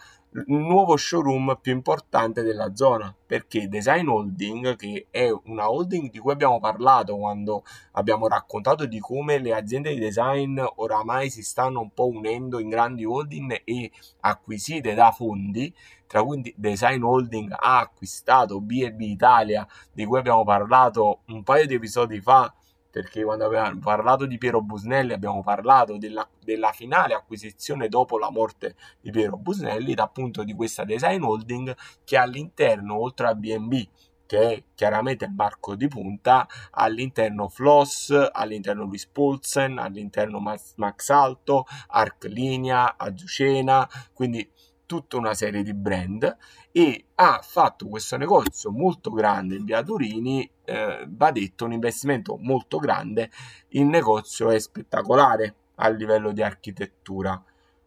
nuovo 0.47 0.97
showroom 0.97 1.59
più 1.61 1.73
importante 1.73 2.43
della 2.43 2.75
zona 2.75 3.15
perché 3.27 3.69
Design 3.69 4.09
Holding 4.09 4.77
che 4.77 5.07
è 5.11 5.31
una 5.45 5.71
holding 5.71 6.11
di 6.11 6.19
cui 6.19 6.33
abbiamo 6.33 6.61
parlato 6.61 7.17
quando 7.17 7.65
abbiamo 7.93 8.29
raccontato 8.29 8.85
di 8.85 8.99
come 8.99 9.39
le 9.39 9.55
aziende 9.55 9.95
di 9.95 10.01
design 10.01 10.61
oramai 10.77 11.31
si 11.31 11.43
stanno 11.43 11.81
un 11.81 11.91
po' 11.93 12.09
unendo 12.09 12.59
in 12.59 12.69
grandi 12.69 13.05
holding 13.05 13.63
e 13.65 13.91
acquisite 14.21 14.95
da 14.95 15.11
fondi 15.13 15.75
tra 16.07 16.23
cui 16.23 16.55
Design 16.57 17.03
Holding 17.03 17.53
ha 17.53 17.81
acquistato 17.81 18.61
B&B 18.61 19.01
Italia 19.03 19.67
di 19.93 20.05
cui 20.07 20.19
abbiamo 20.19 20.43
parlato 20.43 21.21
un 21.27 21.43
paio 21.43 21.67
di 21.67 21.75
episodi 21.75 22.21
fa 22.21 22.53
perché 22.91 23.23
quando 23.23 23.45
abbiamo 23.45 23.79
parlato 23.81 24.27
di 24.27 24.39
Piero 24.39 24.63
Busnelli 24.63 25.13
abbiamo 25.13 25.43
parlato 25.43 25.99
della, 25.99 26.27
della, 26.43 26.73
finale 26.73 27.15
acquisizione 27.15 27.89
dopo 27.89 28.19
la 28.19 28.31
morte 28.31 28.77
di 29.01 29.11
Piero 29.11 29.37
Busnelli, 29.37 29.95
appunto 29.95 30.43
di 30.43 30.55
questa 30.55 30.85
design 30.85 31.23
holding 31.23 31.77
che 32.05 32.17
all'interno, 32.17 32.99
oltre 32.99 33.27
a 33.29 33.35
BNB, 33.35 33.87
che 34.29 34.53
è 34.53 34.63
chiaramente 34.75 35.25
il 35.25 35.33
marco 35.33 35.75
di 35.75 35.89
punta, 35.89 36.47
all'interno 36.73 37.49
Floss, 37.49 38.29
all'interno 38.33 38.85
Luis 38.85 39.07
Polsen, 39.07 39.79
all'interno 39.79 40.39
Max, 40.39 40.75
Max 40.77 41.09
Alto, 41.09 41.67
Arc 41.89 42.25
Linea, 42.25 42.97
Azucena, 42.99 43.89
quindi 44.13 44.47
tutta 44.89 45.19
una 45.19 45.35
serie 45.35 45.63
di 45.63 45.75
brand 45.75 46.37
e 46.73 47.05
ha 47.17 47.41
fatto 47.43 47.87
questo 47.89 48.17
negozio 48.17 48.73
molto 48.73 49.11
grande 49.11 49.57
in 49.57 49.65
via 49.65 49.83
Turini, 49.83 50.51
eh, 50.65 51.07
va 51.07 51.31
detto 51.31 51.67
un 51.67 51.73
investimento 51.73 52.39
molto 52.39 52.79
grande, 52.79 53.31
il 53.69 53.85
negozio 53.85 54.51
è 54.51 54.59
spettacolare 54.59 55.55
a 55.77 55.89
livello 55.91 56.33
di 56.33 56.43
architettura. 56.43 57.41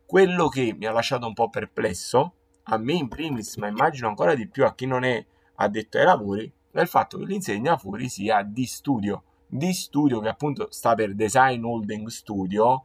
Quello 0.05 0.47
che 0.47 0.75
mi 0.77 0.85
ha 0.85 0.91
lasciato 0.91 1.25
un 1.25 1.33
po' 1.33 1.49
perplesso, 1.49 2.33
a 2.63 2.77
me 2.77 2.93
in 2.93 3.07
primis, 3.07 3.55
ma 3.57 3.67
immagino 3.67 4.07
ancora 4.07 4.35
di 4.35 4.47
più 4.47 4.63
a 4.63 4.75
chi 4.75 4.85
non 4.85 5.03
è 5.03 5.25
addetto 5.55 5.97
ai 5.97 6.05
lavori 6.05 6.53
è 6.71 6.81
il 6.81 6.87
fatto 6.87 7.17
che 7.17 7.25
l'insegna 7.25 7.77
fuori 7.77 8.07
sia 8.09 8.43
di 8.43 8.65
studio, 8.65 9.23
di 9.47 9.73
studio 9.73 10.19
che 10.19 10.29
appunto 10.29 10.67
sta 10.69 10.95
per 10.95 11.15
Design 11.15 11.63
Holding 11.63 12.07
Studio, 12.07 12.83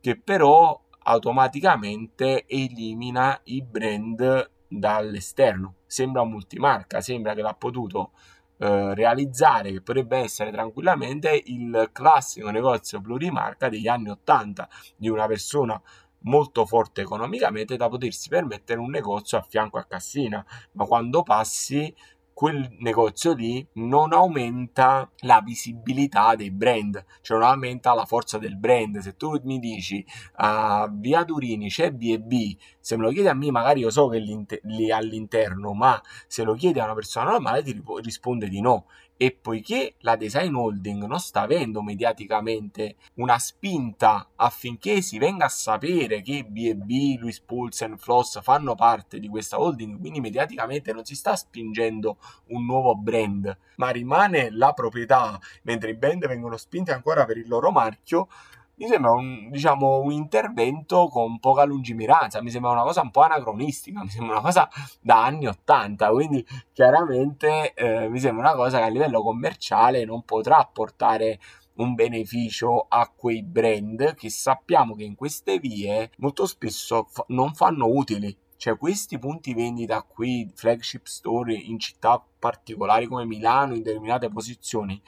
che 0.00 0.16
però 0.16 0.78
automaticamente 1.04 2.44
elimina 2.46 3.40
i 3.44 3.62
brand 3.62 4.50
dall'esterno. 4.68 5.76
Sembra 5.86 6.24
multimarca, 6.24 7.00
sembra 7.00 7.34
che 7.34 7.42
l'ha 7.42 7.54
potuto 7.54 8.12
eh, 8.58 8.94
realizzare, 8.94 9.72
che 9.72 9.80
potrebbe 9.80 10.18
essere 10.18 10.50
tranquillamente 10.50 11.42
il 11.46 11.90
classico 11.92 12.50
negozio 12.50 13.00
plurimarca 13.00 13.68
degli 13.68 13.88
anni 13.88 14.10
80 14.10 14.68
di 14.96 15.08
una 15.08 15.26
persona 15.26 15.80
molto 16.24 16.64
forte 16.64 17.02
economicamente 17.02 17.76
da 17.76 17.88
potersi 17.88 18.28
permettere 18.28 18.80
un 18.80 18.90
negozio 18.90 19.38
a 19.38 19.42
fianco 19.42 19.78
a 19.78 19.84
Cassina, 19.84 20.44
ma 20.72 20.84
quando 20.86 21.22
passi 21.22 21.94
quel 22.34 22.68
negozio 22.80 23.32
lì 23.32 23.66
non 23.74 24.12
aumenta 24.12 25.08
la 25.20 25.40
visibilità 25.40 26.34
dei 26.34 26.50
brand, 26.50 27.02
cioè 27.22 27.38
non 27.38 27.46
aumenta 27.48 27.94
la 27.94 28.04
forza 28.04 28.38
del 28.38 28.58
brand. 28.58 28.98
Se 28.98 29.16
tu 29.16 29.40
mi 29.44 29.60
dici 29.60 30.04
a 30.34 30.90
via 30.92 31.22
Durini 31.22 31.68
c'è 31.68 31.92
B&B, 31.92 32.56
se 32.80 32.96
me 32.96 33.04
lo 33.04 33.10
chiedi 33.10 33.28
a 33.28 33.34
me 33.34 33.50
magari 33.52 33.80
io 33.80 33.90
so 33.90 34.08
che 34.08 34.18
lì 34.62 34.90
all'interno, 34.90 35.72
ma 35.72 36.00
se 36.26 36.42
lo 36.42 36.54
chiedi 36.54 36.80
a 36.80 36.84
una 36.84 36.94
persona 36.94 37.30
normale 37.30 37.62
ti 37.62 37.80
risponde 38.02 38.48
di 38.48 38.60
no 38.60 38.86
e 39.16 39.32
poiché 39.32 39.94
la 40.00 40.16
design 40.16 40.54
holding 40.54 41.04
non 41.04 41.20
sta 41.20 41.42
avendo 41.42 41.82
mediaticamente 41.82 42.96
una 43.14 43.38
spinta 43.38 44.30
affinché 44.34 45.02
si 45.02 45.18
venga 45.18 45.44
a 45.44 45.48
sapere 45.48 46.20
che 46.20 46.44
B&B, 46.44 47.18
Louis 47.18 47.40
Poulsen, 47.40 47.96
Floss 47.96 48.42
fanno 48.42 48.74
parte 48.74 49.18
di 49.18 49.28
questa 49.28 49.60
holding, 49.60 49.98
quindi 49.98 50.20
mediaticamente 50.20 50.92
non 50.92 51.04
si 51.04 51.14
sta 51.14 51.36
spingendo 51.36 52.18
un 52.46 52.64
nuovo 52.64 52.96
brand, 52.96 53.56
ma 53.76 53.90
rimane 53.90 54.50
la 54.50 54.72
proprietà, 54.72 55.38
mentre 55.62 55.90
i 55.90 55.94
brand 55.96 56.26
vengono 56.26 56.56
spinti 56.56 56.90
ancora 56.90 57.24
per 57.24 57.36
il 57.36 57.48
loro 57.48 57.70
marchio, 57.70 58.28
mi 58.76 58.86
sembra 58.86 59.12
un, 59.12 59.50
diciamo, 59.50 60.00
un 60.00 60.12
intervento 60.12 61.08
con 61.08 61.38
poca 61.38 61.64
lungimiranza, 61.64 62.42
mi 62.42 62.50
sembra 62.50 62.72
una 62.72 62.82
cosa 62.82 63.02
un 63.02 63.10
po' 63.10 63.22
anacronistica, 63.22 64.02
mi 64.02 64.08
sembra 64.08 64.34
una 64.34 64.42
cosa 64.42 64.68
da 65.00 65.24
anni 65.24 65.46
80, 65.46 66.10
quindi 66.10 66.46
chiaramente 66.72 67.72
eh, 67.74 68.08
mi 68.08 68.18
sembra 68.18 68.50
una 68.50 68.56
cosa 68.56 68.78
che 68.78 68.84
a 68.84 68.88
livello 68.88 69.22
commerciale 69.22 70.04
non 70.04 70.22
potrà 70.24 70.68
portare 70.72 71.38
un 71.76 71.94
beneficio 71.94 72.86
a 72.88 73.10
quei 73.14 73.42
brand 73.42 74.14
che 74.14 74.30
sappiamo 74.30 74.94
che 74.94 75.04
in 75.04 75.14
queste 75.14 75.58
vie 75.58 76.10
molto 76.18 76.46
spesso 76.46 77.06
fa- 77.08 77.24
non 77.28 77.54
fanno 77.54 77.86
utili. 77.86 78.36
Cioè 78.56 78.78
questi 78.78 79.18
punti 79.18 79.52
vendita 79.52 80.02
qui, 80.02 80.50
flagship 80.54 81.04
store 81.06 81.54
in 81.54 81.78
città 81.78 82.24
particolari 82.38 83.06
come 83.06 83.26
Milano, 83.26 83.74
in 83.74 83.82
determinate 83.82 84.30
posizioni, 84.30 85.00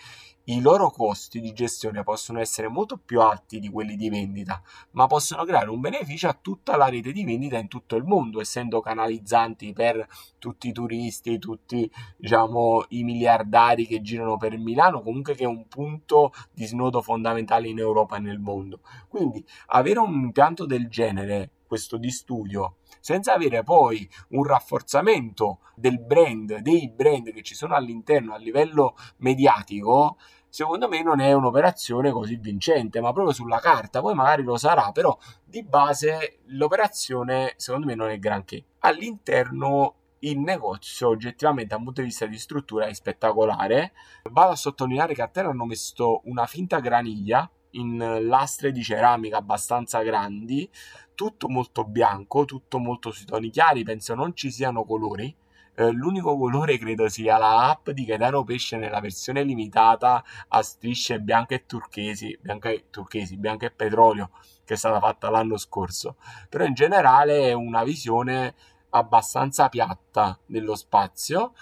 i 0.49 0.61
loro 0.61 0.91
costi 0.91 1.41
di 1.41 1.53
gestione 1.53 2.03
possono 2.03 2.39
essere 2.39 2.69
molto 2.69 2.99
più 2.99 3.21
alti 3.21 3.59
di 3.59 3.69
quelli 3.69 3.97
di 3.97 4.09
vendita, 4.09 4.63
ma 4.93 5.07
possono 5.07 5.45
creare 5.45 5.71
un 5.71 5.81
beneficio 5.81 6.29
a 6.29 6.39
tutta 6.41 6.77
la 6.77 6.89
rete 6.89 7.11
di 7.13 7.25
vendita 7.25 7.59
in 7.59 7.67
tutto 7.69 7.97
il 7.97 8.05
mondo, 8.05 8.41
essendo 8.41 8.81
canalizzanti 8.81 9.73
per 9.73 10.07
tutti 10.39 10.69
i 10.69 10.73
turisti, 10.73 11.39
tutti 11.39 11.91
diciamo, 12.17 12.85
i 12.91 13.03
miliardari 13.03 13.87
che 13.87 14.03
girano 14.03 14.37
per 14.37 14.57
Milano, 14.57 15.03
comunque 15.03 15.35
che 15.35 15.45
è 15.45 15.49
un 15.49 15.67
punto 15.67 16.33
di 16.53 16.65
snodo 16.65 17.03
fondamentale 17.03 17.69
in 17.69 17.79
Europa 17.79 18.17
e 18.17 18.21
nel 18.21 18.39
mondo. 18.39 18.81
Quindi 19.09 19.45
avere 19.67 19.99
un 19.99 20.15
impianto 20.15 20.65
del 20.65 20.89
genere 20.89 21.51
questo 21.67 21.97
di 21.97 22.11
studio 22.11 22.77
senza 23.01 23.35
avere 23.35 23.63
poi 23.63 24.09
un 24.31 24.43
rafforzamento 24.43 25.61
del 25.77 26.01
brand, 26.01 26.59
dei 26.59 26.91
brand 26.91 27.31
che 27.31 27.43
ci 27.43 27.55
sono 27.55 27.77
all'interno 27.77 28.35
a 28.35 28.37
livello 28.37 28.97
mediatico, 29.19 30.17
secondo 30.57 30.89
me 30.89 31.03
non 31.03 31.21
è 31.21 31.35
un'operazione 31.35 32.11
così 32.11 32.37
vincente, 32.37 33.03
ma 33.03 33.13
proprio 33.13 33.35
sulla 33.35 33.59
carta, 33.59 34.01
poi 34.01 34.15
magari 34.15 34.43
lo 34.43 34.57
sarà, 34.57 34.91
però 34.91 35.15
di 35.45 35.63
base 35.63 36.39
l'operazione 36.47 37.53
secondo 37.57 37.85
me 37.85 37.95
non 37.95 38.09
è 38.09 38.19
granché. 38.19 38.65
All'interno 38.79 39.97
il 40.21 40.39
negozio 40.39 41.09
oggettivamente 41.09 41.75
dal 41.75 41.85
punto 41.85 42.01
di 42.01 42.07
vista 42.07 42.25
di 42.25 42.39
struttura 42.39 42.87
è 42.87 42.95
spettacolare. 42.95 43.93
Vado 44.31 44.53
a 44.53 44.57
sottolineare 44.57 45.13
che 45.13 45.21
a 45.21 45.29
terra 45.29 45.51
hanno 45.51 45.67
messo 45.67 46.23
una 46.25 46.47
finta 46.47 46.81
graniglia 46.81 47.47
in 47.73 48.21
lastre 48.23 48.73
di 48.73 48.83
ceramica 48.83 49.37
abbastanza 49.37 50.01
grandi, 50.01 50.71
tutto 51.15 51.51
molto 51.51 51.85
bianco, 51.85 52.47
tutto 52.47 52.79
molto 52.79 53.11
sui 53.11 53.27
toni 53.27 53.51
chiari, 53.51 53.83
penso 53.83 54.15
non 54.15 54.35
ci 54.35 54.51
siano 54.51 54.85
colori. 54.85 55.37
Eh, 55.77 55.91
l'unico 55.93 56.37
colore 56.39 56.79
credo 56.79 57.09
sia 57.09 57.37
la 57.37 57.69
app 57.71 57.91
di 57.91 58.05
Gaetano 58.05 58.43
Pesce 58.45 58.77
nella 58.77 59.01
versione 59.01 59.43
limitata 59.43 60.25
a 60.49 60.63
strisce 60.63 61.21
bianche 61.21 61.55
e 61.55 61.67
turchesi, 61.67 62.39
bianche 62.41 62.73
e 62.73 62.85
turchesi, 62.91 63.37
bianche 63.37 63.67
e 63.67 63.71
petrolio, 63.71 64.31
che 64.65 64.75
è 64.75 64.77
stata 64.77 64.99
fatta 65.01 65.31
l'anno 65.31 65.59
scorso. 65.59 66.17
Però 66.49 66.65
in 66.65 66.75
generale 66.75 67.51
è 67.51 67.53
una 67.53 67.85
visione 67.85 68.55
abbastanza 68.91 69.69
piatta 69.69 70.39
dello 70.47 70.75
spazio 70.75 71.53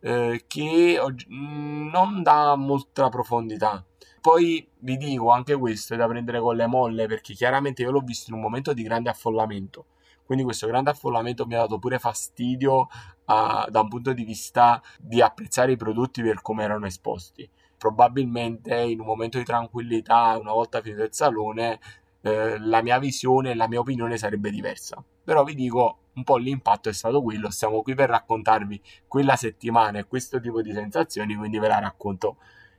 eh, 0.00 0.44
che 0.46 1.00
non 1.28 2.22
dà 2.22 2.54
molta 2.54 3.08
profondità 3.08 3.84
poi 4.24 4.66
vi 4.78 4.96
dico 4.96 5.28
anche 5.32 5.54
questo 5.54 5.92
è 5.92 5.98
da 5.98 6.06
prendere 6.08 6.40
con 6.40 6.56
le 6.56 6.66
molle 6.66 7.06
perché 7.06 7.34
chiaramente 7.34 7.82
io 7.82 7.90
l'ho 7.90 8.00
visto 8.00 8.30
in 8.30 8.36
un 8.36 8.42
momento 8.42 8.72
di 8.72 8.82
grande 8.82 9.10
affollamento. 9.10 9.84
Quindi 10.24 10.44
questo 10.44 10.66
grande 10.66 10.90
affollamento 10.90 11.46
mi 11.46 11.54
ha 11.54 11.60
dato 11.60 11.78
pure 11.78 11.98
fastidio 11.98 12.80
uh, 12.80 13.68
da 13.68 13.80
un 13.80 13.88
punto 13.88 14.12
di 14.12 14.24
vista 14.24 14.82
di 14.98 15.20
apprezzare 15.20 15.72
i 15.72 15.76
prodotti 15.76 16.22
per 16.22 16.40
come 16.40 16.64
erano 16.64 16.86
esposti. 16.86 17.48
Probabilmente 17.76 18.74
in 18.74 19.00
un 19.00 19.06
momento 19.06 19.38
di 19.38 19.44
tranquillità, 19.44 20.38
una 20.40 20.52
volta 20.52 20.80
finito 20.80 21.02
il 21.02 21.12
salone, 21.12 21.78
eh, 22.22 22.58
la 22.58 22.82
mia 22.82 22.98
visione 22.98 23.50
e 23.50 23.54
la 23.54 23.68
mia 23.68 23.80
opinione 23.80 24.16
sarebbe 24.16 24.50
diversa. 24.50 25.04
Però 25.22 25.44
vi 25.44 25.54
dico, 25.54 25.98
un 26.14 26.24
po' 26.24 26.38
l'impatto 26.38 26.88
è 26.88 26.92
stato 26.92 27.22
quello, 27.22 27.50
siamo 27.50 27.82
qui 27.82 27.94
per 27.94 28.08
raccontarvi 28.08 28.80
quella 29.06 29.36
settimana 29.36 29.98
e 29.98 30.06
questo 30.06 30.40
tipo 30.40 30.62
di 30.62 30.72
sensazioni, 30.72 31.34
quindi 31.34 31.58
ve 31.58 31.68
la 31.68 31.78
racconto 31.80 32.38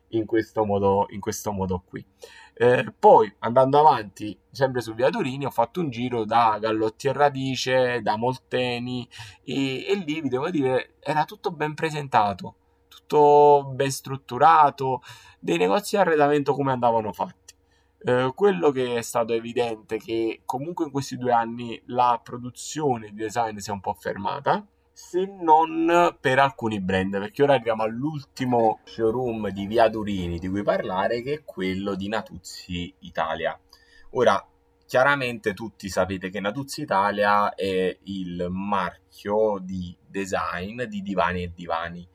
in 0.10 0.26
questo 0.26 0.66
modo, 0.66 1.06
in 1.10 1.20
questo 1.20 1.52
modo 1.52 1.84
qui. 1.86 2.04
Eh, 2.58 2.94
poi 2.98 3.34
andando 3.40 3.80
avanti, 3.80 4.38
sempre 4.50 4.80
su 4.80 4.94
Via 4.94 5.10
Turini, 5.10 5.46
ho 5.46 5.52
fatto 5.52 5.82
un 5.82 5.90
giro 5.90 6.24
da 6.24 6.58
Gallotti 6.58 7.08
e 7.08 7.14
Radice, 7.14 8.02
da 8.02 8.16
Molteni 8.16 9.06
e, 9.44 9.86
e 9.86 9.96
lì 9.96 10.22
vi 10.22 10.30
devo 10.30 10.50
dire 10.50 10.96
era 11.02 11.26
tutto 11.26 11.52
ben 11.52 11.74
presentato, 11.74 12.56
tutto 12.88 13.72
ben 13.74 13.92
strutturato, 13.92 15.02
dei 15.38 15.58
negozi 15.58 15.96
di 15.96 16.02
arredamento 16.02 16.54
come 16.54 16.72
andavano 16.72 17.12
fatti. 17.12 17.54
Eh, 18.06 18.32
quello 18.34 18.72
che 18.72 18.98
è 18.98 19.02
stato 19.02 19.34
evidente 19.34 19.96
è 19.96 20.00
che 20.00 20.42
comunque 20.46 20.86
in 20.86 20.92
questi 20.92 21.18
due 21.18 21.34
anni 21.34 21.82
la 21.88 22.22
produzione 22.24 23.10
di 23.10 23.16
design 23.16 23.58
si 23.58 23.70
è 23.70 23.74
un 23.74 23.82
po' 23.82 23.96
fermata 23.96 24.66
se 24.98 25.26
non 25.26 26.16
per 26.22 26.40
alcuni 26.40 26.80
brand, 26.80 27.20
perché 27.20 27.44
ora 27.44 27.56
arriviamo 27.56 27.84
all'ultimo 27.84 28.80
showroom 28.86 29.50
di 29.50 29.68
Via 29.68 29.90
Durini 29.90 30.40
di 30.40 30.48
cui 30.48 30.64
parlare, 30.64 31.22
che 31.22 31.34
è 31.34 31.44
quello 31.44 31.96
di 31.96 32.08
Natuzzi 32.08 32.96
Italia. 33.00 33.60
Ora, 34.12 34.42
chiaramente 34.86 35.54
tutti 35.54 35.90
sapete 35.90 36.30
che 36.30 36.40
Natuzzi 36.40 36.84
Italia 36.84 37.54
è 37.56 37.98
il 38.04 38.48
marchio 38.50 39.60
di 39.62 39.94
design 40.08 40.84
di 40.84 41.02
divani 41.02 41.44
e 41.44 41.52
divani. 41.54 42.08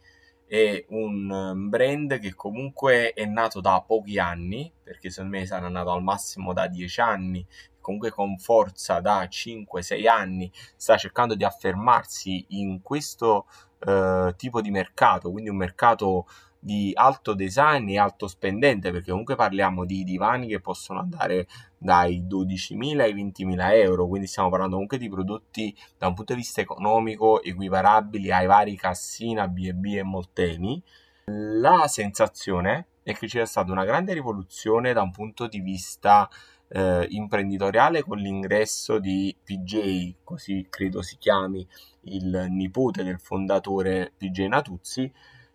È 0.46 0.82
un 0.88 1.68
brand 1.68 2.18
che 2.18 2.34
comunque 2.34 3.12
è 3.12 3.26
nato 3.26 3.60
da 3.60 3.84
pochi 3.86 4.18
anni, 4.18 4.72
perché 4.82 5.10
secondo 5.10 5.36
me 5.36 5.44
sarà 5.44 5.68
nato 5.68 5.90
al 5.90 6.02
massimo 6.02 6.54
da 6.54 6.66
10 6.66 7.00
anni, 7.02 7.46
comunque 7.90 8.10
con 8.10 8.38
forza 8.38 9.00
da 9.00 9.24
5-6 9.24 10.08
anni 10.08 10.50
sta 10.76 10.96
cercando 10.96 11.34
di 11.34 11.44
affermarsi 11.44 12.44
in 12.50 12.82
questo 12.82 13.46
eh, 13.80 14.32
tipo 14.36 14.60
di 14.60 14.70
mercato, 14.70 15.30
quindi 15.30 15.50
un 15.50 15.56
mercato 15.56 16.26
di 16.62 16.92
alto 16.94 17.32
design 17.32 17.88
e 17.88 17.98
alto 17.98 18.28
spendente, 18.28 18.92
perché 18.92 19.10
comunque 19.10 19.34
parliamo 19.34 19.84
di 19.84 20.04
divani 20.04 20.46
che 20.46 20.60
possono 20.60 21.00
andare 21.00 21.48
dai 21.78 22.24
12.000 22.28 23.00
ai 23.00 23.14
20.000 23.14 23.72
euro, 23.74 24.06
quindi 24.06 24.26
stiamo 24.26 24.50
parlando 24.50 24.74
comunque 24.74 24.98
di 24.98 25.08
prodotti 25.08 25.74
da 25.96 26.06
un 26.06 26.14
punto 26.14 26.34
di 26.34 26.40
vista 26.40 26.60
economico 26.60 27.42
equiparabili 27.42 28.30
ai 28.30 28.46
vari 28.46 28.76
Cassina, 28.76 29.48
B&B 29.48 29.96
e 29.96 30.02
Molteni. 30.02 30.82
La 31.24 31.86
sensazione 31.88 32.86
è 33.02 33.14
che 33.14 33.28
sia 33.28 33.46
stata 33.46 33.72
una 33.72 33.84
grande 33.84 34.12
rivoluzione 34.12 34.92
da 34.92 35.02
un 35.02 35.10
punto 35.10 35.46
di 35.46 35.60
vista 35.60 36.28
eh, 36.70 37.06
imprenditoriale 37.10 38.02
con 38.02 38.18
l'ingresso 38.18 38.98
di 38.98 39.34
PJ, 39.42 40.14
così 40.22 40.66
credo 40.70 41.02
si 41.02 41.16
chiami 41.18 41.66
il 42.02 42.46
nipote 42.50 43.02
del 43.02 43.18
fondatore 43.18 44.12
PJ 44.16 44.46
Natuzzi, 44.46 45.12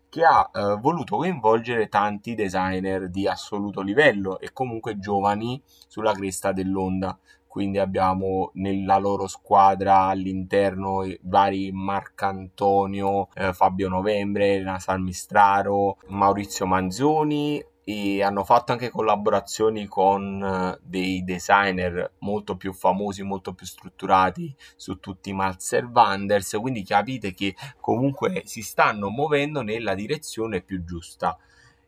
che 0.09 0.23
ha 0.23 0.49
eh, 0.53 0.77
voluto 0.79 1.17
coinvolgere 1.17 1.89
tanti 1.89 2.35
designer 2.35 3.09
di 3.09 3.27
assoluto 3.27 3.81
livello 3.81 4.39
e 4.39 4.51
comunque 4.53 4.99
giovani 4.99 5.61
sulla 5.87 6.13
cresta 6.13 6.51
dell'onda. 6.51 7.17
quindi 7.55 7.77
abbiamo 7.77 8.51
nella 8.55 8.97
loro 8.97 9.27
squadra 9.27 10.07
all'interno 10.07 11.05
vari 11.21 11.71
Marcantonio, 11.71 13.29
eh, 13.33 13.53
Fabio 13.53 13.87
Novembre, 13.87 14.55
Elena 14.55 14.77
Salmistraro, 14.77 15.97
Maurizio 16.07 16.65
Manzoni 16.65 17.63
e 17.87 18.23
hanno 18.23 18.43
fatto 18.43 18.71
anche 18.71 18.89
collaborazioni 18.89 19.85
con 19.85 20.43
eh, 20.43 20.79
dei 20.81 21.23
designer 21.23 22.13
molto 22.19 22.57
più 22.57 22.73
famosi, 22.73 23.21
molto 23.21 23.53
più 23.53 23.67
strutturati 23.67 24.53
su 24.75 24.99
tutti 24.99 25.29
i 25.29 25.33
Malzer 25.33 25.85
Wanders, 25.85 26.57
quindi 26.59 26.83
capite 26.83 27.35
che 27.35 27.55
comunque 27.79 28.41
si 28.45 28.63
stanno 28.63 29.09
muovendo 29.09 29.61
nella 29.61 29.93
direzione 29.93 30.61
più 30.61 30.83
giusta. 30.83 31.37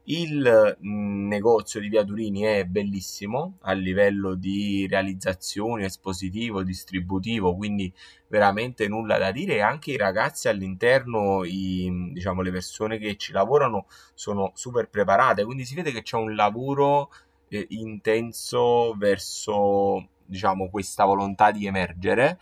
Il 0.09 0.77
mm, 0.85 1.27
negozio 1.27 1.81
di 1.81 1.89
Via 1.89 2.03
Turini 2.03 2.41
è 2.43 2.63
bellissimo 2.63 3.57
a 3.63 3.73
livello 3.73 4.35
di 4.35 4.87
realizzazione, 4.89 5.85
espositivo, 5.85 6.63
distributivo, 6.63 7.53
quindi 7.55 7.93
veramente 8.27 8.87
nulla 8.87 9.17
da 9.17 9.31
dire. 9.31 9.61
Anche 9.61 9.91
i 9.91 9.97
ragazzi 9.97 10.47
all'interno, 10.47 11.43
i, 11.43 12.11
diciamo 12.13 12.41
le 12.41 12.51
persone 12.51 12.97
che 12.97 13.17
ci 13.17 13.33
lavorano, 13.33 13.87
sono 14.13 14.51
super 14.55 14.89
preparate, 14.89 15.43
quindi 15.43 15.65
si 15.65 15.75
vede 15.75 15.91
che 15.91 16.03
c'è 16.03 16.15
un 16.15 16.35
lavoro 16.35 17.11
eh, 17.49 17.65
intenso 17.71 18.93
verso 18.97 20.07
diciamo 20.25 20.69
questa 20.69 21.03
volontà 21.03 21.51
di 21.51 21.65
emergere 21.65 22.39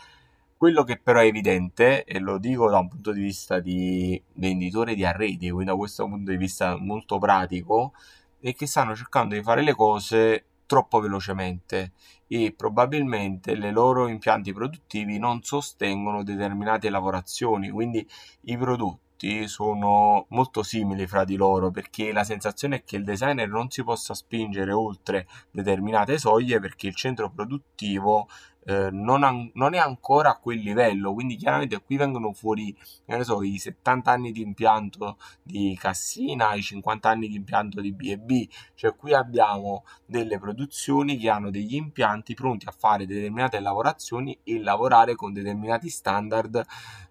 quello 0.58 0.84
che 0.84 0.98
però 0.98 1.20
è 1.20 1.26
evidente, 1.26 2.04
e 2.06 2.20
lo 2.20 2.38
dico 2.38 2.70
da 2.70 2.80
un 2.80 2.88
punto 2.88 3.12
di 3.12 3.22
vista 3.22 3.60
di 3.60 4.22
venditore 4.34 4.96
di 4.96 5.06
arredi, 5.06 5.50
quindi 5.50 5.66
da 5.66 5.76
questo 5.76 6.08
punto 6.08 6.32
di 6.32 6.38
vista 6.38 6.78
molto 6.78 7.20
pratico, 7.20 7.94
è 8.40 8.54
che 8.54 8.66
stanno 8.66 8.96
cercando 8.96 9.36
di 9.36 9.44
fare 9.44 9.62
le 9.62 9.74
cose 9.74 10.46
troppo 10.66 11.00
velocemente 11.00 11.92
e 12.28 12.54
probabilmente 12.56 13.56
le 13.56 13.72
loro 13.72 14.08
impianti 14.08 14.54
produttivi 14.54 15.20
non 15.20 15.44
sostengono 15.44 16.24
determinate 16.24 16.90
lavorazioni, 16.90 17.70
quindi 17.70 18.08
i 18.42 18.58
prodotti 18.58 19.48
sono 19.48 20.26
molto 20.30 20.62
simili 20.62 21.08
fra 21.08 21.24
di 21.24 21.36
loro 21.36 21.72
perché 21.72 22.12
la 22.12 22.24
sensazione 22.24 22.78
è 22.78 22.84
che 22.84 22.98
il 22.98 23.04
designer 23.04 23.48
non 23.48 23.70
si 23.70 23.84
possa 23.84 24.14
spingere 24.14 24.72
oltre 24.72 25.28
determinate 25.52 26.18
soglie 26.18 26.60
perché 26.60 26.88
il 26.88 26.96
centro 26.96 27.30
produttivo 27.30 28.28
eh, 28.66 28.90
non, 28.92 29.24
an- 29.24 29.52
non, 29.54 29.76
è 29.76 29.78
ancora 29.78 30.32
a 30.32 30.38
quel 30.38 30.60
livello, 30.60 31.14
quindi 31.14 31.36
chiaramente 31.36 31.82
qui 31.82 31.98
vengono 31.98 32.34
fuori, 32.34 32.76
so, 33.22 33.44
i 33.44 33.60
70 33.60 34.12
anni 34.12 34.32
di 34.32 34.42
impianto 34.42 35.18
di 35.44 35.78
Cassina, 35.80 36.54
i 36.56 36.64
50 36.64 37.08
anni 37.08 37.28
di 37.28 37.36
impianto 37.36 37.80
di 37.80 37.94
B&B, 37.94 38.48
cioè 38.74 38.96
qui 38.96 39.14
abbiamo 39.14 39.84
delle 40.06 40.40
produzioni 40.40 41.18
che 41.18 41.30
hanno 41.30 41.52
degli 41.52 41.76
impianti 41.76 42.34
pronti 42.34 42.66
a 42.68 42.74
fare 42.76 43.06
determinate 43.06 43.60
lavorazioni 43.60 44.38
e 44.44 44.60
lavorare 44.60 45.16
con 45.16 45.32
determinati 45.32 45.90
standard 45.90 46.66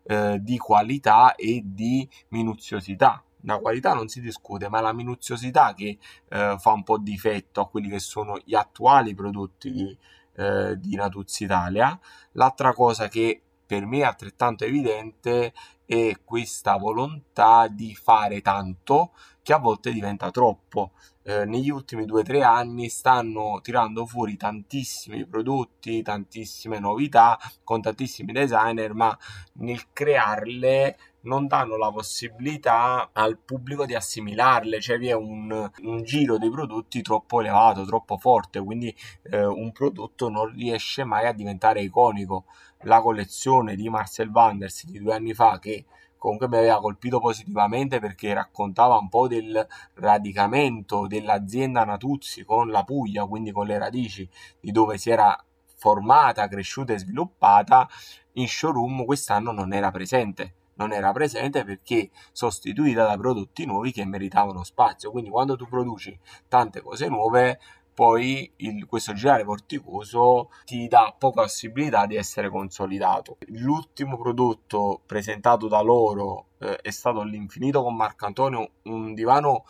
eh, 0.04 0.38
di 0.40 0.58
qualità 0.58 1.34
e 1.36 1.62
di 1.64 2.08
minuziosità. 2.28 3.22
La 3.46 3.58
qualità 3.58 3.92
non 3.92 4.08
si 4.08 4.20
discute, 4.22 4.68
ma 4.70 4.80
la 4.80 4.94
minuziosità 4.94 5.74
che 5.74 5.98
eh, 6.30 6.56
fa 6.58 6.72
un 6.72 6.82
po' 6.82 6.96
difetto 6.96 7.60
a 7.60 7.68
quelli 7.68 7.90
che 7.90 7.98
sono 7.98 8.38
gli 8.42 8.54
attuali 8.54 9.14
prodotti 9.14 9.70
di, 9.70 9.98
eh, 10.36 10.78
di 10.78 10.96
Natuz 10.96 11.40
Italia. 11.40 11.98
L'altra 12.32 12.72
cosa 12.72 13.08
che 13.08 13.40
per 13.66 13.86
me 13.86 13.98
è 13.98 14.04
altrettanto 14.04 14.64
evidente 14.64 15.52
è 15.86 16.18
questa 16.24 16.76
volontà 16.76 17.68
di 17.68 17.94
fare 17.94 18.40
tanto 18.40 19.12
che 19.42 19.52
a 19.52 19.58
volte 19.58 19.92
diventa 19.92 20.30
troppo. 20.30 20.92
Eh, 21.22 21.44
negli 21.44 21.70
ultimi 21.70 22.04
due 22.04 22.20
o 22.20 22.24
tre 22.24 22.42
anni 22.42 22.88
stanno 22.88 23.60
tirando 23.62 24.06
fuori 24.06 24.36
tantissimi 24.36 25.26
prodotti, 25.26 26.02
tantissime 26.02 26.78
novità 26.78 27.38
con 27.62 27.80
tantissimi 27.80 28.32
designer, 28.32 28.94
ma 28.94 29.16
nel 29.54 29.92
crearle 29.92 30.98
non 31.24 31.46
danno 31.46 31.76
la 31.76 31.90
possibilità 31.90 33.10
al 33.12 33.38
pubblico 33.38 33.86
di 33.86 33.94
assimilarle, 33.94 34.80
cioè 34.80 34.98
vi 34.98 35.08
è 35.08 35.14
un, 35.14 35.70
un 35.82 36.02
giro 36.02 36.38
dei 36.38 36.50
prodotti 36.50 37.02
troppo 37.02 37.40
elevato, 37.40 37.84
troppo 37.84 38.16
forte, 38.16 38.62
quindi 38.62 38.94
eh, 39.30 39.44
un 39.44 39.72
prodotto 39.72 40.28
non 40.28 40.52
riesce 40.52 41.04
mai 41.04 41.26
a 41.26 41.32
diventare 41.32 41.80
iconico. 41.82 42.44
La 42.82 43.00
collezione 43.00 43.76
di 43.76 43.88
Marcel 43.88 44.28
Wanders 44.28 44.84
di 44.84 44.98
due 44.98 45.14
anni 45.14 45.32
fa 45.32 45.58
che 45.58 45.86
comunque 46.18 46.48
mi 46.48 46.56
aveva 46.56 46.80
colpito 46.80 47.18
positivamente 47.18 47.98
perché 47.98 48.34
raccontava 48.34 48.98
un 48.98 49.08
po' 49.08 49.26
del 49.26 49.66
radicamento 49.94 51.06
dell'azienda 51.06 51.84
Natuzzi 51.84 52.44
con 52.44 52.68
la 52.68 52.84
Puglia, 52.84 53.24
quindi 53.24 53.52
con 53.52 53.66
le 53.66 53.78
radici 53.78 54.28
di 54.60 54.70
dove 54.70 54.98
si 54.98 55.10
era 55.10 55.42
formata, 55.76 56.46
cresciuta 56.48 56.92
e 56.92 56.98
sviluppata, 56.98 57.88
in 58.32 58.48
showroom 58.48 59.04
quest'anno 59.06 59.52
non 59.52 59.72
era 59.72 59.90
presente 59.90 60.54
non 60.76 60.92
era 60.92 61.12
presente 61.12 61.64
perché 61.64 62.10
sostituita 62.32 63.06
da 63.06 63.16
prodotti 63.16 63.64
nuovi 63.66 63.92
che 63.92 64.04
meritavano 64.04 64.64
spazio. 64.64 65.10
Quindi 65.10 65.30
quando 65.30 65.56
tu 65.56 65.66
produci 65.66 66.18
tante 66.48 66.80
cose 66.80 67.08
nuove, 67.08 67.58
poi 67.94 68.50
il, 68.56 68.86
questo 68.86 69.12
girare 69.12 69.44
vorticoso 69.44 70.50
ti 70.64 70.88
dà 70.88 71.14
poca 71.16 71.42
possibilità 71.42 72.06
di 72.06 72.16
essere 72.16 72.50
consolidato. 72.50 73.38
L'ultimo 73.48 74.18
prodotto 74.18 75.00
presentato 75.06 75.68
da 75.68 75.80
loro 75.80 76.46
eh, 76.58 76.76
è 76.76 76.90
stato 76.90 77.20
all'infinito 77.20 77.82
con 77.82 77.94
Marco 77.94 78.26
Antonio, 78.26 78.70
un 78.82 79.14
divano 79.14 79.64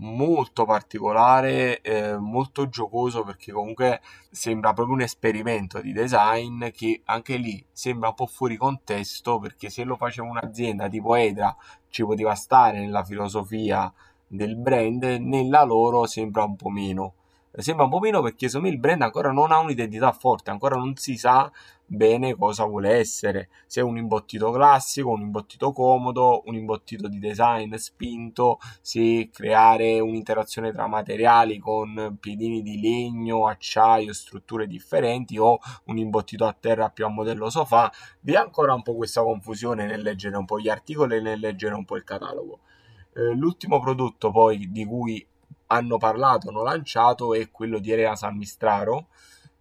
molto 0.00 0.64
particolare, 0.64 1.80
eh, 1.80 2.16
molto 2.16 2.68
giocoso 2.68 3.22
perché 3.22 3.52
comunque 3.52 4.00
sembra 4.30 4.72
proprio 4.72 4.94
un 4.94 5.02
esperimento 5.02 5.80
di 5.80 5.92
design 5.92 6.70
che 6.70 7.02
anche 7.04 7.36
lì 7.36 7.64
sembra 7.72 8.08
un 8.08 8.14
po' 8.14 8.26
fuori 8.26 8.56
contesto 8.56 9.38
perché 9.38 9.68
se 9.68 9.84
lo 9.84 9.96
faceva 9.96 10.28
un'azienda 10.28 10.88
tipo 10.88 11.14
Edra 11.14 11.54
ci 11.88 12.04
poteva 12.04 12.34
stare 12.34 12.80
nella 12.80 13.04
filosofia 13.04 13.92
del 14.26 14.56
brand, 14.56 15.02
nella 15.02 15.64
loro 15.64 16.06
sembra 16.06 16.44
un 16.44 16.56
po' 16.56 16.70
meno. 16.70 17.14
Sembra 17.52 17.84
un 17.84 17.90
po' 17.90 17.98
meno 17.98 18.22
perché 18.22 18.46
secondo 18.46 18.68
me 18.68 18.74
il 18.74 18.80
brand 18.80 19.02
ancora 19.02 19.32
non 19.32 19.50
ha 19.50 19.58
un'identità 19.58 20.12
forte, 20.12 20.50
ancora 20.50 20.76
non 20.76 20.94
si 20.96 21.16
sa 21.16 21.50
bene 21.92 22.36
cosa 22.36 22.64
vuole 22.66 22.92
essere, 22.92 23.48
se 23.66 23.80
un 23.80 23.96
imbottito 23.96 24.52
classico, 24.52 25.10
un 25.10 25.22
imbottito 25.22 25.72
comodo, 25.72 26.42
un 26.46 26.54
imbottito 26.54 27.08
di 27.08 27.18
design 27.18 27.74
spinto, 27.74 28.60
se 28.80 29.28
creare 29.32 29.98
un'interazione 29.98 30.70
tra 30.70 30.86
materiali 30.86 31.58
con 31.58 32.16
piedini 32.20 32.62
di 32.62 32.80
legno, 32.80 33.48
acciaio, 33.48 34.12
strutture 34.12 34.68
differenti 34.68 35.36
o 35.36 35.58
un 35.86 35.98
imbottito 35.98 36.46
a 36.46 36.56
terra 36.58 36.90
più 36.90 37.04
a 37.06 37.08
modello 37.08 37.50
sofà, 37.50 37.90
vi 38.20 38.34
è 38.34 38.36
ancora 38.36 38.72
un 38.72 38.82
po' 38.82 38.94
questa 38.94 39.22
confusione 39.22 39.84
nel 39.84 40.02
leggere 40.02 40.36
un 40.36 40.44
po' 40.44 40.60
gli 40.60 40.68
articoli 40.68 41.16
e 41.16 41.20
nel 41.20 41.40
leggere 41.40 41.74
un 41.74 41.84
po' 41.84 41.96
il 41.96 42.04
catalogo. 42.04 42.60
Eh, 43.16 43.34
l'ultimo 43.34 43.80
prodotto 43.80 44.30
poi 44.30 44.70
di 44.70 44.84
cui 44.84 45.26
hanno 45.66 45.98
parlato, 45.98 46.50
hanno 46.50 46.62
lanciato 46.62 47.34
è 47.34 47.50
quello 47.50 47.80
di 47.80 47.90
Elena 47.90 48.14
Salmistraro, 48.14 49.08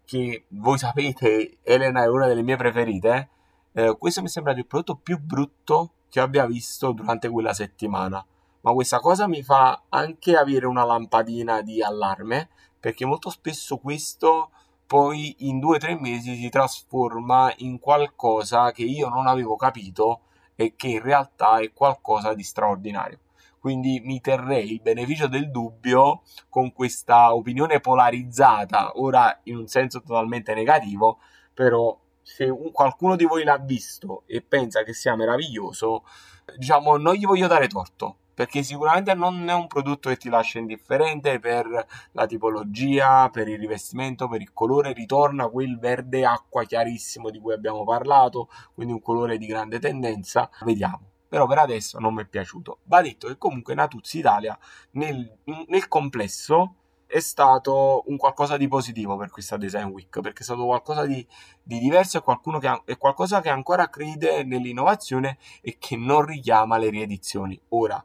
che 0.10 0.46
voi 0.48 0.80
sapete, 0.80 1.60
Elena 1.62 2.02
è 2.02 2.08
una 2.08 2.26
delle 2.26 2.42
mie 2.42 2.56
preferite, 2.56 3.30
eh, 3.74 3.96
questo 3.96 4.24
mi 4.24 4.28
sembra 4.28 4.54
il 4.54 4.66
prodotto 4.66 4.96
più 4.96 5.20
brutto 5.20 5.92
che 6.10 6.20
abbia 6.20 6.48
visto 6.48 6.94
durante 6.94 7.30
quella 7.30 7.54
settimana. 7.54 8.26
Ma 8.62 8.72
questa 8.74 9.00
cosa 9.00 9.28
mi 9.28 9.44
fa 9.44 9.84
anche 9.90 10.36
avere 10.36 10.66
una 10.66 10.84
lampadina 10.84 11.62
di 11.62 11.84
allarme, 11.84 12.50
perché 12.80 13.06
molto 13.06 13.30
spesso 13.30 13.78
questo 13.78 14.50
poi 14.88 15.36
in 15.48 15.60
due 15.60 15.76
o 15.76 15.80
tre 15.80 15.96
mesi 15.96 16.36
si 16.36 16.50
trasforma 16.50 17.54
in 17.58 17.78
qualcosa 17.78 18.72
che 18.72 18.86
io 18.86 19.10
non 19.10 19.28
avevo 19.28 19.58
capito 19.58 20.22
e 20.56 20.74
che 20.76 20.88
in 20.88 21.04
realtà 21.04 21.60
è 21.60 21.72
qualcosa 21.72 22.34
di 22.34 22.42
straordinario 22.42 23.20
quindi 23.60 24.00
mi 24.04 24.22
terrei 24.22 24.74
il 24.74 24.82
beneficio 24.82 25.28
del 25.28 25.52
dubbio 25.52 26.22
con 26.50 26.72
questa 26.74 27.34
opinione 27.34 27.80
polarizzata, 27.80 28.94
ora 28.96 29.40
in 29.44 29.58
un 29.58 29.68
senso 29.68 30.02
totalmente 30.02 30.54
negativo, 30.54 31.20
però 31.54 31.98
se 32.22 32.46
un, 32.46 32.72
qualcuno 32.72 33.16
di 33.16 33.26
voi 33.26 33.44
l'ha 33.44 33.58
visto 33.58 34.24
e 34.26 34.42
pensa 34.42 34.84
che 34.84 34.94
sia 34.94 35.16
meraviglioso, 35.16 36.04
diciamo 36.58 36.98
non 36.98 37.16
gli 37.16 37.26
voglio 37.26 37.48
dare 37.48 37.68
torto, 37.68 38.18
perché 38.34 38.64
sicuramente 38.64 39.14
non 39.14 39.50
è 39.50 39.54
un 39.54 39.68
prodotto 39.68 40.10
che 40.10 40.16
ti 40.16 40.30
lascia 40.30 40.60
indifferente 40.60 41.40
per 41.40 41.68
la 42.14 42.26
tipologia, 42.26 43.30
per 43.30 43.50
il 43.50 43.60
rivestimento, 43.60 44.30
per 44.30 44.42
il 44.42 44.54
colore, 44.54 44.94
ritorna 44.94 45.50
quel 45.50 45.78
verde 45.78 46.24
acqua 46.24 46.64
chiarissimo 46.64 47.30
di 47.30 47.40
cui 47.40 47.54
abbiamo 47.54 47.84
parlato, 47.84 48.48
quindi 48.74 48.94
un 48.94 49.02
colore 49.02 49.38
di 49.38 49.46
grande 49.46 49.80
tendenza. 49.80 50.50
Vediamo 50.64 51.10
però 51.30 51.46
per 51.46 51.60
adesso 51.60 52.00
non 52.00 52.16
mi 52.16 52.24
è 52.24 52.26
piaciuto. 52.26 52.80
Va 52.86 53.02
detto 53.02 53.28
che 53.28 53.38
comunque 53.38 53.76
Natuzzi 53.76 54.18
Italia 54.18 54.58
nel, 54.92 55.38
nel 55.68 55.88
complesso 55.88 56.74
è 57.06 57.20
stato 57.20 58.04
un 58.08 58.18
qualcosa 58.18 58.58
di 58.58 58.68
positivo 58.68 59.16
per 59.16 59.30
questa 59.30 59.56
Design 59.56 59.88
Week, 59.88 60.20
perché 60.20 60.42
è 60.42 60.44
stato 60.44 60.66
qualcosa 60.66 61.06
di, 61.06 61.26
di 61.64 61.80
diverso 61.80 62.18
e 62.18 62.60
che 62.60 62.82
è 62.86 62.98
qualcosa 62.98 63.42
che 63.42 63.50
ancora 63.50 63.90
crede 63.90 64.44
nell'innovazione 64.44 65.38
e 65.62 65.78
che 65.80 65.96
non 65.96 66.26
richiama 66.26 66.78
le 66.78 66.90
riedizioni. 66.90 67.60
Ora, 67.70 68.04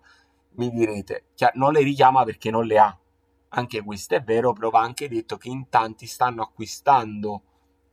mi 0.53 0.71
direte, 0.71 1.25
non 1.55 1.73
le 1.73 1.83
richiama 1.83 2.25
perché 2.25 2.51
non 2.51 2.65
le 2.65 2.79
ha. 2.79 2.99
Anche 3.57 3.83
questo 3.83 4.15
è 4.15 4.23
vero, 4.23 4.53
però 4.53 4.71
va 4.71 4.81
anche 4.81 5.09
detto 5.09 5.37
che 5.37 5.49
in 5.49 5.69
tanti 5.69 6.07
stanno 6.07 6.43
acquistando 6.43 7.43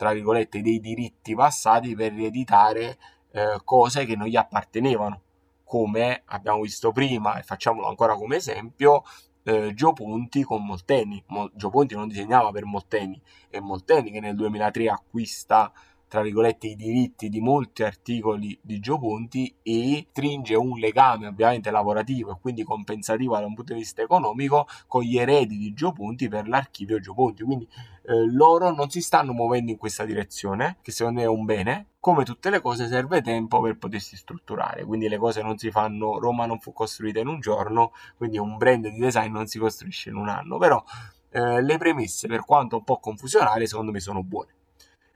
tra 0.01 0.13
virgolette, 0.13 0.63
dei 0.63 0.79
diritti 0.79 1.35
passati 1.35 1.93
per 1.93 2.11
rieditare 2.11 2.97
eh, 3.31 3.59
cose 3.63 4.05
che 4.05 4.15
non 4.15 4.27
gli 4.27 4.35
appartenevano, 4.35 5.21
come 5.63 6.23
abbiamo 6.25 6.61
visto 6.61 6.91
prima 6.91 7.37
e 7.37 7.43
facciamolo 7.43 7.87
ancora 7.87 8.15
come 8.15 8.35
esempio, 8.35 9.03
eh, 9.43 9.73
Gio 9.73 9.93
Ponti 9.93 10.43
con 10.43 10.65
Molteni. 10.65 11.23
Mo- 11.27 11.49
Gio 11.53 11.69
Ponti 11.69 11.95
non 11.95 12.07
disegnava 12.07 12.51
per 12.51 12.65
Molteni, 12.65 13.21
è 13.49 13.59
Molteni 13.59 14.11
che 14.11 14.19
nel 14.19 14.35
2003 14.35 14.89
acquista 14.89 15.71
tra 16.11 16.23
virgolette 16.23 16.67
i 16.67 16.75
diritti 16.75 17.29
di 17.29 17.39
molti 17.39 17.83
articoli 17.83 18.59
di 18.61 18.81
Gio 18.81 18.99
Ponti 18.99 19.55
e 19.63 20.07
stringe 20.09 20.55
un 20.55 20.77
legame 20.77 21.27
ovviamente 21.27 21.71
lavorativo 21.71 22.31
e 22.31 22.37
quindi 22.41 22.65
compensativo 22.65 23.37
da 23.37 23.45
un 23.45 23.53
punto 23.53 23.71
di 23.71 23.79
vista 23.79 24.01
economico 24.01 24.67
con 24.87 25.03
gli 25.03 25.17
eredi 25.17 25.57
di 25.57 25.73
Gio 25.73 25.93
Ponti 25.93 26.27
per 26.27 26.49
l'archivio 26.49 26.99
Gio 26.99 27.13
Ponti. 27.13 27.43
Quindi 27.43 27.65
eh, 28.03 28.29
loro 28.29 28.75
non 28.75 28.89
si 28.89 28.99
stanno 28.99 29.31
muovendo 29.31 29.71
in 29.71 29.77
questa 29.77 30.03
direzione, 30.03 30.79
che 30.81 30.91
secondo 30.91 31.21
me 31.21 31.25
è 31.27 31.29
un 31.29 31.45
bene. 31.45 31.91
Come 32.01 32.25
tutte 32.25 32.49
le 32.49 32.59
cose 32.59 32.89
serve 32.89 33.21
tempo 33.21 33.61
per 33.61 33.77
potersi 33.77 34.17
strutturare, 34.17 34.83
quindi 34.83 35.07
le 35.07 35.17
cose 35.17 35.41
non 35.41 35.57
si 35.57 35.71
fanno, 35.71 36.19
Roma 36.19 36.45
non 36.45 36.59
fu 36.59 36.73
costruita 36.73 37.21
in 37.21 37.27
un 37.27 37.39
giorno, 37.39 37.93
quindi 38.17 38.37
un 38.37 38.57
brand 38.57 38.85
di 38.85 38.99
design 38.99 39.31
non 39.31 39.47
si 39.47 39.59
costruisce 39.59 40.09
in 40.09 40.17
un 40.17 40.27
anno, 40.27 40.57
però 40.57 40.83
eh, 41.29 41.61
le 41.61 41.77
premesse 41.77 42.27
per 42.27 42.43
quanto 42.43 42.75
un 42.75 42.83
po' 42.83 42.99
confusionali 42.99 43.65
secondo 43.65 43.91
me 43.91 44.01
sono 44.01 44.23
buone 44.23 44.55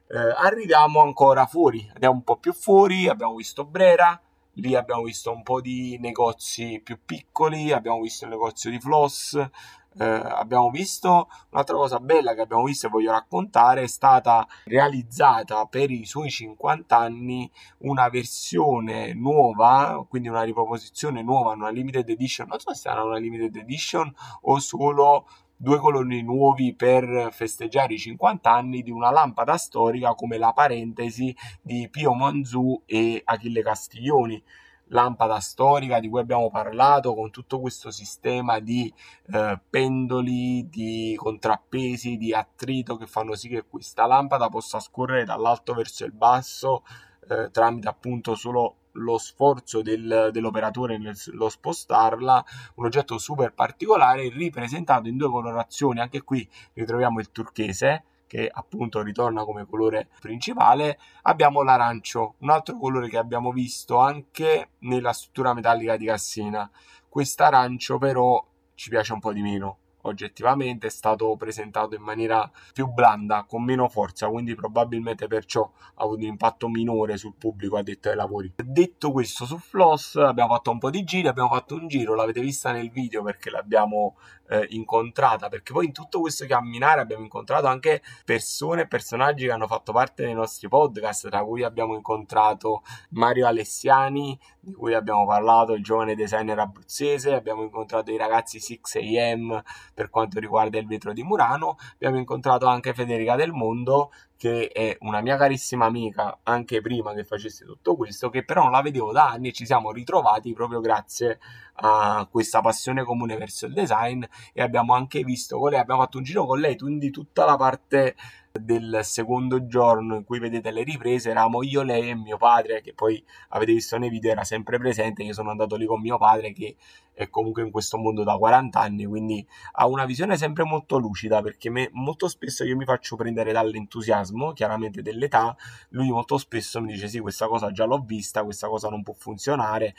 eh, 0.07 0.17
arriviamo 0.17 1.01
ancora 1.01 1.45
fuori, 1.45 1.87
andiamo 1.93 2.15
un 2.15 2.23
po' 2.23 2.37
più 2.37 2.53
fuori, 2.53 3.07
abbiamo 3.07 3.35
visto 3.35 3.65
Brera, 3.65 4.19
lì 4.53 4.75
abbiamo 4.75 5.03
visto 5.03 5.31
un 5.31 5.43
po' 5.43 5.61
di 5.61 5.97
negozi 5.99 6.79
più 6.83 6.99
piccoli, 7.03 7.71
abbiamo 7.71 8.01
visto 8.01 8.25
il 8.25 8.31
negozio 8.31 8.69
di 8.69 8.79
Floss, 8.79 9.49
eh, 9.97 10.03
abbiamo 10.03 10.69
visto 10.71 11.29
un'altra 11.51 11.75
cosa 11.75 11.99
bella 11.99 12.33
che 12.33 12.41
abbiamo 12.41 12.65
visto 12.65 12.87
e 12.87 12.89
voglio 12.89 13.11
raccontare 13.11 13.83
è 13.83 13.87
stata 13.87 14.45
realizzata 14.65 15.65
per 15.67 15.89
i 15.89 16.05
suoi 16.05 16.29
50 16.29 16.97
anni 16.97 17.49
una 17.79 18.09
versione 18.09 19.13
nuova 19.13 20.05
quindi 20.09 20.27
una 20.27 20.43
riproposizione 20.43 21.21
nuova 21.21 21.51
una 21.51 21.69
limited 21.69 22.09
edition. 22.09 22.47
Non 22.47 22.59
so 22.59 22.73
se 22.73 22.81
sarà 22.81 23.03
una 23.03 23.17
limited 23.17 23.55
edition 23.55 24.13
o 24.41 24.59
solo 24.59 25.27
due 25.57 25.77
colori 25.77 26.21
nuovi 26.21 26.75
per 26.75 27.29
festeggiare 27.31 27.93
i 27.93 27.97
50 27.97 28.51
anni 28.51 28.81
di 28.81 28.91
una 28.91 29.11
lampada 29.11 29.57
storica 29.57 30.13
come 30.13 30.37
la 30.37 30.51
parentesi 30.53 31.35
di 31.61 31.87
Pio 31.89 32.13
Manzù 32.13 32.81
e 32.85 33.21
Achille 33.23 33.61
Castiglioni. 33.61 34.43
Lampada 34.89 35.39
storica 35.39 35.99
di 35.99 36.07
cui 36.07 36.19
abbiamo 36.19 36.51
parlato 36.51 37.15
con 37.15 37.31
tutto 37.31 37.59
questo 37.59 37.89
sistema 37.89 38.59
di 38.59 38.93
eh, 39.33 39.59
pendoli, 39.67 40.69
di 40.69 41.15
contrappesi, 41.17 42.17
di 42.17 42.31
attrito 42.33 42.95
che 42.95 43.07
fanno 43.07 43.33
sì 43.33 43.49
che 43.49 43.65
questa 43.67 44.05
lampada 44.05 44.47
possa 44.47 44.79
scorrere 44.79 45.25
dall'alto 45.25 45.73
verso 45.73 46.05
il 46.05 46.11
basso 46.11 46.83
eh, 47.27 47.49
tramite 47.49 47.87
appunto 47.87 48.35
solo 48.35 48.75
lo 48.95 49.17
sforzo 49.17 49.81
del, 49.81 50.29
dell'operatore 50.31 50.97
nello 50.97 51.49
spostarla, 51.49 52.45
un 52.75 52.85
oggetto 52.85 53.17
super 53.17 53.53
particolare 53.53 54.29
ripresentato 54.29 55.07
in 55.07 55.17
due 55.17 55.29
colorazioni, 55.29 55.99
anche 55.99 56.21
qui 56.21 56.47
ritroviamo 56.73 57.19
il 57.19 57.31
turchese 57.31 58.03
che 58.27 58.49
appunto 58.51 59.01
ritorna 59.01 59.43
come 59.43 59.65
colore 59.65 60.09
principale, 60.19 60.99
abbiamo 61.23 61.61
l'arancio, 61.61 62.35
un 62.39 62.49
altro 62.49 62.77
colore 62.77 63.07
che 63.07 63.17
abbiamo 63.17 63.51
visto 63.51 63.97
anche 63.97 64.71
nella 64.79 65.13
struttura 65.13 65.53
metallica 65.53 65.95
di 65.95 66.05
Cassina. 66.05 66.69
Quest'arancio 67.07 67.97
però 67.97 68.43
ci 68.73 68.89
piace 68.89 69.13
un 69.13 69.19
po' 69.19 69.31
di 69.31 69.41
meno, 69.41 69.77
oggettivamente 70.05 70.87
è 70.87 70.89
stato 70.89 71.35
presentato 71.35 71.95
in 71.95 72.01
maniera 72.01 72.49
più 72.73 72.87
blanda, 72.87 73.45
con 73.47 73.63
meno 73.63 73.87
forza, 73.89 74.27
quindi 74.27 74.55
probabilmente 74.55 75.27
perciò 75.27 75.69
ha 75.95 76.03
avuto 76.03 76.21
un 76.21 76.27
impatto 76.27 76.67
minore 76.67 77.17
sul 77.17 77.33
pubblico 77.37 77.77
addetto 77.77 78.09
ai 78.09 78.15
lavori. 78.15 78.51
Detto 78.55 79.11
questo 79.11 79.45
su 79.45 79.57
Floss 79.57 80.15
abbiamo 80.15 80.53
fatto 80.53 80.71
un 80.71 80.79
po' 80.79 80.89
di 80.89 81.03
giri, 81.03 81.27
abbiamo 81.27 81.49
fatto 81.49 81.75
un 81.75 81.87
giro, 81.87 82.15
l'avete 82.15 82.41
vista 82.41 82.71
nel 82.71 82.89
video 82.89 83.23
perché 83.23 83.49
l'abbiamo 83.49 84.15
eh, 84.47 84.65
incontrata, 84.69 85.49
perché 85.49 85.73
poi 85.73 85.85
in 85.85 85.91
tutto 85.91 86.19
questo 86.19 86.45
camminare 86.45 87.01
abbiamo 87.01 87.23
incontrato 87.23 87.67
anche 87.67 88.01
persone 88.23 88.81
e 88.81 88.87
personaggi 88.87 89.45
che 89.45 89.51
hanno 89.51 89.67
fatto 89.67 89.91
parte 89.91 90.23
dei 90.23 90.33
nostri 90.33 90.67
podcast, 90.67 91.29
tra 91.29 91.43
cui 91.43 91.63
abbiamo 91.63 91.95
incontrato 91.95 92.83
Mario 93.09 93.47
Alessiani, 93.47 94.37
di 94.59 94.73
cui 94.73 94.93
abbiamo 94.93 95.25
parlato, 95.25 95.73
il 95.73 95.83
giovane 95.83 96.15
designer 96.15 96.59
abruzzese, 96.59 97.33
abbiamo 97.33 97.63
incontrato 97.63 98.11
i 98.11 98.17
ragazzi 98.17 98.59
6am 98.59 99.61
per 99.93 100.09
quanto 100.09 100.39
riguarda 100.39 100.77
il 100.77 100.87
vetro 100.87 101.13
di 101.13 101.23
Murano, 101.23 101.77
abbiamo 101.93 102.17
incontrato 102.17 102.65
anche 102.65 102.93
Federica 102.93 103.35
Del 103.35 103.51
Mondo 103.51 104.11
che 104.37 104.67
è 104.67 104.97
una 105.01 105.21
mia 105.21 105.37
carissima 105.37 105.85
amica 105.85 106.39
anche 106.43 106.81
prima 106.81 107.13
che 107.13 107.23
facesse 107.23 107.65
tutto 107.65 107.95
questo, 107.95 108.29
che 108.29 108.43
però 108.43 108.63
non 108.63 108.71
la 108.71 108.81
vedevo 108.81 109.11
da 109.11 109.29
anni 109.29 109.49
e 109.49 109.53
ci 109.53 109.65
siamo 109.65 109.91
ritrovati 109.91 110.53
proprio 110.53 110.81
grazie 110.81 111.39
a 111.77 112.27
questa 112.29 112.61
passione 112.61 113.03
comune 113.03 113.35
verso 113.37 113.65
il 113.65 113.73
design 113.73 114.23
e 114.53 114.61
abbiamo 114.61 114.93
anche 114.93 115.23
visto 115.23 115.57
con 115.59 115.71
lei, 115.71 115.79
abbiamo 115.79 116.01
fatto 116.01 116.17
un 116.17 116.23
giro 116.23 116.45
con 116.45 116.59
lei, 116.59 116.77
quindi 116.77 117.09
tutta 117.11 117.45
la 117.45 117.57
parte 117.57 118.15
del 118.59 119.01
secondo 119.03 119.67
giorno 119.67 120.15
in 120.15 120.23
cui 120.23 120.39
vedete 120.39 120.71
le 120.71 120.83
riprese 120.83 121.31
eravamo 121.31 121.61
io, 121.63 121.81
lei 121.81 122.09
e 122.09 122.15
mio 122.15 122.37
padre 122.37 122.81
che 122.81 122.93
poi 122.93 123.21
avete 123.49 123.73
visto 123.73 123.97
nei 123.97 124.09
video 124.09 124.31
era 124.31 124.43
sempre 124.43 124.77
presente 124.77 125.23
io 125.23 125.33
sono 125.33 125.49
andato 125.51 125.75
lì 125.75 125.85
con 125.85 125.99
mio 125.99 126.17
padre 126.17 126.53
che 126.53 126.75
è 127.13 127.29
comunque 127.29 127.63
in 127.63 127.71
questo 127.71 127.97
mondo 127.97 128.23
da 128.23 128.37
40 128.37 128.79
anni 128.79 129.05
quindi 129.05 129.45
ha 129.73 129.87
una 129.87 130.05
visione 130.05 130.37
sempre 130.37 130.63
molto 130.63 130.97
lucida 130.97 131.41
perché 131.41 131.69
me, 131.69 131.89
molto 131.93 132.27
spesso 132.27 132.63
io 132.63 132.75
mi 132.75 132.85
faccio 132.85 133.15
prendere 133.15 133.51
dall'entusiasmo 133.51 134.53
chiaramente 134.53 135.01
dell'età 135.01 135.55
lui 135.89 136.09
molto 136.09 136.37
spesso 136.37 136.81
mi 136.81 136.93
dice 136.93 137.07
sì 137.07 137.19
questa 137.19 137.47
cosa 137.47 137.71
già 137.71 137.85
l'ho 137.85 137.99
vista 137.99 138.43
questa 138.43 138.67
cosa 138.67 138.89
non 138.89 139.03
può 139.03 139.13
funzionare 139.13 139.95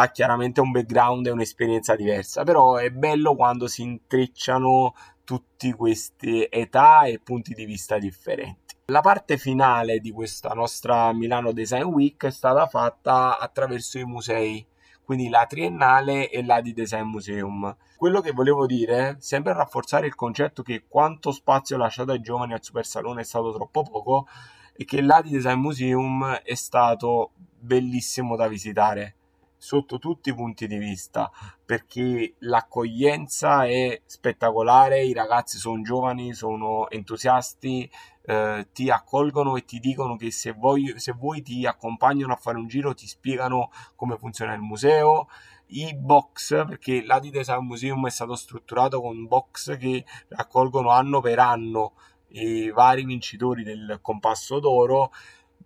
ha 0.00 0.10
chiaramente 0.12 0.60
un 0.60 0.70
background 0.70 1.26
e 1.26 1.30
un'esperienza 1.30 1.96
diversa, 1.96 2.44
però 2.44 2.76
è 2.76 2.88
bello 2.90 3.34
quando 3.34 3.66
si 3.66 3.82
intrecciano 3.82 4.94
tutte 5.24 5.74
queste 5.74 6.48
età 6.50 7.02
e 7.02 7.18
punti 7.18 7.52
di 7.52 7.64
vista 7.64 7.98
differenti. 7.98 8.76
La 8.86 9.00
parte 9.00 9.38
finale 9.38 9.98
di 9.98 10.12
questa 10.12 10.50
nostra 10.50 11.12
Milano 11.12 11.50
Design 11.50 11.82
Week 11.82 12.24
è 12.24 12.30
stata 12.30 12.68
fatta 12.68 13.38
attraverso 13.38 13.98
i 13.98 14.04
musei, 14.04 14.64
quindi 15.02 15.28
la 15.28 15.46
triennale 15.46 16.30
e 16.30 16.44
la 16.44 16.60
di 16.60 16.72
Design 16.72 17.08
Museum. 17.08 17.76
Quello 17.96 18.20
che 18.20 18.30
volevo 18.30 18.66
dire, 18.66 19.16
sempre 19.18 19.52
rafforzare 19.52 20.06
il 20.06 20.14
concetto 20.14 20.62
che 20.62 20.84
quanto 20.86 21.32
spazio 21.32 21.76
lasciato 21.76 22.12
ai 22.12 22.20
giovani 22.20 22.52
al 22.52 22.62
Super 22.62 22.86
Salone 22.86 23.22
è 23.22 23.24
stato 23.24 23.52
troppo 23.52 23.82
poco, 23.82 24.28
è 24.76 24.84
che 24.84 25.02
la 25.02 25.20
di 25.22 25.30
Design 25.30 25.58
Museum 25.58 26.24
è 26.44 26.54
stato 26.54 27.32
bellissimo 27.58 28.36
da 28.36 28.46
visitare 28.46 29.16
sotto 29.58 29.98
tutti 29.98 30.30
i 30.30 30.34
punti 30.34 30.66
di 30.66 30.78
vista 30.78 31.30
perché 31.64 32.36
l'accoglienza 32.38 33.66
è 33.66 34.00
spettacolare, 34.06 35.04
i 35.04 35.12
ragazzi 35.12 35.58
sono 35.58 35.82
giovani, 35.82 36.32
sono 36.32 36.88
entusiasti, 36.88 37.90
eh, 38.22 38.68
ti 38.72 38.88
accolgono 38.88 39.56
e 39.56 39.64
ti 39.64 39.78
dicono 39.78 40.16
che 40.16 40.30
se 40.30 40.52
vuoi, 40.52 40.94
se 40.96 41.12
vuoi 41.12 41.42
ti 41.42 41.66
accompagnano 41.66 42.32
a 42.32 42.36
fare 42.36 42.56
un 42.56 42.68
giro, 42.68 42.94
ti 42.94 43.06
spiegano 43.06 43.70
come 43.96 44.16
funziona 44.16 44.54
il 44.54 44.60
museo, 44.60 45.28
i 45.68 45.94
box, 45.94 46.64
perché 46.66 47.02
l'Adi 47.04 47.30
Design 47.30 47.64
Museum 47.64 48.06
è 48.06 48.10
stato 48.10 48.34
strutturato 48.34 49.00
con 49.00 49.26
box 49.26 49.76
che 49.76 50.04
raccolgono 50.28 50.90
anno 50.90 51.20
per 51.20 51.38
anno 51.38 51.92
i 52.28 52.70
vari 52.70 53.04
vincitori 53.04 53.62
del 53.62 53.98
compasso 54.02 54.58
d'oro 54.58 55.12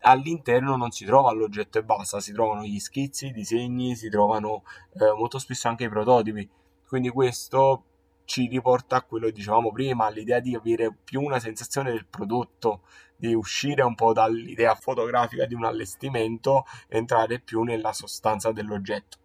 all'interno 0.03 0.77
non 0.77 0.91
si 0.91 1.05
trova 1.05 1.33
l'oggetto 1.33 1.79
e 1.79 1.85
basta, 1.85 2.21
si 2.21 2.33
trovano 2.33 2.63
gli 2.63 2.79
schizzi, 2.79 3.27
i 3.27 3.33
disegni, 3.33 3.97
si 3.97 4.09
trovano 4.09 4.63
eh, 4.95 5.13
molto 5.17 5.39
spesso 5.39 5.69
anche 5.69 5.85
i 5.85 5.89
prototipi. 5.89 6.49
Quindi 6.87 7.09
questo 7.11 7.85
ci 8.25 8.47
riporta 8.47 8.97
a 8.97 9.03
quello 9.03 9.27
che 9.27 9.33
dicevamo 9.33 9.73
prima, 9.73 10.07
all'idea 10.07 10.41
di 10.41 10.55
avere 10.55 10.95
più 11.05 11.21
una 11.21 11.39
sensazione 11.39 11.91
del 11.91 12.07
prodotto, 12.07 12.83
di 13.17 13.35
uscire 13.35 13.83
un 13.83 13.95
po' 13.95 14.13
dall'idea 14.13 14.75
fotografica 14.75 15.47
di 15.47 15.55
un 15.55 15.65
allestimento 15.65 16.65
e 16.89 16.99
entrare 16.99 17.41
più 17.41 17.63
nella 17.63 17.93
sostanza 17.93 18.53
dell'oggetto 18.53 19.19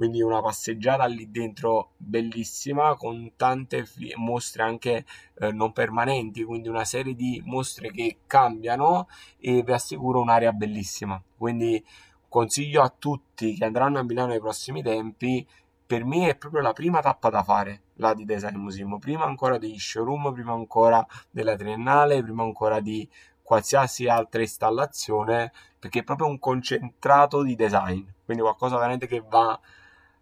quindi 0.00 0.22
una 0.22 0.40
passeggiata 0.40 1.04
lì 1.04 1.30
dentro 1.30 1.90
bellissima 1.98 2.96
con 2.96 3.32
tante 3.36 3.86
mostre 4.16 4.62
anche 4.62 5.04
eh, 5.38 5.52
non 5.52 5.74
permanenti, 5.74 6.42
quindi 6.42 6.68
una 6.68 6.86
serie 6.86 7.14
di 7.14 7.42
mostre 7.44 7.90
che 7.90 8.20
cambiano 8.26 9.08
e 9.38 9.62
vi 9.62 9.72
assicuro 9.72 10.22
un'area 10.22 10.52
bellissima. 10.52 11.22
Quindi 11.36 11.84
consiglio 12.30 12.80
a 12.80 12.88
tutti 12.88 13.52
che 13.52 13.62
andranno 13.62 13.98
a 13.98 14.02
Milano 14.02 14.28
nei 14.28 14.40
prossimi 14.40 14.82
tempi 14.82 15.46
per 15.84 16.06
me 16.06 16.30
è 16.30 16.34
proprio 16.34 16.62
la 16.62 16.72
prima 16.72 17.00
tappa 17.02 17.28
da 17.28 17.42
fare, 17.42 17.82
la 17.96 18.14
di 18.14 18.24
Design 18.24 18.56
Museum, 18.56 18.98
prima 18.98 19.26
ancora 19.26 19.58
degli 19.58 19.78
showroom, 19.78 20.32
prima 20.32 20.52
ancora 20.52 21.06
della 21.30 21.56
triennale, 21.56 22.22
prima 22.22 22.42
ancora 22.42 22.80
di 22.80 23.06
qualsiasi 23.42 24.08
altra 24.08 24.40
installazione, 24.40 25.52
perché 25.78 25.98
è 25.98 26.04
proprio 26.04 26.26
un 26.26 26.38
concentrato 26.38 27.42
di 27.42 27.54
design, 27.54 28.02
quindi 28.24 28.42
qualcosa 28.42 28.76
veramente 28.76 29.06
che 29.06 29.22
va 29.28 29.60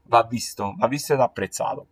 va 0.09 0.23
visto, 0.25 0.75
va 0.77 0.87
visto 0.87 1.15
ed 1.15 1.21
apprezzato. 1.21 1.87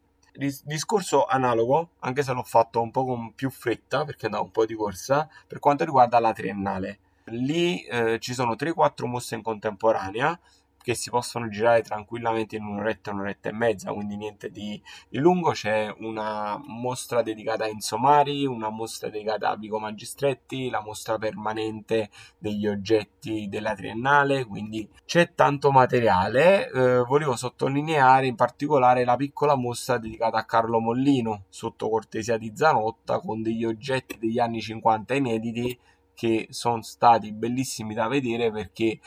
discorso 0.65 1.25
analogo, 1.25 1.91
anche 2.01 2.23
se 2.23 2.33
l'ho 2.33 2.43
fatto 2.43 2.83
un 2.83 2.91
po' 2.91 3.05
con 3.05 3.33
più 3.35 3.51
fretta 3.51 4.05
perché 4.05 4.27
andavo 4.27 4.45
un 4.45 4.51
po' 4.51 4.67
di 4.67 4.75
corsa, 4.75 5.29
per 5.47 5.59
quanto 5.59 5.85
riguarda 5.85 6.19
la 6.19 6.33
triennale. 6.33 6.99
Lì 7.31 7.83
eh, 7.83 8.19
ci 8.21 8.35
sono 8.35 8.53
3-4 8.53 9.07
mosse 9.07 9.35
in 9.35 9.43
contemporanea 9.43 10.39
che 10.87 10.95
si 10.95 11.11
possono 11.11 11.49
girare 11.49 11.83
tranquillamente 11.83 12.55
in 12.55 12.65
un'oretta, 12.65 13.11
un'oretta 13.11 13.49
e 13.49 13.53
mezza, 13.53 13.93
quindi 13.93 14.17
niente 14.17 14.53
di, 14.53 14.81
di 15.09 15.19
lungo. 15.19 15.51
C'è 15.51 15.93
una 15.99 16.63
mostra 16.65 17.23
dedicata 17.23 17.65
a 17.65 17.67
Insomari, 17.67 18.47
una 18.47 18.71
mostra 18.71 19.11
dedicata 19.11 19.51
a 19.51 19.57
Vico 19.57 19.81
Magistretti, 19.81 20.71
la 20.71 20.81
mostra 20.81 21.19
permanente 21.19 22.11
degli 22.39 22.69
oggetti 22.69 23.49
della 23.49 23.75
triennale, 23.75 24.45
quindi 24.45 24.89
c'è 25.05 25.35
tanto 25.35 25.73
materiale. 25.73 26.71
Eh, 26.71 26.99
volevo 27.03 27.35
sottolineare 27.35 28.29
in 28.29 28.37
particolare 28.37 29.05
la 29.05 29.17
piccola 29.17 29.57
mostra 29.57 29.99
dedicata 29.99 30.39
a 30.39 30.45
Carlo 30.45 30.79
Mollino, 30.79 31.47
sotto 31.49 31.89
cortesia 31.89 32.39
di 32.39 32.53
Zanotta, 32.55 33.19
con 33.19 33.43
degli 33.43 33.65
oggetti 33.65 34.19
degli 34.21 34.39
anni 34.39 34.61
50 34.61 35.15
inediti 35.15 35.77
che 36.15 36.47
sono 36.51 36.81
stati 36.81 37.33
bellissimi 37.33 37.93
da 37.93 38.07
vedere 38.07 38.51
perché 38.51 39.01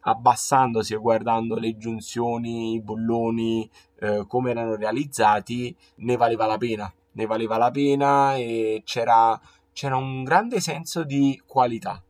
abbassandosi 0.00 0.94
e 0.94 0.98
guardando 0.98 1.56
le 1.56 1.76
giunzioni, 1.76 2.74
i 2.74 2.80
bulloni, 2.80 3.68
eh, 4.00 4.24
come 4.26 4.50
erano 4.50 4.76
realizzati, 4.76 5.74
ne 5.96 6.16
valeva 6.16 6.46
la 6.46 6.58
pena. 6.58 6.92
Ne 7.12 7.26
valeva 7.26 7.56
la 7.56 7.70
pena 7.70 8.36
e 8.36 8.82
c'era, 8.84 9.40
c'era 9.72 9.96
un 9.96 10.22
grande 10.22 10.60
senso 10.60 11.02
di 11.02 11.40
qualità. 11.46 12.02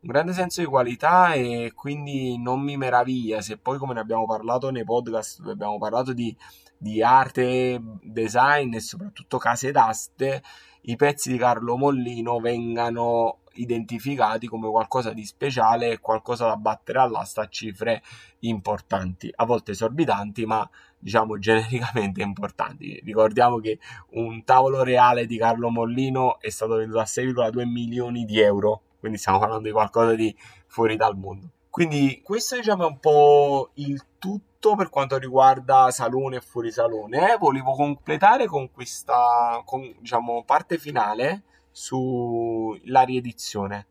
Un 0.00 0.08
grande 0.08 0.32
senso 0.32 0.60
di 0.60 0.66
qualità 0.66 1.32
e 1.34 1.72
quindi 1.74 2.38
non 2.38 2.60
mi 2.60 2.76
meraviglia 2.76 3.40
se 3.40 3.58
poi 3.58 3.78
come 3.78 3.94
ne 3.94 4.00
abbiamo 4.00 4.26
parlato 4.26 4.70
nei 4.70 4.84
podcast 4.84 5.40
dove 5.40 5.52
abbiamo 5.52 5.78
parlato 5.78 6.12
di, 6.12 6.34
di 6.76 7.02
arte, 7.02 7.80
design 8.02 8.74
e 8.74 8.80
soprattutto 8.80 9.38
case 9.38 9.72
d'aste, 9.72 10.42
i 10.82 10.96
pezzi 10.96 11.30
di 11.30 11.38
Carlo 11.38 11.76
Mollino 11.76 12.38
vengano 12.38 13.38
identificati 13.60 14.46
come 14.46 14.68
qualcosa 14.68 15.12
di 15.12 15.24
speciale 15.24 15.90
e 15.90 16.00
qualcosa 16.00 16.46
da 16.46 16.56
battere 16.56 16.98
all'asta 17.00 17.42
a 17.42 17.48
cifre 17.48 18.02
importanti, 18.40 19.32
a 19.34 19.44
volte 19.44 19.72
esorbitanti, 19.72 20.44
ma 20.46 20.68
diciamo 20.98 21.38
genericamente 21.38 22.22
importanti. 22.22 23.00
Ricordiamo 23.04 23.58
che 23.58 23.78
un 24.10 24.44
tavolo 24.44 24.82
reale 24.82 25.26
di 25.26 25.36
Carlo 25.38 25.70
Mollino 25.70 26.40
è 26.40 26.50
stato 26.50 26.76
venduto 26.76 27.00
a 27.00 27.04
6,2 27.04 27.66
milioni 27.66 28.24
di 28.24 28.40
euro, 28.40 28.82
quindi 28.98 29.18
stiamo 29.18 29.38
parlando 29.38 29.66
di 29.66 29.72
qualcosa 29.72 30.14
di 30.14 30.34
fuori 30.66 30.96
dal 30.96 31.16
mondo. 31.16 31.50
Quindi 31.70 32.20
questo 32.24 32.56
diciamo 32.56 32.84
è 32.84 32.88
un 32.88 32.98
po' 32.98 33.70
il 33.74 34.02
tutto 34.18 34.74
per 34.74 34.88
quanto 34.88 35.16
riguarda 35.16 35.90
salone 35.90 36.36
e 36.36 36.40
fuori 36.40 36.72
salone. 36.72 37.36
Volevo 37.38 37.72
completare 37.72 38.46
con 38.46 38.70
questa 38.72 39.62
con, 39.64 39.94
diciamo, 40.00 40.42
parte 40.44 40.78
finale 40.78 41.42
sulla 41.70 43.02
riedizione 43.02 43.86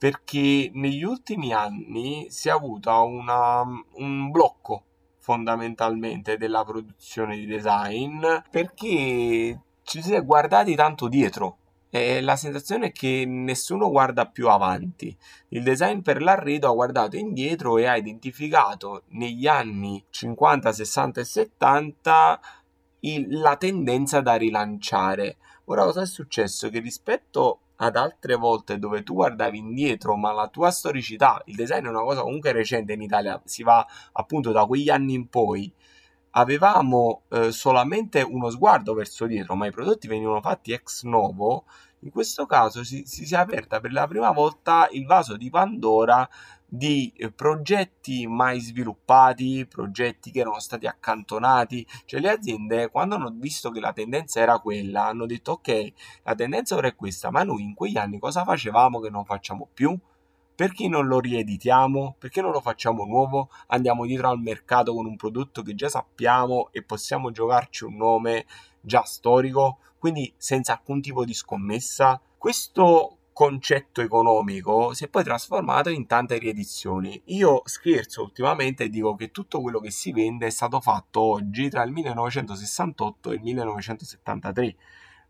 perché 0.00 0.70
negli 0.72 1.02
ultimi 1.02 1.52
anni 1.52 2.26
si 2.30 2.48
è 2.48 2.52
avuto 2.52 2.90
una, 3.04 3.60
un 3.60 4.30
blocco 4.30 4.84
fondamentalmente 5.18 6.38
della 6.38 6.64
produzione 6.64 7.36
di 7.36 7.44
design 7.44 8.24
perché 8.50 9.60
ci 9.82 10.02
si 10.02 10.14
è 10.14 10.24
guardati 10.24 10.74
tanto 10.74 11.06
dietro 11.06 11.58
e 11.90 12.20
la 12.20 12.36
sensazione 12.36 12.86
è 12.86 12.92
che 12.92 13.24
nessuno 13.26 13.90
guarda 13.90 14.26
più 14.26 14.48
avanti. 14.48 15.14
Il 15.48 15.64
design 15.64 15.98
per 16.00 16.22
l'arredo 16.22 16.70
ha 16.70 16.74
guardato 16.74 17.16
indietro 17.16 17.78
e 17.78 17.86
ha 17.86 17.96
identificato 17.96 19.02
negli 19.08 19.48
anni 19.48 20.02
50, 20.08 20.72
60 20.72 21.20
e 21.20 21.24
70 21.24 22.40
il, 23.00 23.40
la 23.40 23.56
tendenza 23.56 24.20
da 24.20 24.36
rilanciare. 24.36 25.36
Ora 25.70 25.84
cosa 25.84 26.02
è 26.02 26.06
successo? 26.06 26.68
Che 26.68 26.80
rispetto 26.80 27.60
ad 27.76 27.94
altre 27.94 28.34
volte 28.34 28.80
dove 28.80 29.04
tu 29.04 29.14
guardavi 29.14 29.56
indietro, 29.56 30.16
ma 30.16 30.32
la 30.32 30.48
tua 30.48 30.72
storicità, 30.72 31.40
il 31.44 31.54
design 31.54 31.84
è 31.84 31.88
una 31.88 32.02
cosa 32.02 32.22
comunque 32.22 32.50
recente 32.50 32.94
in 32.94 33.02
Italia, 33.02 33.40
si 33.44 33.62
va 33.62 33.86
appunto 34.14 34.50
da 34.50 34.66
quegli 34.66 34.90
anni 34.90 35.14
in 35.14 35.28
poi, 35.28 35.72
avevamo 36.30 37.22
eh, 37.28 37.52
solamente 37.52 38.20
uno 38.20 38.50
sguardo 38.50 38.94
verso 38.94 39.26
dietro, 39.26 39.54
ma 39.54 39.68
i 39.68 39.70
prodotti 39.70 40.08
venivano 40.08 40.40
fatti 40.40 40.72
ex 40.72 41.04
novo, 41.04 41.66
in 42.00 42.10
questo 42.10 42.46
caso 42.46 42.82
si, 42.82 43.04
si, 43.06 43.32
è 43.32 43.38
aperta 43.38 43.78
per 43.78 43.92
la 43.92 44.08
prima 44.08 44.32
volta 44.32 44.88
il 44.90 45.06
vaso 45.06 45.36
di 45.36 45.50
Pandora 45.50 46.28
di 46.72 47.12
eh, 47.16 47.32
progetti 47.32 48.28
mai 48.28 48.60
sviluppati, 48.60 49.66
progetti 49.66 50.30
che 50.30 50.40
erano 50.40 50.60
stati 50.60 50.86
accantonati, 50.86 51.84
cioè 52.04 52.20
le 52.20 52.30
aziende 52.30 52.90
quando 52.90 53.16
hanno 53.16 53.32
visto 53.34 53.70
che 53.70 53.80
la 53.80 53.92
tendenza 53.92 54.40
era 54.40 54.60
quella 54.60 55.06
hanno 55.06 55.26
detto 55.26 55.52
ok, 55.52 55.92
la 56.22 56.34
tendenza 56.36 56.76
ora 56.76 56.86
è 56.86 56.94
questa, 56.94 57.30
ma 57.30 57.42
noi 57.42 57.62
in 57.62 57.74
quegli 57.74 57.98
anni 57.98 58.20
cosa 58.20 58.44
facevamo 58.44 59.00
che 59.00 59.10
non 59.10 59.24
facciamo 59.24 59.68
più? 59.74 59.98
Perché 60.54 60.88
non 60.88 61.06
lo 61.06 61.18
rieditiamo? 61.18 62.14
Perché 62.18 62.40
non 62.40 62.52
lo 62.52 62.60
facciamo 62.60 63.04
nuovo? 63.04 63.48
Andiamo 63.68 64.06
dietro 64.06 64.28
al 64.28 64.38
mercato 64.38 64.94
con 64.94 65.06
un 65.06 65.16
prodotto 65.16 65.62
che 65.62 65.74
già 65.74 65.88
sappiamo 65.88 66.68
e 66.70 66.82
possiamo 66.82 67.30
giocarci 67.32 67.84
un 67.84 67.96
nome 67.96 68.44
già 68.80 69.02
storico, 69.02 69.78
quindi 69.98 70.32
senza 70.36 70.74
alcun 70.74 71.00
tipo 71.00 71.24
di 71.24 71.34
scommessa. 71.34 72.20
Questo 72.36 73.19
concetto 73.32 74.00
economico 74.00 74.92
si 74.94 75.04
è 75.04 75.08
poi 75.08 75.24
trasformato 75.24 75.88
in 75.88 76.06
tante 76.06 76.38
riedizioni. 76.38 77.20
Io 77.26 77.62
scherzo 77.64 78.22
ultimamente 78.22 78.84
e 78.84 78.88
dico 78.88 79.14
che 79.14 79.30
tutto 79.30 79.60
quello 79.60 79.80
che 79.80 79.90
si 79.90 80.12
vende 80.12 80.46
è 80.46 80.50
stato 80.50 80.80
fatto 80.80 81.20
oggi 81.20 81.68
tra 81.68 81.82
il 81.82 81.92
1968 81.92 83.30
e 83.30 83.34
il 83.34 83.40
1973 83.42 84.76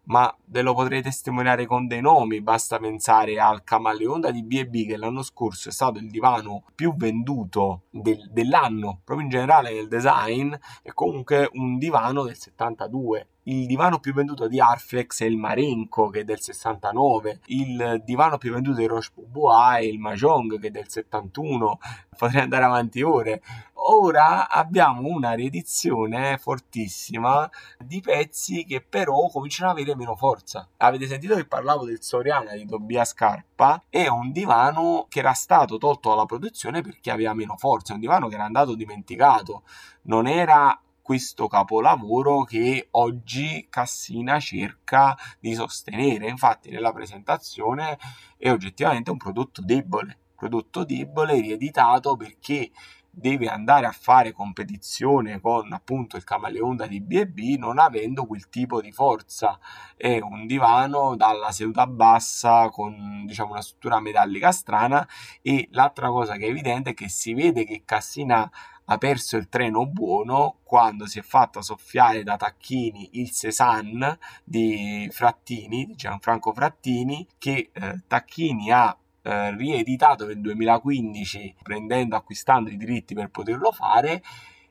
ma 0.05 0.34
ve 0.46 0.62
lo 0.62 0.74
potrei 0.74 1.03
testimoniare 1.03 1.66
con 1.66 1.86
dei 1.86 2.01
nomi, 2.01 2.40
basta 2.40 2.78
pensare 2.78 3.38
al 3.38 3.62
Camaleonda 3.62 4.30
di 4.30 4.42
B&B 4.42 4.86
che 4.86 4.96
l'anno 4.96 5.22
scorso 5.22 5.68
è 5.68 5.72
stato 5.72 5.98
il 5.98 6.11
divano 6.11 6.64
più 6.74 6.96
venduto 6.96 7.82
del, 7.90 8.28
dell'anno, 8.30 9.01
proprio 9.05 9.26
in 9.26 9.30
generale 9.30 9.72
nel 9.72 9.88
design, 9.88 10.53
è 10.82 10.90
comunque 10.92 11.48
un 11.53 11.78
divano 11.78 12.24
del 12.24 12.36
72 12.36 13.28
il 13.51 13.66
divano 13.66 13.98
più 13.98 14.12
venduto 14.12 14.46
di 14.46 14.61
Arflex 14.61 15.22
è 15.22 15.26
il 15.26 15.36
Marenco 15.36 16.09
che 16.09 16.20
è 16.20 16.24
del 16.24 16.40
69, 16.40 17.40
il 17.46 18.01
divano 18.05 18.38
più 18.38 18.53
venduto 18.53 18.78
di 18.78 18.86
Roche 18.86 19.11
Bois 19.26 19.78
è 19.78 19.80
il 19.80 19.98
Mahjong 19.98 20.61
che 20.61 20.68
è 20.68 20.70
del 20.70 20.88
71, 20.88 21.78
potrei 22.16 22.42
andare 22.42 22.64
avanti 22.64 23.03
ore. 23.03 23.42
Ora 23.82 24.48
abbiamo 24.48 25.09
una 25.09 25.32
riedizione 25.32 26.38
fortissima 26.38 27.51
di 27.78 28.01
pezzi 28.01 28.64
che 28.64 28.82
però 28.82 29.28
cominciano 29.28 29.70
ad 29.70 29.78
avere 29.78 29.96
meno 29.96 30.14
forza. 30.14 30.68
Avete 30.76 31.07
sentito 31.07 31.34
che 31.34 31.46
parlavo 31.46 31.86
del 31.86 32.03
Soriana 32.03 32.53
di 32.53 32.66
Tobias 32.66 33.11
Scarpa? 33.11 33.82
È 33.88 34.07
un 34.07 34.30
divano 34.32 35.07
che 35.09 35.20
era 35.20 35.32
stato 35.32 35.78
tolto 35.78 36.11
dalla 36.11 36.26
produzione 36.26 36.82
perché 36.82 37.11
aveva 37.11 37.34
meno 37.34 37.57
forza, 37.57 37.92
è 37.92 37.94
un 37.94 38.01
divano 38.01 38.28
che 38.28 38.34
era 38.34 38.44
andato 38.44 38.74
dimenticato, 38.74 39.62
non 40.03 40.28
era 40.28 40.78
questo 41.11 41.48
capolavoro 41.48 42.44
che 42.44 42.86
oggi 42.92 43.66
Cassina 43.68 44.38
cerca 44.38 45.16
di 45.40 45.54
sostenere. 45.54 46.28
Infatti, 46.28 46.70
nella 46.70 46.92
presentazione 46.92 47.98
è 48.36 48.48
oggettivamente 48.48 49.11
un 49.11 49.16
prodotto 49.16 49.61
debole, 49.61 50.16
prodotto 50.36 50.84
debole 50.84 51.40
rieditato 51.40 52.14
perché 52.14 52.70
deve 53.11 53.48
andare 53.48 53.86
a 53.86 53.90
fare 53.90 54.30
competizione 54.30 55.40
con 55.40 55.72
appunto 55.72 56.16
il 56.16 56.22
camaleonda 56.22 56.86
di 56.86 57.00
B&B 57.00 57.58
non 57.58 57.80
avendo 57.80 58.24
quel 58.24 58.48
tipo 58.48 58.80
di 58.80 58.92
forza 58.92 59.58
è 59.96 60.20
un 60.20 60.46
divano 60.46 61.16
dalla 61.16 61.50
seduta 61.50 61.88
bassa 61.88 62.68
con 62.68 63.24
diciamo 63.26 63.50
una 63.50 63.62
struttura 63.62 63.98
metallica 63.98 64.52
strana 64.52 65.04
e 65.42 65.66
l'altra 65.72 66.08
cosa 66.08 66.36
che 66.36 66.46
è 66.46 66.50
evidente 66.50 66.90
è 66.90 66.94
che 66.94 67.08
si 67.08 67.34
vede 67.34 67.64
che 67.64 67.82
Cassina 67.84 68.48
ha 68.93 68.99
perso 68.99 69.36
il 69.36 69.49
treno 69.49 69.86
buono 69.86 70.57
quando 70.64 71.07
si 71.07 71.20
è 71.20 71.22
fatta 71.22 71.62
soffiare 71.62 72.24
da 72.24 72.36
Tacchini 72.36 73.11
il 73.12 73.30
Cézanne 73.30 74.18
di 74.43 75.09
Frattini, 75.12 75.86
di 75.86 75.95
Gianfranco 75.95 76.53
Frattini, 76.53 77.24
che 77.38 77.70
eh, 77.72 78.01
Tacchini 78.09 78.72
ha 78.72 78.97
eh, 79.22 79.57
rieditato 79.57 80.26
nel 80.26 80.41
2015 80.41 81.55
prendendo, 81.62 82.16
acquistando 82.16 82.68
i 82.68 82.76
diritti 82.76 83.14
per 83.14 83.30
poterlo 83.30 83.70
fare 83.70 84.22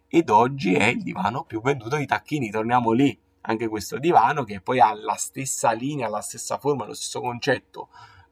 ed 0.09 0.29
oggi 0.29 0.73
è 0.73 0.87
il 0.87 1.01
divano 1.01 1.45
più 1.45 1.61
venduto 1.61 1.95
di 1.95 2.05
Tacchini, 2.05 2.49
torniamo 2.49 2.91
lì, 2.91 3.17
anche 3.41 3.69
questo 3.69 3.99
divano 3.99 4.43
che 4.43 4.59
poi 4.59 4.81
ha 4.81 4.93
la 4.93 5.15
stessa 5.15 5.71
linea, 5.71 6.09
la 6.09 6.19
stessa 6.19 6.57
forma, 6.57 6.85
lo 6.85 6.93
stesso 6.93 7.21
concetto 7.21 7.87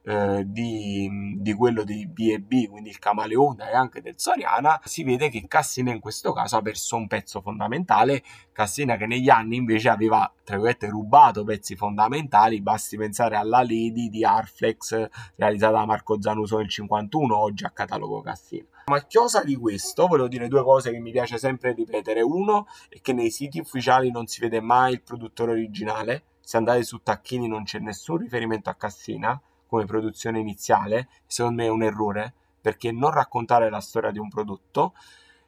eh, 0.08 0.44
di, 0.46 1.36
di, 1.38 1.54
quello 1.54 1.84
di 1.84 2.08
B&B, 2.08 2.70
quindi 2.70 2.88
il 2.88 2.98
Camaleonda 2.98 3.70
e 3.70 3.76
anche 3.76 4.02
del 4.02 4.14
Soriana, 4.16 4.80
si 4.86 5.04
vede 5.04 5.30
che 5.30 5.44
Cassina 5.50 5.92
in 5.92 6.00
questo 6.00 6.32
caso 6.32 6.56
ha 6.56 6.62
perso 6.62 6.96
un 6.96 7.08
pezzo 7.08 7.42
fondamentale, 7.42 8.24
Cassina 8.54 8.96
che 8.96 9.06
negli 9.06 9.28
anni 9.28 9.58
invece 9.58 9.90
aveva, 9.90 10.32
tra 10.46 10.56
virgolette, 10.56 10.88
rubato 10.88 11.44
pezzi 11.44 11.76
fondamentali, 11.76 12.62
basti 12.62 12.96
pensare 12.96 13.36
alla 13.36 13.62
Lady 13.64 14.08
di 14.08 14.24
Arflex 14.24 15.10
realizzata 15.36 15.80
da 15.80 15.86
Marco 15.86 16.22
Zanuso 16.22 16.58
nel 16.58 16.70
51, 16.70 17.38
oggi 17.38 17.66
a 17.66 17.72
catalogo 17.72 18.22
Cassina. 18.22 18.66
Ma 18.86 19.06
chiosa 19.06 19.44
di 19.44 19.58
questo, 19.58 20.08
volevo 20.08 20.30
dire 20.30 20.48
due 20.48 20.64
cose 20.64 20.90
che 20.90 21.00
mi 21.00 21.12
piace 21.12 21.38
sempre 21.38 21.74
ripetere. 21.74 22.22
Uno 22.22 22.68
è 22.88 23.02
che 23.02 23.12
nei 23.12 23.30
siti 23.30 23.60
ufficiali 23.60 24.10
non 24.10 24.26
si 24.28 24.40
vede 24.40 24.62
mai 24.62 24.94
il 24.94 25.02
produttore 25.02 25.52
originale, 25.52 26.24
se 26.40 26.56
andate 26.56 26.84
su 26.84 27.02
Tacchini 27.04 27.50
non 27.50 27.66
c'è 27.66 27.80
nessun 27.80 28.20
riferimento 28.20 28.70
a 28.70 28.76
Cassina, 28.76 29.38
come 29.68 29.86
produzione 29.86 30.40
iniziale, 30.40 31.10
secondo 31.26 31.62
me 31.62 31.68
è 31.68 31.72
un 31.72 31.84
errore, 31.84 32.34
perché 32.62 32.92
non 32.92 33.12
raccontare 33.12 33.70
la 33.70 33.80
storia 33.80 34.12
di 34.12 34.20
un 34.20 34.30
prodotto. 34.30 34.94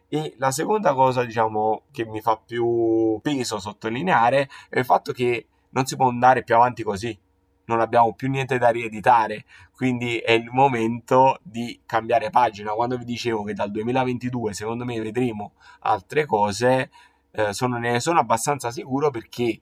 E 0.08 0.36
la 0.38 0.52
seconda 0.52 0.94
cosa, 0.94 1.24
diciamo, 1.24 1.84
che 1.92 2.06
mi 2.06 2.22
fa 2.22 2.38
più 2.38 3.20
peso 3.22 3.60
sottolineare 3.60 4.50
è 4.70 4.80
il 4.80 4.86
fatto 4.86 5.12
che 5.12 5.48
non 5.72 5.86
si 5.86 5.96
può 5.96 6.08
andare 6.08 6.44
più 6.44 6.56
avanti 6.56 6.84
così. 6.84 7.18
Non 7.66 7.82
abbiamo 7.82 8.14
più 8.14 8.30
niente 8.30 8.58
da 8.58 8.70
rieditare, 8.70 9.46
quindi 9.76 10.18
è 10.18 10.32
il 10.32 10.50
momento 10.50 11.40
di 11.44 11.80
cambiare 11.86 12.32
pagina. 12.32 12.72
Quando 12.72 12.98
vi 12.98 13.06
dicevo 13.06 13.44
che 13.44 13.54
dal 13.54 13.70
2022 13.70 14.54
secondo 14.54 14.86
me 14.86 15.00
vedremo 15.00 15.52
altre 15.82 16.26
cose, 16.26 16.90
eh, 17.32 17.54
sono, 17.54 17.78
ne 17.78 18.00
sono 18.00 18.20
abbastanza 18.20 18.72
sicuro 18.72 19.12
perché 19.12 19.60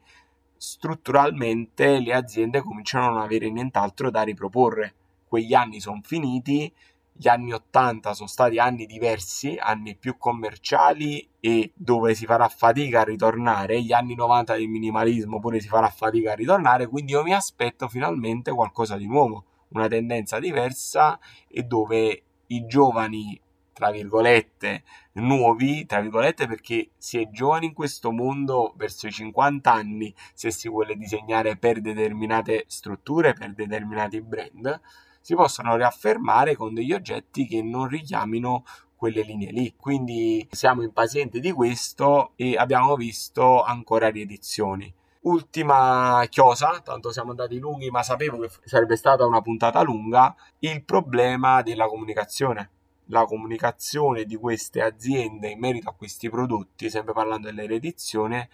strutturalmente 0.58 2.00
le 2.00 2.14
aziende 2.14 2.62
cominciano 2.62 3.08
a 3.08 3.10
non 3.10 3.22
avere 3.22 3.50
nient'altro 3.50 4.10
da 4.10 4.24
riproporre. 4.24 4.94
Quegli 5.28 5.54
anni 5.54 5.80
sono 5.80 6.02
finiti, 6.04 6.74
gli 7.20 7.28
anni 7.28 7.52
80 7.52 8.14
sono 8.14 8.28
stati 8.28 8.60
anni 8.60 8.86
diversi, 8.86 9.58
anni 9.60 9.96
più 9.96 10.18
commerciali 10.18 11.28
e 11.40 11.72
dove 11.76 12.14
si 12.14 12.26
farà 12.26 12.48
fatica 12.48 13.02
a 13.02 13.04
ritornare, 13.04 13.82
gli 13.82 13.92
anni 13.92 14.14
90 14.14 14.56
del 14.56 14.68
minimalismo 14.68 15.40
pure 15.40 15.60
si 15.60 15.68
farà 15.68 15.90
fatica 15.90 16.34
a 16.34 16.36
ritornare, 16.36 16.88
quindi 16.88 17.14
io 17.14 17.24
mi 17.24 17.34
aspetto 17.34 17.88
finalmente 17.88 18.52
qualcosa 18.52 18.98
di 18.98 19.08
nuovo, 19.08 19.46
una 19.70 19.88
tendenza 19.88 20.40
diversa 20.40 21.20
e 21.48 21.64
dove 21.64 22.24
i 22.48 22.66
giovani 22.68 23.40
tra 23.78 23.92
virgolette, 23.92 24.82
nuovi, 25.14 25.86
tra 25.86 26.02
virgolette, 26.02 26.48
perché 26.48 26.90
si 26.98 27.22
è 27.22 27.30
giovani 27.30 27.68
in 27.68 27.74
questo 27.74 28.12
mondo 28.12 28.74
verso 28.76 29.06
i 29.06 29.12
50 29.12 29.72
anni 29.72 30.12
se 30.34 30.50
si 30.50 30.68
vuole 30.68 30.96
disegnare 30.96 31.58
per 31.58 31.80
determinate 31.80 32.64
strutture, 32.66 33.34
per 33.34 33.54
determinati 33.54 34.20
brand, 34.20 34.82
si 35.22 35.36
possono 35.36 35.76
riaffermare 35.76 36.56
con 36.56 36.74
degli 36.74 36.92
oggetti 36.92 37.46
che 37.46 37.62
non 37.62 37.88
richiamino 37.88 38.64
quelle 38.96 39.22
linee 39.22 39.52
lì. 39.52 39.76
Quindi 39.78 40.48
siamo 40.50 40.82
impazienti 40.82 41.40
di 41.40 41.52
questo 41.52 42.32
e 42.36 42.58
abbiamo 42.58 42.96
visto 42.96 43.62
ancora 43.62 44.10
riedizioni. 44.10 44.92
Ultima 45.22 46.26
chiosa, 46.30 46.82
tanto 46.84 47.12
siamo 47.12 47.30
andati 47.30 47.60
lunghi, 47.60 47.92
ma 47.92 48.02
sapevo 48.02 48.40
che 48.40 48.50
sarebbe 48.64 48.96
stata 48.96 49.24
una 49.24 49.42
puntata 49.42 49.84
lunga, 49.84 50.36
il 50.60 50.84
problema 50.84 51.62
della 51.62 51.86
comunicazione 51.86 52.72
la 53.08 53.26
comunicazione 53.26 54.26
di 54.26 54.36
queste 54.36 54.82
aziende 54.82 55.50
in 55.50 55.60
merito 55.60 55.90
a 55.90 55.94
questi 55.94 56.30
prodotti, 56.30 56.90
sempre 56.90 57.14
parlando 57.14 57.48
dell'ereditazione, 57.48 58.50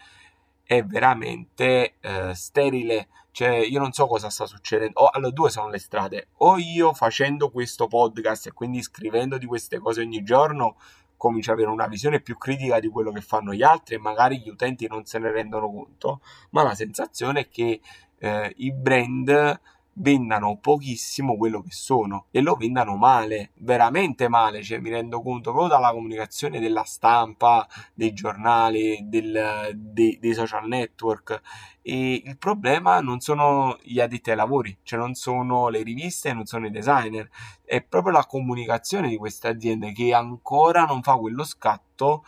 è 0.63 0.83
veramente 0.83 1.95
eh, 1.99 2.33
sterile. 2.33 3.07
Cioè, 3.31 3.49
io 3.49 3.79
non 3.79 3.91
so 3.91 4.07
cosa 4.07 4.29
sta 4.29 4.45
succedendo. 4.45 5.01
Oh, 5.01 5.07
allora, 5.07 5.31
due 5.31 5.49
sono 5.49 5.69
le 5.69 5.79
strade. 5.79 6.27
O 6.37 6.57
io 6.57 6.93
facendo 6.93 7.49
questo 7.49 7.87
podcast 7.87 8.47
e 8.47 8.53
quindi 8.53 8.81
scrivendo 8.81 9.37
di 9.37 9.45
queste 9.45 9.79
cose 9.79 10.01
ogni 10.01 10.23
giorno 10.23 10.77
comincio 11.23 11.51
ad 11.51 11.57
avere 11.57 11.71
una 11.71 11.87
visione 11.87 12.19
più 12.19 12.37
critica 12.37 12.81
di 12.81 12.89
quello 12.89 13.11
che 13.11 13.21
fanno 13.21 13.53
gli 13.53 13.63
altri 13.63 13.95
e 13.95 13.97
magari 13.97 14.39
gli 14.39 14.49
utenti 14.49 14.87
non 14.87 15.05
se 15.05 15.19
ne 15.19 15.31
rendono 15.31 15.71
conto, 15.71 16.19
ma 16.49 16.63
la 16.63 16.75
sensazione 16.75 17.41
è 17.41 17.47
che 17.47 17.79
eh, 18.17 18.53
i 18.57 18.73
brand 18.73 19.59
vendano 19.95 20.57
pochissimo 20.57 21.37
quello 21.37 21.61
che 21.61 21.71
sono 21.71 22.25
e 22.31 22.41
lo 22.41 22.55
vendano 22.55 22.95
male, 22.95 23.51
veramente 23.55 24.27
male, 24.27 24.63
cioè 24.63 24.79
mi 24.79 24.89
rendo 24.89 25.21
conto 25.21 25.51
proprio 25.51 25.75
dalla 25.75 25.91
comunicazione 25.91 26.59
della 26.59 26.83
stampa, 26.83 27.67
dei 27.93 28.13
giornali, 28.13 29.01
del, 29.03 29.71
dei, 29.75 30.17
dei 30.19 30.33
social 30.33 30.67
network. 30.67 31.41
E 31.81 32.21
il 32.25 32.37
problema 32.37 33.01
non 33.01 33.19
sono 33.19 33.77
gli 33.81 33.99
addetti 33.99 34.29
ai 34.31 34.37
lavori, 34.37 34.77
cioè 34.83 34.97
non 34.97 35.13
sono 35.13 35.67
le 35.67 35.83
riviste, 35.83 36.33
non 36.33 36.45
sono 36.45 36.65
i 36.65 36.71
designer, 36.71 37.29
è 37.65 37.81
proprio 37.81 38.13
la 38.13 38.25
comunicazione 38.25 39.09
di 39.09 39.17
queste 39.17 39.49
aziende 39.49 39.91
che 39.91 40.13
ancora 40.13 40.85
non 40.85 41.01
fa 41.03 41.15
quello 41.17 41.43
scatto 41.43 42.23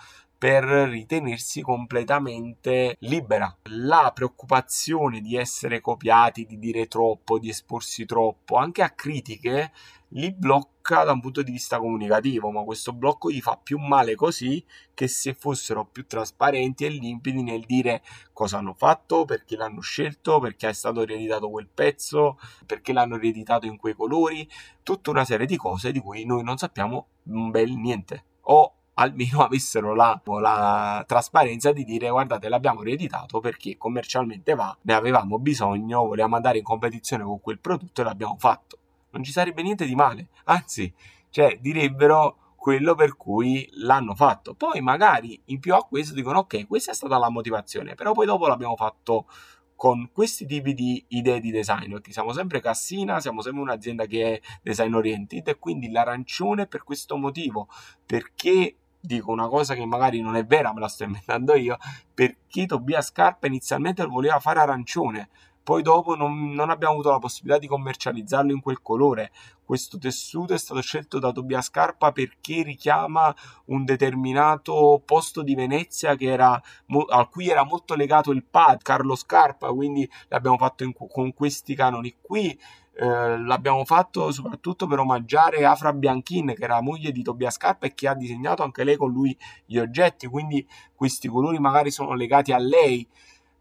per 0.45 0.63
ritenersi 0.63 1.61
completamente 1.61 2.97
libera. 2.99 3.51
La 3.63 4.11
preoccupazione 4.13 5.19
di 5.19 5.35
essere 5.35 5.81
copiati, 5.81 6.45
di 6.45 6.59
dire 6.59 6.85
troppo, 6.85 7.39
di 7.39 7.49
esporsi 7.49 8.05
troppo, 8.05 8.57
anche 8.57 8.83
a 8.83 8.91
critiche, 8.91 9.71
li 10.09 10.31
blocca 10.31 11.03
da 11.03 11.13
un 11.13 11.19
punto 11.19 11.41
di 11.41 11.49
vista 11.49 11.79
comunicativo, 11.79 12.51
ma 12.51 12.61
questo 12.61 12.93
blocco 12.93 13.31
gli 13.31 13.41
fa 13.41 13.57
più 13.57 13.79
male 13.79 14.13
così 14.13 14.63
che 14.93 15.07
se 15.07 15.33
fossero 15.33 15.83
più 15.83 16.05
trasparenti 16.05 16.85
e 16.85 16.89
limpidi 16.89 17.41
nel 17.41 17.65
dire 17.65 18.03
cosa 18.31 18.59
hanno 18.59 18.75
fatto, 18.75 19.25
perché 19.25 19.55
l'hanno 19.55 19.81
scelto, 19.81 20.39
perché 20.39 20.69
è 20.69 20.73
stato 20.73 21.03
rieditato 21.03 21.49
quel 21.49 21.69
pezzo, 21.73 22.37
perché 22.67 22.93
l'hanno 22.93 23.17
rieditato 23.17 23.65
in 23.65 23.77
quei 23.77 23.95
colori, 23.95 24.47
tutta 24.83 25.09
una 25.09 25.25
serie 25.25 25.47
di 25.47 25.57
cose 25.57 25.91
di 25.91 25.99
cui 25.99 26.23
noi 26.23 26.43
non 26.43 26.57
sappiamo 26.57 27.07
un 27.23 27.49
bel 27.49 27.71
niente. 27.71 28.25
O 28.41 28.75
almeno 28.95 29.41
avessero 29.43 29.93
la, 29.93 30.19
la, 30.25 31.03
trasparenza 31.07 31.71
di 31.71 31.83
dire 31.83 32.09
guardate 32.09 32.49
l'abbiamo 32.49 32.81
rieditato 32.81 33.39
perché 33.39 33.77
commercialmente 33.77 34.53
va, 34.55 34.75
ne 34.81 34.93
avevamo 34.93 35.39
bisogno, 35.39 36.05
volevamo 36.05 36.35
andare 36.35 36.59
in 36.59 36.63
competizione 36.63 37.23
con 37.23 37.39
quel 37.39 37.59
prodotto 37.59 38.01
e 38.01 38.03
l'abbiamo 38.03 38.35
fatto. 38.37 38.77
Non 39.11 39.23
ci 39.23 39.31
sarebbe 39.31 39.61
niente 39.61 39.85
di 39.85 39.95
male, 39.95 40.27
anzi, 40.45 40.93
cioè 41.29 41.57
direbbero 41.61 42.53
quello 42.55 42.95
per 42.95 43.15
cui 43.15 43.69
l'hanno 43.73 44.15
fatto. 44.15 44.55
Poi 44.55 44.81
magari 44.81 45.39
in 45.45 45.59
più 45.59 45.73
a 45.75 45.83
questo 45.83 46.13
dicono 46.13 46.39
ok, 46.39 46.67
questa 46.67 46.91
è 46.91 46.95
stata 46.95 47.17
la 47.17 47.29
motivazione, 47.29 47.95
però 47.95 48.11
poi 48.11 48.25
dopo 48.25 48.47
l'abbiamo 48.47 48.75
fatto 48.75 49.27
con 49.75 50.09
questi 50.11 50.45
tipi 50.45 50.73
di 50.73 51.03
idee 51.09 51.39
di 51.39 51.51
design, 51.51 51.91
perché 51.91 52.11
siamo 52.11 52.31
sempre 52.31 52.61
Cassina, 52.61 53.19
siamo 53.19 53.41
sempre 53.41 53.61
un'azienda 53.61 54.05
che 54.05 54.33
è 54.33 54.41
design 54.63 54.93
oriented 54.93 55.47
e 55.47 55.59
quindi 55.59 55.91
l'arancione 55.91 56.65
per 56.65 56.83
questo 56.83 57.17
motivo, 57.17 57.67
perché 58.05 58.77
dico 59.05 59.31
una 59.31 59.47
cosa 59.47 59.73
che 59.73 59.85
magari 59.85 60.21
non 60.21 60.35
è 60.35 60.45
vera, 60.45 60.73
me 60.73 60.79
la 60.79 60.87
sto 60.87 61.03
inventando 61.03 61.55
io, 61.55 61.77
perché 62.13 62.65
Tobias 62.65 63.07
Scarpa 63.07 63.47
inizialmente 63.47 64.03
lo 64.03 64.09
voleva 64.09 64.39
fare 64.39 64.59
arancione, 64.59 65.29
poi 65.65 65.81
dopo 65.81 66.13
non, 66.13 66.51
non, 66.53 66.69
abbiamo 66.69 66.93
avuto 66.93 67.09
la 67.09 67.17
possibilità 67.17 67.57
di 67.57 67.65
commercializzarlo 67.65 68.51
in 68.51 68.61
quel 68.61 68.83
colore. 68.83 69.31
Questo 69.65 69.97
tessuto 69.97 70.53
è 70.53 70.59
stato 70.59 70.79
scelto 70.79 71.17
da 71.17 71.31
Tobias 71.31 71.65
Scarpa 71.65 72.11
perché 72.11 72.61
richiama 72.61 73.35
un 73.65 73.83
determinato 73.83 75.01
posto 75.03 75.41
di 75.41 75.55
Venezia 75.55 76.15
era, 76.19 76.61
a 77.09 77.25
cui 77.25 77.49
era 77.49 77.63
molto 77.63 77.95
legato 77.95 78.29
il 78.29 78.43
pad 78.43 78.83
Carlo 78.83 79.15
Scarpa, 79.15 79.73
quindi 79.73 80.07
l'abbiamo 80.27 80.57
fatto 80.57 80.83
in, 80.83 80.93
con 80.93 81.33
questi 81.33 81.73
canoni 81.73 82.15
qui 82.21 82.55
eh, 82.97 83.37
l'abbiamo 83.37 83.83
fatto 83.83 84.31
soprattutto 84.31 84.87
per 84.87 84.99
omaggiare 84.99 85.65
Afra 85.65 85.91
Bianchin, 85.91 86.53
che 86.55 86.63
era 86.63 86.81
moglie 86.81 87.11
di 87.11 87.23
Tobias 87.23 87.55
Scarpa 87.55 87.87
e 87.87 87.93
che 87.93 88.07
ha 88.07 88.13
disegnato 88.13 88.63
anche 88.63 88.85
lei 88.85 88.95
con 88.95 89.11
lui 89.11 89.37
gli 89.65 89.77
oggetti, 89.77 90.27
quindi 90.27 90.65
questi 90.93 91.27
colori 91.27 91.59
magari 91.59 91.91
sono 91.91 92.13
legati 92.13 92.53
a 92.53 92.57
lei. 92.57 93.05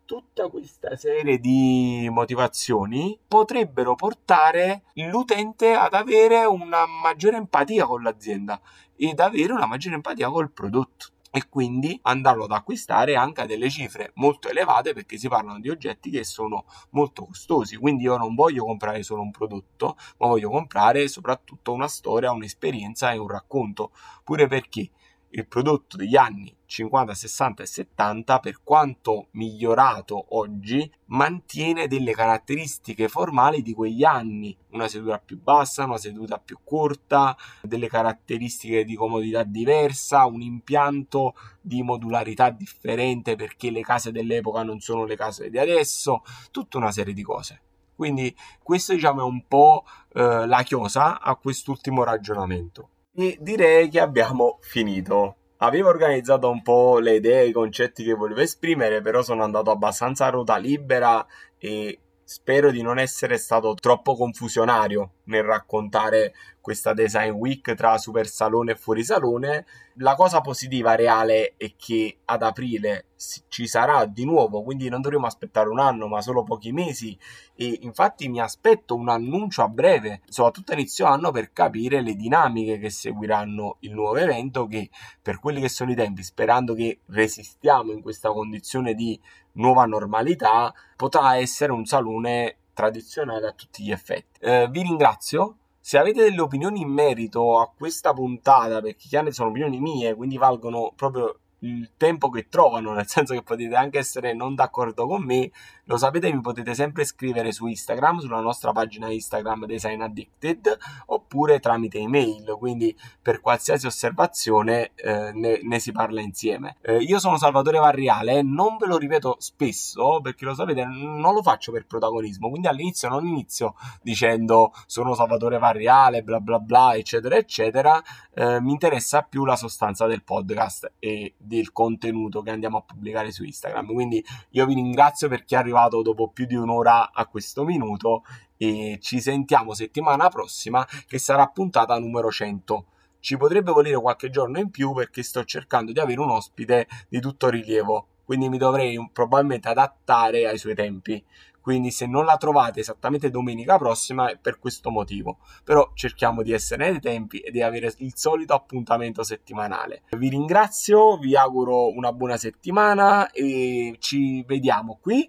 Tutta 0.04 0.48
questa 0.48 0.96
serie 0.96 1.38
di 1.38 2.06
motivazioni 2.10 3.18
potrebbero 3.26 3.94
portare 3.94 4.82
l'utente 4.94 5.72
ad 5.72 5.94
avere 5.94 6.44
una 6.44 6.86
maggiore 6.86 7.38
empatia 7.38 7.86
con 7.86 8.02
l'azienda 8.02 8.60
ed 8.96 9.18
avere 9.18 9.52
una 9.52 9.66
maggiore 9.66 9.94
empatia 9.94 10.28
col 10.28 10.50
prodotto 10.50 11.13
e 11.36 11.48
quindi 11.48 11.98
andarlo 12.02 12.44
ad 12.44 12.52
acquistare 12.52 13.16
anche 13.16 13.40
a 13.40 13.46
delle 13.46 13.68
cifre 13.68 14.12
molto 14.14 14.48
elevate 14.48 14.92
perché 14.92 15.18
si 15.18 15.26
parlano 15.26 15.58
di 15.58 15.68
oggetti 15.68 16.08
che 16.08 16.22
sono 16.22 16.64
molto 16.90 17.24
costosi. 17.26 17.74
Quindi 17.74 18.04
io 18.04 18.16
non 18.16 18.36
voglio 18.36 18.64
comprare 18.64 19.02
solo 19.02 19.22
un 19.22 19.32
prodotto 19.32 19.96
ma 20.18 20.28
voglio 20.28 20.48
comprare 20.48 21.08
soprattutto 21.08 21.72
una 21.72 21.88
storia 21.88 22.30
un'esperienza 22.30 23.10
e 23.10 23.18
un 23.18 23.26
racconto. 23.26 23.90
Pure 24.22 24.46
perché 24.46 24.88
il 25.30 25.48
prodotto 25.48 25.96
degli 25.96 26.14
anni 26.14 26.54
50, 26.74 27.14
60 27.14 27.62
e 27.62 27.66
70, 27.66 28.40
per 28.40 28.62
quanto 28.64 29.28
migliorato 29.32 30.36
oggi, 30.36 30.90
mantiene 31.06 31.86
delle 31.86 32.12
caratteristiche 32.12 33.06
formali 33.06 33.62
di 33.62 33.72
quegli 33.72 34.02
anni, 34.02 34.56
una 34.70 34.88
seduta 34.88 35.18
più 35.18 35.40
bassa, 35.40 35.84
una 35.84 35.98
seduta 35.98 36.38
più 36.38 36.58
corta, 36.64 37.36
delle 37.62 37.88
caratteristiche 37.88 38.84
di 38.84 38.96
comodità 38.96 39.44
diversa, 39.44 40.26
un 40.26 40.42
impianto 40.42 41.34
di 41.60 41.82
modularità 41.82 42.50
differente 42.50 43.36
perché 43.36 43.70
le 43.70 43.82
case 43.82 44.10
dell'epoca 44.10 44.64
non 44.64 44.80
sono 44.80 45.04
le 45.04 45.14
case 45.14 45.50
di 45.50 45.58
adesso, 45.58 46.24
tutta 46.50 46.78
una 46.78 46.90
serie 46.90 47.14
di 47.14 47.22
cose. 47.22 47.60
Quindi 47.94 48.34
questo 48.60 48.94
diciamo 48.94 49.20
è 49.20 49.24
un 49.24 49.46
po' 49.46 49.84
eh, 50.12 50.44
la 50.46 50.62
chiosa 50.64 51.20
a 51.20 51.36
quest'ultimo 51.36 52.02
ragionamento. 52.02 52.88
E 53.14 53.38
direi 53.40 53.88
che 53.88 54.00
abbiamo 54.00 54.58
finito. 54.60 55.36
Avevo 55.64 55.88
organizzato 55.88 56.50
un 56.50 56.62
po' 56.62 56.98
le 56.98 57.16
idee, 57.16 57.46
i 57.46 57.52
concetti 57.52 58.04
che 58.04 58.12
volevo 58.12 58.40
esprimere, 58.40 59.00
però 59.00 59.22
sono 59.22 59.42
andato 59.42 59.70
abbastanza 59.70 60.26
a 60.26 60.30
ruota 60.30 60.56
libera 60.58 61.26
e 61.56 61.98
spero 62.24 62.70
di 62.70 62.82
non 62.82 62.98
essere 62.98 63.36
stato 63.36 63.74
troppo 63.74 64.16
confusionario 64.16 65.12
nel 65.24 65.42
raccontare 65.42 66.34
questa 66.64 66.94
design 66.94 67.32
week 67.32 67.74
tra 67.74 67.98
super 67.98 68.26
salone 68.26 68.72
e 68.72 68.76
fuori 68.76 69.04
salone. 69.04 69.66
La 69.98 70.14
cosa 70.14 70.40
positiva 70.40 70.94
reale 70.94 71.54
è 71.58 71.74
che 71.76 72.20
ad 72.24 72.42
aprile 72.42 73.08
ci 73.48 73.66
sarà 73.66 74.06
di 74.06 74.24
nuovo, 74.24 74.62
quindi 74.62 74.88
non 74.88 75.02
dovremo 75.02 75.26
aspettare 75.26 75.68
un 75.68 75.78
anno, 75.78 76.08
ma 76.08 76.22
solo 76.22 76.42
pochi 76.42 76.72
mesi. 76.72 77.16
E 77.54 77.78
infatti 77.82 78.28
mi 78.28 78.40
aspetto 78.40 78.94
un 78.94 79.10
annuncio 79.10 79.62
a 79.62 79.68
breve, 79.68 80.22
soprattutto 80.26 80.72
inizio 80.72 81.04
anno, 81.04 81.30
per 81.30 81.52
capire 81.52 82.00
le 82.00 82.14
dinamiche 82.14 82.78
che 82.78 82.88
seguiranno 82.88 83.76
il 83.80 83.92
nuovo 83.92 84.16
evento. 84.16 84.66
Che 84.66 84.88
per 85.20 85.40
quelli 85.40 85.60
che 85.60 85.68
sono 85.68 85.92
i 85.92 85.94
tempi, 85.94 86.22
sperando 86.22 86.74
che 86.74 87.00
resistiamo 87.08 87.92
in 87.92 88.00
questa 88.00 88.30
condizione 88.30 88.94
di 88.94 89.20
nuova 89.54 89.84
normalità, 89.84 90.72
potrà 90.96 91.36
essere 91.36 91.72
un 91.72 91.84
salone 91.84 92.56
tradizionale 92.72 93.48
a 93.48 93.52
tutti 93.52 93.82
gli 93.82 93.90
effetti. 93.90 94.40
Eh, 94.40 94.68
vi 94.70 94.82
ringrazio 94.82 95.56
se 95.80 95.98
avete 95.98 96.22
delle 96.22 96.40
opinioni 96.40 96.80
in 96.80 96.88
merito 96.88 97.60
a 97.60 97.70
questa 97.76 98.12
puntata, 98.14 98.80
perché 98.80 99.06
chiaramente 99.06 99.36
sono 99.36 99.50
opinioni 99.50 99.80
mie, 99.80 100.14
quindi 100.14 100.38
valgono 100.38 100.92
proprio 100.96 101.40
il 101.58 101.90
tempo 101.96 102.30
che 102.30 102.48
trovano, 102.48 102.92
nel 102.92 103.06
senso 103.06 103.34
che 103.34 103.42
potete 103.42 103.74
anche 103.74 103.98
essere 103.98 104.34
non 104.34 104.54
d'accordo 104.54 105.06
con 105.06 105.22
me, 105.22 105.50
lo 105.86 105.96
sapete, 105.96 106.32
mi 106.32 106.40
potete 106.40 106.74
sempre 106.74 107.04
scrivere 107.04 107.52
su 107.52 107.66
Instagram, 107.66 108.18
sulla 108.18 108.40
nostra 108.40 108.72
pagina 108.72 109.10
Instagram 109.10 109.66
Design 109.66 110.00
Addicted, 110.00 110.78
oppure 111.06 111.60
tramite 111.60 111.98
email, 111.98 112.56
quindi 112.58 112.96
per 113.20 113.40
qualsiasi 113.40 113.86
osservazione 113.86 114.92
eh, 114.94 115.32
ne, 115.32 115.60
ne, 115.62 115.78
si 115.78 115.92
parla 115.92 116.20
insieme. 116.20 116.76
Eh, 116.80 116.98
io 116.98 117.18
sono 117.18 117.36
Salvatore 117.36 117.78
Varriale, 117.78 118.42
non 118.42 118.76
ve 118.78 118.86
lo 118.86 118.96
ripeto 118.96 119.36
spesso, 119.38 120.20
perché 120.22 120.44
lo 120.44 120.54
sapete, 120.54 120.84
non 120.84 121.34
lo 121.34 121.42
faccio 121.42 121.72
per 121.72 121.86
protagonismo, 121.86 122.48
quindi 122.48 122.68
all'inizio 122.68 123.08
non 123.08 123.26
inizio 123.26 123.74
dicendo 124.02 124.72
sono 124.86 125.14
Salvatore 125.14 125.58
Varriale, 125.58 126.22
bla 126.22 126.40
bla 126.40 126.58
bla, 126.58 126.94
eccetera, 126.94 127.36
eccetera, 127.36 128.02
eh, 128.32 128.60
mi 128.60 128.70
interessa 128.72 129.22
più 129.22 129.44
la 129.44 129.56
sostanza 129.56 130.06
del 130.06 130.22
podcast 130.22 130.92
e 130.98 131.34
del 131.36 131.72
contenuto 131.72 132.42
che 132.42 132.50
andiamo 132.50 132.78
a 132.78 132.82
pubblicare 132.82 133.30
su 133.30 133.44
Instagram. 133.44 133.92
Quindi 133.92 134.24
io 134.50 134.66
vi 134.66 134.74
ringrazio 134.74 135.28
per 135.28 135.44
chi 135.44 135.54
è 135.54 135.58
arrivato 135.74 136.02
dopo 136.02 136.28
più 136.28 136.46
di 136.46 136.54
un'ora 136.54 137.10
a 137.12 137.26
questo 137.26 137.64
minuto 137.64 138.22
e 138.56 138.98
ci 139.02 139.20
sentiamo 139.20 139.74
settimana 139.74 140.28
prossima 140.28 140.86
che 141.06 141.18
sarà 141.18 141.46
puntata 141.48 141.98
numero 141.98 142.30
100. 142.30 142.86
Ci 143.18 143.36
potrebbe 143.36 143.72
volere 143.72 144.00
qualche 144.00 144.30
giorno 144.30 144.58
in 144.58 144.70
più 144.70 144.92
perché 144.92 145.22
sto 145.22 145.44
cercando 145.44 145.92
di 145.92 145.98
avere 145.98 146.20
un 146.20 146.30
ospite 146.30 146.86
di 147.08 147.20
tutto 147.20 147.48
rilievo, 147.48 148.06
quindi 148.24 148.48
mi 148.48 148.58
dovrei 148.58 148.98
probabilmente 149.12 149.68
adattare 149.68 150.46
ai 150.46 150.58
suoi 150.58 150.74
tempi. 150.74 151.24
Quindi 151.64 151.90
se 151.90 152.06
non 152.06 152.26
la 152.26 152.36
trovate 152.36 152.80
esattamente 152.80 153.30
domenica 153.30 153.78
prossima 153.78 154.28
è 154.28 154.36
per 154.36 154.58
questo 154.58 154.90
motivo. 154.90 155.38
Però 155.64 155.92
cerchiamo 155.94 156.42
di 156.42 156.52
essere 156.52 156.90
nei 156.90 157.00
tempi 157.00 157.38
e 157.38 157.50
di 157.50 157.62
avere 157.62 157.90
il 158.00 158.12
solito 158.14 158.52
appuntamento 158.52 159.22
settimanale. 159.22 160.02
Vi 160.10 160.28
ringrazio 160.28 161.16
vi 161.16 161.34
auguro 161.34 161.88
una 161.88 162.12
buona 162.12 162.36
settimana 162.36 163.30
e 163.30 163.96
ci 163.98 164.44
vediamo 164.46 164.98
qui 165.00 165.26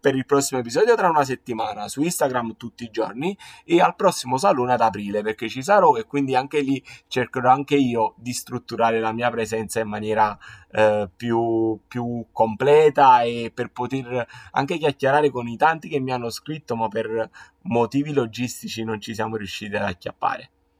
per 0.00 0.14
il 0.14 0.24
prossimo 0.24 0.60
episodio 0.60 0.94
tra 0.96 1.08
una 1.08 1.24
settimana 1.24 1.88
su 1.88 2.02
Instagram 2.02 2.56
tutti 2.56 2.84
i 2.84 2.90
giorni 2.90 3.36
e 3.64 3.80
al 3.80 3.94
prossimo 3.94 4.38
salone 4.38 4.72
ad 4.72 4.80
aprile 4.80 5.22
perché 5.22 5.48
ci 5.48 5.62
sarò 5.62 5.96
e 5.96 6.04
quindi 6.04 6.34
anche 6.34 6.60
lì 6.60 6.82
cercherò 7.06 7.50
anche 7.50 7.76
io 7.76 8.14
di 8.16 8.32
strutturare 8.32 8.98
la 8.98 9.12
mia 9.12 9.30
presenza 9.30 9.80
in 9.80 9.88
maniera 9.88 10.36
eh, 10.72 11.08
più, 11.14 11.78
più 11.86 12.26
completa 12.32 13.22
e 13.22 13.52
per 13.54 13.70
poter 13.70 14.26
anche 14.52 14.78
chiacchierare 14.78 15.30
con 15.30 15.46
i 15.48 15.56
tanti 15.56 15.88
che 15.88 16.00
mi 16.00 16.12
hanno 16.12 16.30
scritto 16.30 16.76
ma 16.76 16.88
per 16.88 17.28
motivi 17.62 18.12
logistici 18.12 18.84
non 18.84 19.00
ci 19.00 19.14
siamo 19.14 19.36
riusciti 19.36 19.76
ad 19.76 19.82
acchiappare. 19.82 20.50